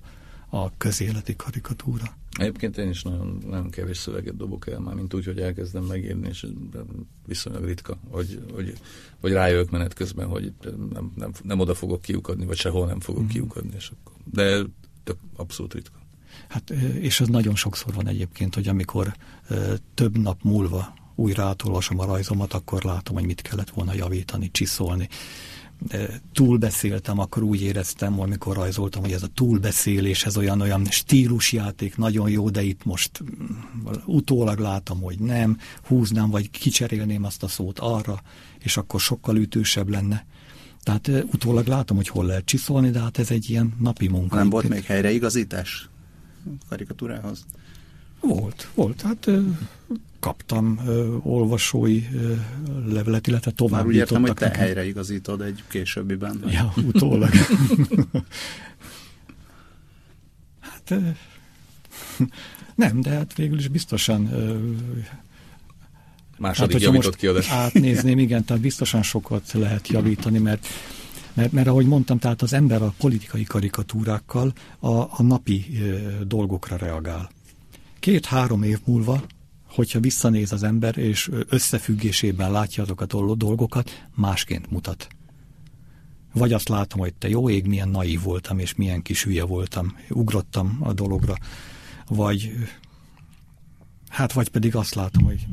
a 0.50 0.78
közéleti 0.78 1.36
karikatúra. 1.36 2.18
Egyébként 2.38 2.78
én 2.78 2.90
is 2.90 3.04
nagyon, 3.04 3.38
nagyon 3.50 3.70
kevés 3.70 3.98
szöveget 3.98 4.38
dobok 4.38 4.68
el, 4.68 4.80
már 4.80 4.96
mint 4.96 5.14
úgy, 5.14 5.26
hogy 5.26 5.40
elkezdem 5.40 5.84
megírni, 5.84 6.28
és 6.28 6.48
viszonylag 7.26 7.66
ritka, 7.66 7.98
hogy, 8.10 8.42
hogy, 8.54 8.74
hogy 9.20 9.32
rájövök 9.32 9.70
menet 9.70 9.94
közben, 9.94 10.28
hogy 10.28 10.54
nem, 10.94 11.12
nem, 11.16 11.32
nem 11.44 11.60
oda 11.60 11.74
fogok 11.74 12.02
kiukadni, 12.02 12.46
vagy 12.46 12.58
sehol 12.58 12.88
nem 12.88 13.00
fogok 13.00 13.24
mm. 13.24 13.28
kiukadni, 13.28 13.74
és 13.76 13.90
akkor, 13.90 14.16
de 14.32 14.62
tök 15.04 15.18
abszolút 15.36 15.74
ritka. 15.74 16.00
Hát, 16.48 16.70
és 17.00 17.20
az 17.20 17.28
nagyon 17.28 17.56
sokszor 17.56 17.94
van 17.94 18.08
egyébként, 18.08 18.56
hogy 18.56 18.68
amikor 18.68 19.16
több 19.94 20.18
nap 20.18 20.44
múlva 20.44 20.94
újra 21.16 21.44
átolvasom 21.44 22.00
a 22.00 22.06
rajzomat, 22.06 22.54
akkor 22.54 22.84
látom, 22.84 23.16
hogy 23.16 23.26
mit 23.26 23.42
kellett 23.42 23.70
volna 23.70 23.94
javítani, 23.94 24.52
csiszolni 24.52 25.10
túlbeszéltem, 26.34 27.20
akkor 27.20 27.44
úgy 27.44 27.62
éreztem, 27.62 28.20
amikor 28.20 28.56
rajzoltam, 28.56 29.02
hogy 29.02 29.12
ez 29.12 29.24
a 29.24 29.28
túlbeszélés, 29.28 30.26
ez 30.26 30.38
olyan, 30.38 30.62
olyan 30.62 30.86
stílusjáték, 30.86 31.98
nagyon 31.98 32.30
jó, 32.30 32.50
de 32.50 32.62
itt 32.62 32.86
most 32.86 33.24
mm, 33.24 33.86
utólag 34.06 34.60
látom, 34.60 35.02
hogy 35.02 35.20
nem, 35.20 35.58
húznám, 35.88 36.30
vagy 36.30 36.50
kicserélném 36.50 37.24
azt 37.24 37.44
a 37.44 37.48
szót 37.48 37.80
arra, 37.80 38.22
és 38.60 38.78
akkor 38.78 39.00
sokkal 39.00 39.36
ütősebb 39.38 39.90
lenne. 39.90 40.26
Tehát 40.84 41.08
utólag 41.08 41.68
látom, 41.68 41.98
hogy 41.98 42.08
hol 42.08 42.26
lehet 42.26 42.46
csiszolni, 42.46 42.90
de 42.90 43.00
hát 43.00 43.18
ez 43.18 43.32
egy 43.32 43.50
ilyen 43.50 43.74
napi 43.80 44.08
munka. 44.08 44.36
Nem 44.36 44.50
volt 44.50 44.70
még 44.70 44.84
helyreigazítás 44.84 45.90
karikatúrához? 46.70 47.46
Volt, 48.20 48.70
volt. 48.74 49.02
Hát 49.02 49.30
kaptam 50.26 50.80
ö, 50.88 51.16
olvasói 51.24 52.04
ö, 52.14 52.34
levelet, 52.88 53.28
illetve 53.28 53.52
tovább. 53.52 53.80
Már 53.80 53.88
úgy 53.88 53.96
értem, 53.96 54.22
hogy 54.22 54.34
te 54.34 54.50
helyre 54.50 54.86
igazítod 54.86 55.42
egy 55.42 55.64
későbbiben. 55.68 56.44
Ja, 56.48 56.74
utólag. 56.86 57.30
hát 60.70 60.92
ö, 60.92 60.98
nem, 62.76 63.02
de 63.02 63.10
hát 63.10 63.36
végül 63.36 63.58
is 63.58 63.68
biztosan 63.68 64.34
ö, 64.34 64.58
Második 66.38 66.72
hát, 66.72 66.82
javított 66.82 67.16
kiadás. 67.16 67.50
Átnézném, 67.50 68.20
igen, 68.28 68.46
tehát 68.46 68.62
biztosan 68.62 69.04
sokat 69.04 69.52
lehet 69.54 69.88
javítani, 69.88 70.38
mert 70.38 70.68
mert, 71.34 71.52
mert 71.52 71.68
ahogy 71.68 71.86
mondtam, 71.86 72.20
tehát 72.20 72.42
az 72.42 72.54
ember 72.54 72.82
a 72.82 72.94
politikai 72.98 73.44
karikatúrákkal 73.44 74.54
a, 74.80 74.90
a 74.90 75.24
napi 75.24 75.66
ö, 75.82 75.98
dolgokra 76.28 76.76
reagál. 76.76 77.32
Két-három 78.00 78.64
év 78.64 78.80
múlva 78.86 79.24
hogyha 79.76 80.00
visszanéz 80.00 80.52
az 80.52 80.64
ember, 80.64 80.98
és 80.98 81.32
összefüggésében 81.50 82.52
látja 82.52 82.84
azokat 82.84 83.14
a 83.14 83.36
dolgokat, 83.36 84.08
másként 84.16 84.72
mutat. 84.72 85.08
Vagy 86.34 86.54
azt 86.54 86.70
látom, 86.70 87.00
hogy 87.00 87.14
te 87.14 87.30
jó 87.30 87.50
ég, 87.50 87.66
milyen 87.66 87.90
naív 87.90 88.22
voltam, 88.22 88.60
és 88.60 88.76
milyen 88.76 89.02
kis 89.02 89.24
hülye 89.24 89.44
voltam, 89.44 89.98
ugrottam 90.10 90.78
a 90.80 90.94
dologra. 90.94 91.36
Vagy, 92.08 92.54
hát 94.10 94.34
vagy 94.34 94.50
pedig 94.50 94.76
azt 94.76 94.96
látom, 94.96 95.24
hogy 95.24 95.46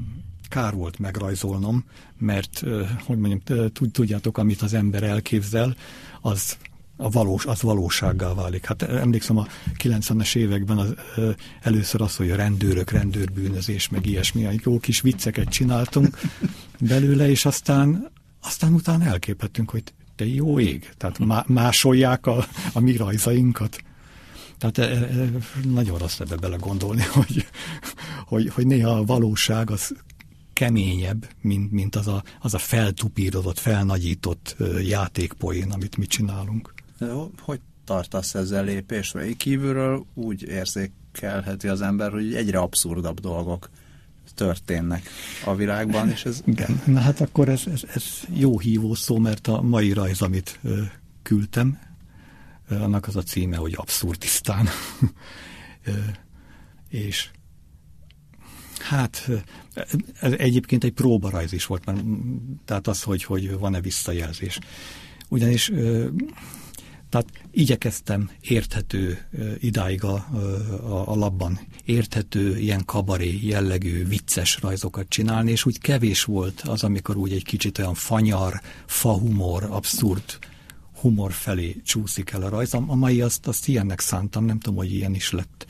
kár 0.49 0.75
volt 0.75 0.99
megrajzolnom, 0.99 1.85
mert, 2.19 2.63
hogy 3.05 3.19
mondjam, 3.19 3.71
tudjátok, 3.93 4.39
amit 4.39 4.63
az 4.63 4.75
ember 4.75 5.03
elképzel, 5.03 5.77
az 6.21 6.57
a 6.97 7.11
valós, 7.11 7.47
az 7.47 7.63
valósággá 7.63 8.35
válik. 8.35 8.67
Hát 8.67 8.83
emlékszem 8.83 9.39
a 9.39 9.47
90-es 9.79 10.37
években 10.37 10.79
az, 10.79 10.95
ö, 11.17 11.31
először 11.61 12.01
az, 12.01 12.17
hogy 12.17 12.31
a 12.31 12.37
rendőrök, 12.37 12.91
rendőrbűnözés, 12.91 13.89
meg 13.89 14.07
ilyesmi, 14.07 14.49
jó 14.65 14.79
kis 14.79 15.01
vicceket 15.01 15.49
csináltunk 15.49 16.19
belőle, 16.81 17.31
és 17.31 17.45
aztán, 17.45 18.11
aztán 18.41 18.73
utána 18.73 19.05
elképhettünk, 19.05 19.71
hogy 19.71 19.83
te 20.17 20.27
jó 20.27 20.61
ég, 20.61 20.89
tehát 20.97 21.19
má, 21.19 21.45
másolják 21.47 22.27
a, 22.27 22.47
a 22.73 22.81
mi 22.81 22.97
rajzainkat. 22.97 23.83
Tehát 24.59 24.79
e, 24.79 24.83
e, 24.83 25.29
nagyon 25.65 25.99
rossz 25.99 26.21
ebbe 26.21 26.37
belegondolni, 26.37 27.03
hogy, 27.19 27.47
hogy, 28.27 28.49
hogy 28.49 28.67
néha 28.67 28.91
a 28.91 29.05
valóság 29.05 29.71
az 29.71 29.95
keményebb, 30.53 31.29
mint, 31.41 31.71
mint 31.71 31.97
az, 31.97 32.07
a, 32.07 32.23
az 32.41 32.55
a 32.55 32.59
feltupírozott, 32.59 33.59
felnagyított 33.59 34.57
játékpoén, 34.83 35.71
amit 35.71 35.97
mi 35.97 36.07
csinálunk. 36.07 36.75
Hogy 37.41 37.61
tartasz 37.85 38.35
ezzel 38.35 38.65
lépést? 38.65 39.13
Vagy 39.13 39.37
kívülről 39.37 40.07
úgy 40.15 40.43
érzékelheti 40.43 41.69
az 41.69 41.81
ember, 41.81 42.11
hogy 42.11 42.35
egyre 42.35 42.59
abszurdabb 42.59 43.21
dolgok 43.21 43.71
történnek 44.35 45.09
a 45.45 45.55
világban, 45.55 46.11
és 46.11 46.25
ez... 46.25 46.43
Igen, 46.45 46.83
na 46.87 47.01
hát 47.01 47.21
akkor 47.21 47.49
ez, 47.49 47.63
ez, 47.73 47.83
ez 47.95 48.05
jó 48.35 48.59
hívó 48.59 48.95
szó, 48.95 49.19
mert 49.19 49.47
a 49.47 49.63
mai 49.63 49.93
rajz, 49.93 50.23
amit 50.23 50.61
küldtem, 51.23 51.79
annak 52.69 53.07
az 53.07 53.17
a 53.17 53.23
címe, 53.23 53.57
hogy 53.57 53.75
abszurdisztán. 53.77 54.69
és 56.89 57.31
hát 58.79 59.29
ez 60.21 60.33
egyébként 60.33 60.85
egy 60.85 60.93
próbarajz 60.93 61.53
is 61.53 61.67
volt, 61.67 61.85
mert, 61.85 62.01
tehát 62.65 62.87
az, 62.87 63.03
hogy, 63.03 63.25
hogy 63.25 63.59
van-e 63.59 63.81
visszajelzés. 63.81 64.59
Ugyanis 65.29 65.73
tehát 67.13 67.29
igyekeztem 67.51 68.31
érthető 68.41 69.19
idáig 69.59 70.05
a, 70.05 70.15
a, 70.15 71.13
a 71.13 71.15
labban, 71.15 71.61
érthető 71.85 72.59
ilyen 72.59 72.85
kabaré 72.85 73.39
jellegű 73.43 74.07
vicces 74.07 74.59
rajzokat 74.61 75.09
csinálni, 75.09 75.51
és 75.51 75.65
úgy 75.65 75.79
kevés 75.79 76.25
volt 76.25 76.61
az, 76.61 76.83
amikor 76.83 77.17
úgy 77.17 77.33
egy 77.33 77.45
kicsit 77.45 77.79
olyan 77.79 77.95
fanyar, 77.95 78.61
fahumor, 78.87 79.65
abszurd 79.71 80.39
humor 81.01 81.33
felé 81.33 81.81
csúszik 81.85 82.31
el 82.31 82.43
a 82.43 82.49
rajz. 82.49 82.75
A 82.75 82.81
mai 82.81 83.21
azt, 83.21 83.47
azt 83.47 83.69
ilyennek 83.69 84.01
szántam, 84.01 84.45
nem 84.45 84.59
tudom, 84.59 84.79
hogy 84.79 84.95
ilyen 84.95 85.15
is 85.15 85.31
lett. 85.31 85.67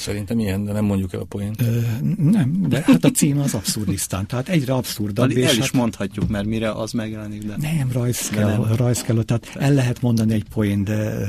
Szerintem 0.00 0.38
ilyen, 0.38 0.64
de 0.64 0.72
nem 0.72 0.84
mondjuk 0.84 1.12
el 1.12 1.20
a 1.20 1.24
poént. 1.24 1.60
Ö, 1.60 1.80
nem, 2.16 2.62
de 2.68 2.82
hát 2.82 3.04
a 3.04 3.10
cím 3.10 3.38
az 3.38 3.54
abszurdisztán, 3.54 4.26
tehát 4.26 4.48
egyre 4.48 4.74
abszurdabb. 4.74 5.30
El, 5.30 5.42
el 5.42 5.56
is 5.56 5.58
hát... 5.58 5.72
mondhatjuk, 5.72 6.28
mert 6.28 6.46
mire 6.46 6.72
az 6.72 6.92
megjelenik, 6.92 7.44
de... 7.44 7.56
Nem, 7.56 7.92
rajz 7.92 8.28
kell, 8.28 8.48
nem. 8.48 8.74
rajz 8.76 9.02
kell, 9.02 9.22
tehát 9.22 9.56
el 9.56 9.72
lehet 9.72 10.00
mondani 10.00 10.32
egy 10.32 10.44
poén, 10.44 10.84
de 10.84 11.26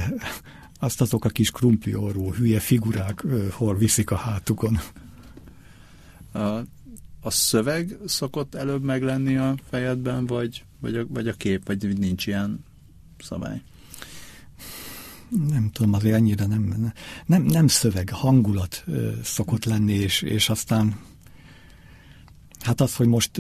azt 0.80 1.02
azok 1.02 1.26
a 1.26 1.30
kis 1.30 1.52
krumpliorú, 1.52 2.34
hülye 2.34 2.60
figurák 2.60 3.24
hol 3.52 3.78
viszik 3.78 4.12
a 4.12 4.16
hátukon. 4.16 4.80
A, 6.32 6.40
a 7.22 7.30
szöveg 7.30 7.98
szokott 8.06 8.56
előbb 8.56 8.84
meglenni 8.84 9.38
a 9.38 9.56
fejedben, 9.70 10.26
vagy, 10.26 10.64
vagy, 10.80 10.96
a, 10.96 11.06
vagy 11.08 11.28
a 11.28 11.34
kép, 11.34 11.66
vagy 11.66 11.98
nincs 11.98 12.28
ilyen 12.28 12.66
szabály? 13.20 13.62
Nem 15.50 15.70
tudom, 15.74 15.94
azért 15.94 16.16
ennyire 16.16 16.46
nem, 16.46 16.94
nem, 17.26 17.44
nem 17.44 17.68
szöveg, 17.68 18.10
hangulat 18.10 18.86
szokott 19.24 19.66
lenni, 19.66 19.94
és, 19.94 20.22
és 20.22 20.50
aztán 20.50 21.00
Hát 22.62 22.82
az, 22.82 22.96
hogy 22.96 23.08
most 23.08 23.32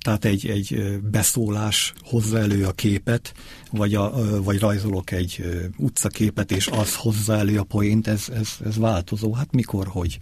tehát 0.00 0.24
egy, 0.24 0.46
egy 0.46 0.98
beszólás 1.10 1.92
hozza 2.00 2.38
elő 2.38 2.64
a 2.64 2.72
képet, 2.72 3.34
vagy, 3.70 3.94
a, 3.94 4.42
vagy 4.42 4.58
rajzolok 4.58 5.10
egy 5.10 5.44
utcaképet, 5.76 6.52
és 6.52 6.66
az 6.66 6.94
hozza 6.94 7.36
elő 7.36 7.58
a 7.58 7.62
poént, 7.62 8.06
ez, 8.06 8.28
ez, 8.28 8.48
ez 8.64 8.76
változó. 8.76 9.32
Hát 9.32 9.52
mikor, 9.52 9.86
hogy. 9.86 10.18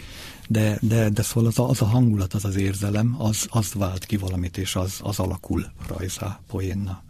De, 0.49 0.79
de, 0.83 1.09
de 1.09 1.23
szóval 1.23 1.49
az 1.49 1.59
a, 1.59 1.69
az 1.69 1.83
a 1.83 1.85
hangulat, 1.85 2.35
az 2.35 2.45
az 2.45 2.57
érzelem, 2.57 3.15
az, 3.19 3.47
az 3.51 3.73
vált 3.73 4.05
ki 4.05 4.17
valamit, 4.17 4.57
és 4.57 4.77
az, 4.77 4.99
az 5.03 5.19
alakul 5.19 5.67
rajzá, 5.87 6.41
poénna. 6.47 7.03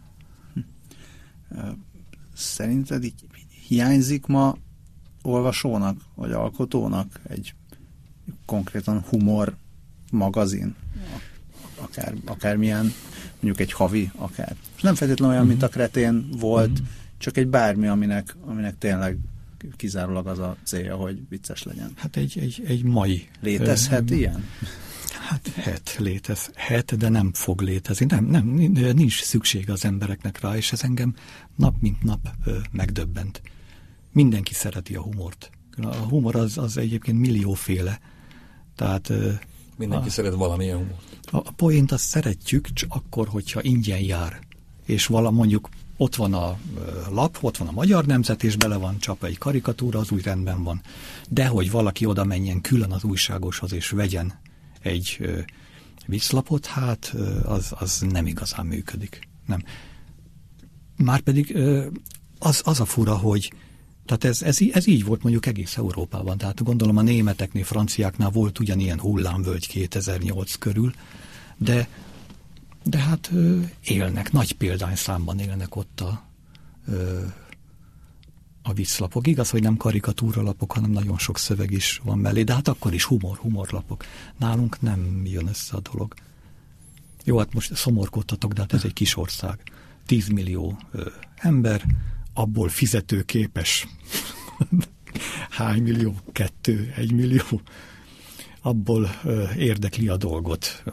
Szerinted 2.33 3.03
így 3.03 3.13
hiányzik 3.67 4.25
ma 4.25 4.55
olvasónak, 5.21 5.97
vagy 6.15 6.31
alkotónak 6.31 7.19
egy 7.29 7.53
konkrétan 8.45 9.03
humor 9.09 9.55
magazin? 10.11 10.75
Akár, 11.81 12.13
akármilyen, 12.25 12.93
mondjuk 13.33 13.59
egy 13.59 13.71
havi, 13.71 14.11
akár. 14.15 14.55
És 14.75 14.81
nem 14.81 14.95
feltétlenül 14.95 15.35
olyan, 15.35 15.47
mint 15.47 15.63
a 15.63 15.67
kretén 15.67 16.27
volt, 16.37 16.81
csak 17.17 17.37
egy 17.37 17.47
bármi, 17.47 17.87
aminek, 17.87 18.35
aminek 18.45 18.77
tényleg 18.77 19.17
kizárólag 19.75 20.27
az 20.27 20.39
a 20.39 20.55
célja, 20.63 20.95
hogy 20.95 21.19
vicces 21.29 21.63
legyen. 21.63 21.91
Hát 21.95 22.15
egy, 22.15 22.37
egy, 22.39 22.63
egy 22.65 22.83
mai. 22.83 23.27
Létezhet 23.41 24.09
uh, 24.11 24.17
ilyen? 24.17 24.43
Hát 25.27 25.47
het 25.47 25.95
létezhet, 25.99 26.97
de 26.97 27.09
nem 27.09 27.33
fog 27.33 27.61
létezni. 27.61 28.05
Nem, 28.05 28.25
nem, 28.25 28.47
nincs 28.95 29.21
szükség 29.21 29.69
az 29.69 29.85
embereknek 29.85 30.39
rá, 30.41 30.55
és 30.55 30.71
ez 30.71 30.83
engem 30.83 31.15
nap 31.55 31.75
mint 31.79 32.03
nap 32.03 32.29
ö, 32.45 32.57
megdöbbent 32.71 33.41
mindenki 34.11 34.53
szereti 34.53 34.95
a 34.95 35.01
humort. 35.01 35.49
A 35.81 35.95
humor 35.95 36.35
az, 36.35 36.57
az 36.57 36.77
egyébként 36.77 37.19
millióféle. 37.19 37.99
Tehát 38.75 39.11
Mindenki 39.77 40.07
a, 40.07 40.11
szeret 40.11 40.33
valamilyen 40.33 40.77
humor. 40.77 40.95
A, 41.21 41.37
a 41.37 41.51
poént 41.55 41.91
azt 41.91 42.03
szeretjük, 42.03 42.73
csak 42.73 42.93
akkor, 42.93 43.27
hogyha 43.27 43.61
ingyen 43.63 43.99
jár. 43.99 44.39
És 44.85 45.05
vala 45.05 45.31
mondjuk 45.31 45.69
ott 45.97 46.15
van 46.15 46.33
a 46.33 46.57
lap, 47.09 47.37
ott 47.41 47.57
van 47.57 47.67
a 47.67 47.71
magyar 47.71 48.05
nemzet, 48.05 48.43
és 48.43 48.55
bele 48.55 48.75
van 48.75 48.99
csap 48.99 49.23
egy 49.23 49.37
karikatúra, 49.37 49.99
az 49.99 50.11
úgy 50.11 50.23
rendben 50.23 50.63
van. 50.63 50.81
De 51.29 51.47
hogy 51.47 51.71
valaki 51.71 52.05
oda 52.05 52.23
menjen 52.23 52.61
külön 52.61 52.91
az 52.91 53.03
újságoshoz, 53.03 53.73
és 53.73 53.89
vegyen 53.89 54.39
egy 54.81 55.17
ö, 55.19 55.39
hát 56.63 57.11
ö, 57.13 57.39
az, 57.43 57.73
az 57.79 58.05
nem 58.09 58.25
igazán 58.27 58.65
működik. 58.65 59.27
Nem. 59.45 59.63
Márpedig 60.95 61.55
ö, 61.55 61.87
az, 62.39 62.61
az 62.65 62.79
a 62.79 62.85
fura, 62.85 63.17
hogy 63.17 63.53
tehát 64.07 64.23
ez, 64.23 64.41
ez, 64.41 64.57
ez 64.71 64.87
így 64.87 65.05
volt 65.05 65.23
mondjuk 65.23 65.45
egész 65.45 65.77
Európában. 65.77 66.37
Tehát 66.37 66.63
gondolom 66.63 66.97
a 66.97 67.01
németeknél, 67.01 67.63
franciáknál 67.63 68.29
volt 68.29 68.59
ugyanilyen 68.59 68.99
hullámvölgy 68.99 69.67
2008 69.67 70.55
körül, 70.55 70.93
de, 71.57 71.87
de 72.83 72.97
hát 72.97 73.31
élnek, 73.83 74.31
nagy 74.31 74.51
példányszámban 74.51 75.39
élnek 75.39 75.75
ott 75.75 76.01
a, 76.01 76.23
a 78.63 78.73
viszlapok. 78.73 79.27
Igaz, 79.27 79.49
hogy 79.49 79.61
nem 79.61 79.77
karikatúralapok, 79.77 80.71
hanem 80.71 80.91
nagyon 80.91 81.17
sok 81.17 81.37
szöveg 81.37 81.71
is 81.71 82.01
van 82.03 82.17
mellé, 82.17 82.43
de 82.43 82.53
hát 82.53 82.67
akkor 82.67 82.93
is 82.93 83.03
humor, 83.03 83.37
humorlapok. 83.37 84.05
Nálunk 84.37 84.81
nem 84.81 85.21
jön 85.25 85.47
össze 85.47 85.77
a 85.77 85.81
dolog. 85.91 86.13
Jó, 87.23 87.37
hát 87.37 87.53
most 87.53 87.75
szomorkodtatok, 87.75 88.53
de 88.53 88.61
hát 88.61 88.73
ez 88.73 88.83
egy 88.83 88.93
kis 88.93 89.17
ország. 89.17 89.59
10 90.05 90.27
millió 90.27 90.77
ö, 90.91 91.09
ember, 91.35 91.85
abból 92.37 92.69
fizetőképes 92.69 93.87
hány 95.49 95.81
millió, 95.81 96.15
kettő, 96.31 96.93
egy 96.95 97.11
millió, 97.11 97.61
abból 98.61 99.09
ö, 99.23 99.43
érdekli 99.57 100.07
a 100.07 100.17
dolgot 100.17 100.83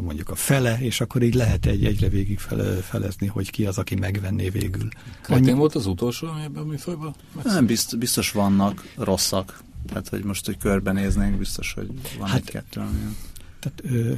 mondjuk 0.00 0.28
a 0.28 0.34
fele, 0.34 0.78
és 0.80 1.00
akkor 1.00 1.22
így 1.22 1.34
lehet 1.34 1.66
egy 1.66 1.84
egyre 1.84 2.08
végig 2.08 2.38
fele, 2.38 2.74
felezni, 2.74 3.26
hogy 3.26 3.50
ki 3.50 3.66
az, 3.66 3.78
aki 3.78 3.94
megvenné 3.94 4.48
végül. 4.48 4.88
Annyi... 5.28 5.52
volt 5.52 5.74
az 5.74 5.86
utolsó, 5.86 6.26
ami 6.26 6.42
ebben 6.42 6.62
a 6.62 6.66
műfajban? 6.66 7.14
Nem, 7.42 7.66
biztos, 7.66 7.98
biztos 7.98 8.30
vannak 8.30 8.92
rosszak. 8.96 9.62
Tehát, 9.86 10.08
hogy 10.08 10.24
most, 10.24 10.46
hogy 10.46 10.58
körbenéznénk, 10.58 11.38
biztos, 11.38 11.72
hogy 11.72 11.88
van 12.18 12.28
hát, 12.28 12.36
egy-kettő, 12.36 12.80
ami... 12.80 13.16
Tehát 13.60 13.82
ö, 13.82 14.14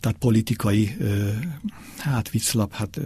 tehát 0.00 0.18
politikai, 0.18 0.96
hát 1.98 2.30
vicslap, 2.30 2.72
hát 2.72 3.00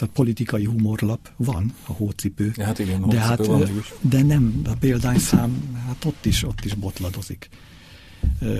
tehát 0.00 0.14
politikai 0.14 0.64
humorlap 0.64 1.30
van, 1.36 1.74
a 1.86 1.92
hócipő. 1.92 2.52
Ja, 2.56 2.64
hát 2.64 2.78
igen, 2.78 3.08
de, 3.08 3.18
hát, 3.18 3.46
van 3.46 3.82
de 4.00 4.22
nem, 4.22 4.60
a 4.64 4.72
példányszám, 4.80 5.78
hát 5.86 6.04
ott 6.04 6.26
is, 6.26 6.44
ott 6.44 6.64
is 6.64 6.74
botladozik. 6.74 7.48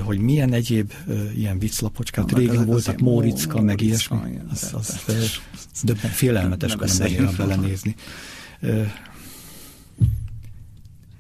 Hogy 0.03 0.19
milyen 0.19 0.53
egyéb 0.53 0.93
ilyen 1.35 1.59
vicclapocskát, 1.59 2.33
régen 2.33 2.67
voltak 2.67 2.99
Móricka, 2.99 3.61
meg 3.61 3.81
ilyesmi, 3.81 4.39
az, 4.51 4.71
az, 4.75 5.03
az 5.07 5.83
döbben 5.83 6.11
félelmetes 6.11 6.77
benne 6.77 7.33
belenézni. 7.37 7.95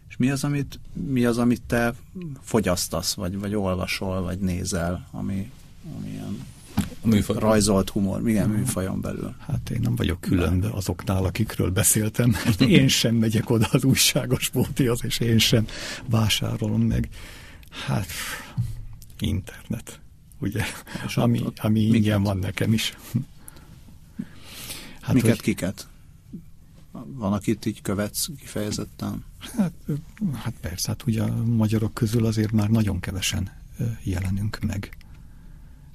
És 0.09 0.16
mi 0.16 0.31
az, 0.31 0.45
amit, 0.45 0.81
mi 0.93 1.25
az, 1.25 1.39
amit 1.39 1.62
te 1.66 1.95
fogyasztasz, 2.41 3.14
vagy, 3.14 3.39
vagy 3.39 3.55
olvasol, 3.55 4.23
vagy 4.23 4.39
nézel, 4.39 5.09
ami, 5.11 5.51
műfaj. 7.03 7.39
rajzolt 7.39 7.91
humor, 7.91 8.23
milyen 8.23 8.49
műfajon 8.49 9.01
belül. 9.01 9.35
Hát 9.47 9.71
én 9.71 9.81
nem 9.81 9.97
vagyok 9.97 10.21
különbe 10.21 10.69
azoknál, 10.69 11.25
akikről 11.25 11.71
beszéltem, 11.71 12.31
mert 12.45 12.61
én 12.79 12.89
sem 12.89 13.15
megyek 13.15 13.51
oda 13.51 13.69
az 13.71 13.85
újságos 13.85 14.49
bótihoz, 14.49 15.05
és 15.05 15.19
én 15.19 15.39
sem 15.39 15.67
vásárolom 16.07 16.83
meg. 16.83 17.09
Hát, 17.87 18.07
internet, 19.19 20.01
ugye, 20.39 20.65
és 21.07 21.17
ami, 21.17 21.43
ami 21.57 21.81
ingyen 21.81 22.23
van 22.23 22.39
nekem 22.39 22.73
is. 22.73 22.97
Hát, 25.01 25.15
Miket, 25.15 25.31
hogy, 25.31 25.41
kiket? 25.41 25.89
Van, 26.93 27.33
akit 27.33 27.67
így 27.67 27.83
követsz 27.83 28.29
kifejezetten? 28.39 29.25
Hát, 29.57 29.73
hát 30.35 30.55
persze, 30.61 30.89
hát 30.89 31.03
ugye 31.07 31.23
a 31.23 31.45
magyarok 31.45 31.95
közül 31.95 32.27
azért 32.27 32.53
már 32.53 32.69
nagyon 32.69 33.01
kevesen 33.01 33.51
jelenünk 34.03 34.59
meg. 34.61 34.97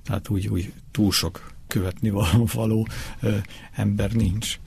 Tehát 0.05 0.29
úgy, 0.29 0.47
úgy 0.47 0.73
túl 0.91 1.11
sok 1.11 1.53
követni 1.67 2.09
való, 2.09 2.47
való 2.53 2.87
ö, 3.21 3.37
ember 3.71 4.11
nincs. 4.11 4.59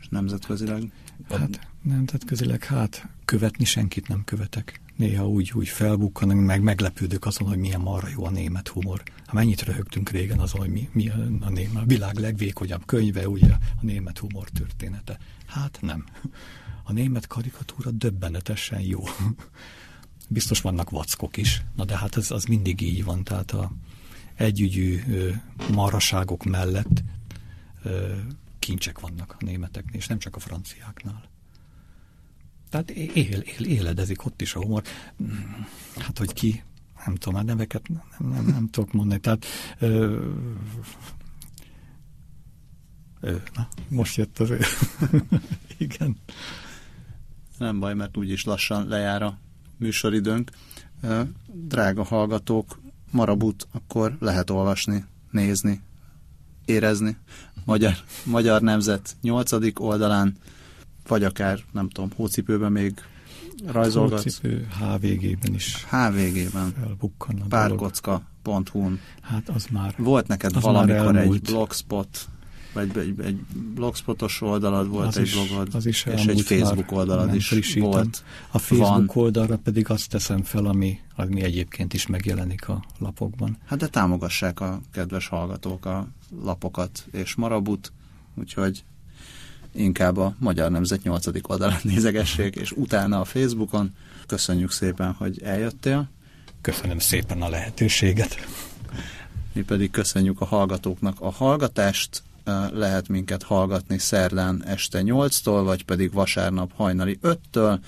És 0.00 0.08
nemzetközileg? 0.08 0.92
Hát 1.30 1.68
nemzetközileg, 1.82 2.64
hát 2.64 3.08
követni 3.24 3.64
senkit 3.64 4.08
nem 4.08 4.24
követek. 4.24 4.80
Néha 4.96 5.28
úgy, 5.28 5.52
úgy 5.54 5.68
felbukkanak, 5.68 6.44
meg 6.44 6.62
meglepődök 6.62 7.26
azon, 7.26 7.48
hogy 7.48 7.58
milyen 7.58 7.80
marra 7.80 8.08
jó 8.08 8.24
a 8.24 8.30
német 8.30 8.68
humor. 8.68 9.02
Hát 9.26 9.32
mennyit 9.32 9.62
röhögtünk 9.62 10.10
régen 10.10 10.38
azon, 10.38 10.60
hogy 10.60 10.70
mi, 10.70 10.88
mi 10.92 11.08
a, 11.08 11.16
a, 11.40 11.50
német, 11.50 11.82
a 11.82 11.86
világ 11.86 12.16
legvékonyabb 12.18 12.86
könyve, 12.86 13.28
ugye 13.28 13.50
a 13.50 13.58
német 13.80 14.18
humor 14.18 14.48
története. 14.48 15.18
Hát 15.46 15.78
nem. 15.80 16.04
A 16.84 16.92
német 16.92 17.26
karikatúra 17.26 17.90
döbbenetesen 17.90 18.80
jó 18.80 19.02
biztos 20.28 20.60
vannak 20.60 20.90
vackok 20.90 21.36
is, 21.36 21.62
na 21.76 21.84
de 21.84 21.98
hát 21.98 22.16
ez 22.16 22.30
az 22.30 22.44
mindig 22.44 22.80
így 22.80 23.04
van, 23.04 23.24
tehát 23.24 23.50
a 23.50 23.72
együgyű 24.34 25.00
maraságok 25.72 26.44
mellett 26.44 27.02
kincsek 28.58 29.00
vannak 29.00 29.36
a 29.38 29.44
németeknél, 29.44 29.96
és 29.96 30.06
nem 30.06 30.18
csak 30.18 30.36
a 30.36 30.40
franciáknál. 30.40 31.30
Tehát 32.68 32.90
él, 32.90 33.40
él, 33.40 33.64
éledezik 33.64 34.24
ott 34.24 34.40
is 34.40 34.54
a 34.54 34.62
humor. 34.62 34.82
Hát, 35.96 36.18
hogy 36.18 36.32
ki, 36.32 36.62
nem 37.04 37.14
tudom, 37.14 37.34
már 37.34 37.44
neveket 37.44 37.88
nem, 37.88 38.30
nem, 38.30 38.44
nem 38.44 38.68
tudok 38.68 38.92
mondani. 38.92 39.20
Tehát 39.20 39.46
ö, 39.78 40.30
ö, 43.20 43.36
na, 43.54 43.68
most 43.88 44.16
jött 44.16 44.38
az 44.38 44.50
ő. 44.50 44.60
Igen. 45.78 46.16
Nem 47.58 47.80
baj, 47.80 47.94
mert 47.94 48.16
úgyis 48.16 48.44
lassan 48.44 48.88
lejár 48.88 49.22
a 49.22 49.38
műsoridőnk. 49.82 50.50
Drága 51.52 52.04
hallgatók, 52.04 52.80
Marabut 53.10 53.66
akkor 53.72 54.16
lehet 54.20 54.50
olvasni, 54.50 55.04
nézni, 55.30 55.80
érezni. 56.64 57.16
Magyar, 57.64 57.92
Magyar 58.24 58.60
Nemzet 58.60 59.16
8. 59.22 59.52
oldalán, 59.80 60.36
vagy 61.08 61.24
akár, 61.24 61.58
nem 61.72 61.88
tudom, 61.88 62.10
hócipőben 62.16 62.72
még 62.72 62.94
rajzolgatsz. 63.66 64.22
Hócipő 64.22 64.68
HVG-ben 64.80 65.54
is. 65.54 65.86
HVG-ben. 65.90 66.74
Párkocka.hu-n. 67.48 69.00
Hát 69.20 69.48
az 69.48 69.66
már 69.70 69.94
Volt 69.98 70.26
neked 70.26 70.60
valamikor 70.60 71.16
egy 71.16 71.40
blogspot 71.40 72.28
vagy 72.72 72.98
egy, 72.98 73.20
egy 73.20 73.36
blogspotos 73.74 74.40
oldalad 74.40 74.88
volt, 74.88 75.06
az 75.06 75.16
egy 75.16 75.24
is, 75.24 75.32
blogod, 75.32 75.74
az 75.74 75.86
is 75.86 76.04
és 76.04 76.26
egy 76.26 76.40
Facebook 76.40 76.92
oldalad 76.92 77.34
is 77.34 77.48
frissítem. 77.48 77.90
volt. 77.90 78.24
A 78.50 78.58
Facebook 78.58 79.14
van. 79.14 79.24
oldalra 79.24 79.56
pedig 79.56 79.90
azt 79.90 80.08
teszem 80.08 80.42
fel, 80.42 80.66
ami, 80.66 80.98
ami 81.16 81.42
egyébként 81.42 81.94
is 81.94 82.06
megjelenik 82.06 82.68
a 82.68 82.84
lapokban. 82.98 83.58
Hát 83.66 83.78
de 83.78 83.86
támogassák 83.86 84.60
a 84.60 84.80
kedves 84.92 85.28
hallgatók 85.28 85.86
a 85.86 86.08
lapokat 86.42 87.06
és 87.12 87.34
Marabut, 87.34 87.92
úgyhogy 88.34 88.84
inkább 89.72 90.16
a 90.16 90.34
Magyar 90.38 90.70
Nemzet 90.70 91.02
8. 91.02 91.26
oldalát 91.42 91.84
nézegessék, 91.94 92.56
és 92.56 92.72
utána 92.72 93.20
a 93.20 93.24
Facebookon. 93.24 93.94
Köszönjük 94.26 94.70
szépen, 94.70 95.12
hogy 95.12 95.42
eljöttél. 95.42 96.08
Köszönöm 96.60 96.98
szépen 96.98 97.42
a 97.42 97.48
lehetőséget. 97.48 98.36
Mi 99.52 99.62
pedig 99.62 99.90
köszönjük 99.90 100.40
a 100.40 100.44
hallgatóknak 100.44 101.20
a 101.20 101.30
hallgatást, 101.30 102.22
lehet 102.72 103.08
minket 103.08 103.42
hallgatni 103.42 103.98
szerdán 103.98 104.64
este 104.66 105.00
8-tól, 105.04 105.60
vagy 105.64 105.84
pedig 105.84 106.12
vasárnap 106.12 106.72
hajnali 106.76 107.18
5-től, 107.22 107.78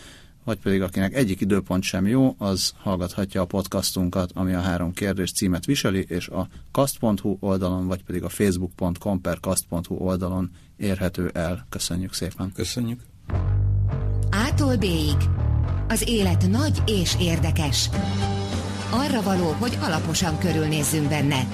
vagy 0.44 0.58
pedig 0.58 0.82
akinek 0.82 1.14
egyik 1.14 1.40
időpont 1.40 1.82
sem 1.82 2.06
jó, 2.06 2.34
az 2.38 2.72
hallgathatja 2.76 3.40
a 3.40 3.44
podcastunkat, 3.44 4.30
ami 4.34 4.54
a 4.54 4.60
három 4.60 4.92
kérdés 4.92 5.32
címet 5.32 5.64
viseli, 5.64 6.04
és 6.08 6.28
a 6.28 6.48
kast.hu 6.70 7.36
oldalon, 7.40 7.86
vagy 7.86 8.02
pedig 8.02 8.22
a 8.22 8.28
facebook.com 8.28 9.20
per 9.20 9.40
kast.hu 9.40 9.94
oldalon 9.94 10.50
érhető 10.76 11.30
el. 11.34 11.66
Köszönjük 11.68 12.12
szépen. 12.12 12.52
Köszönjük. 12.54 13.00
Ától 14.30 14.76
b 14.76 14.84
Az 15.88 16.08
élet 16.08 16.50
nagy 16.50 16.82
és 16.86 17.16
érdekes. 17.20 17.90
Arra 18.90 19.22
való, 19.22 19.56
hogy 19.58 19.78
alaposan 19.80 20.38
körülnézzünk 20.38 21.08
benne. 21.08 21.46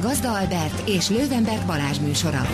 Gazda 0.00 0.38
Albert 0.38 0.88
és 0.88 1.08
Lővenberg 1.08 1.66
Balázs 1.66 1.98
műsora. 1.98 2.46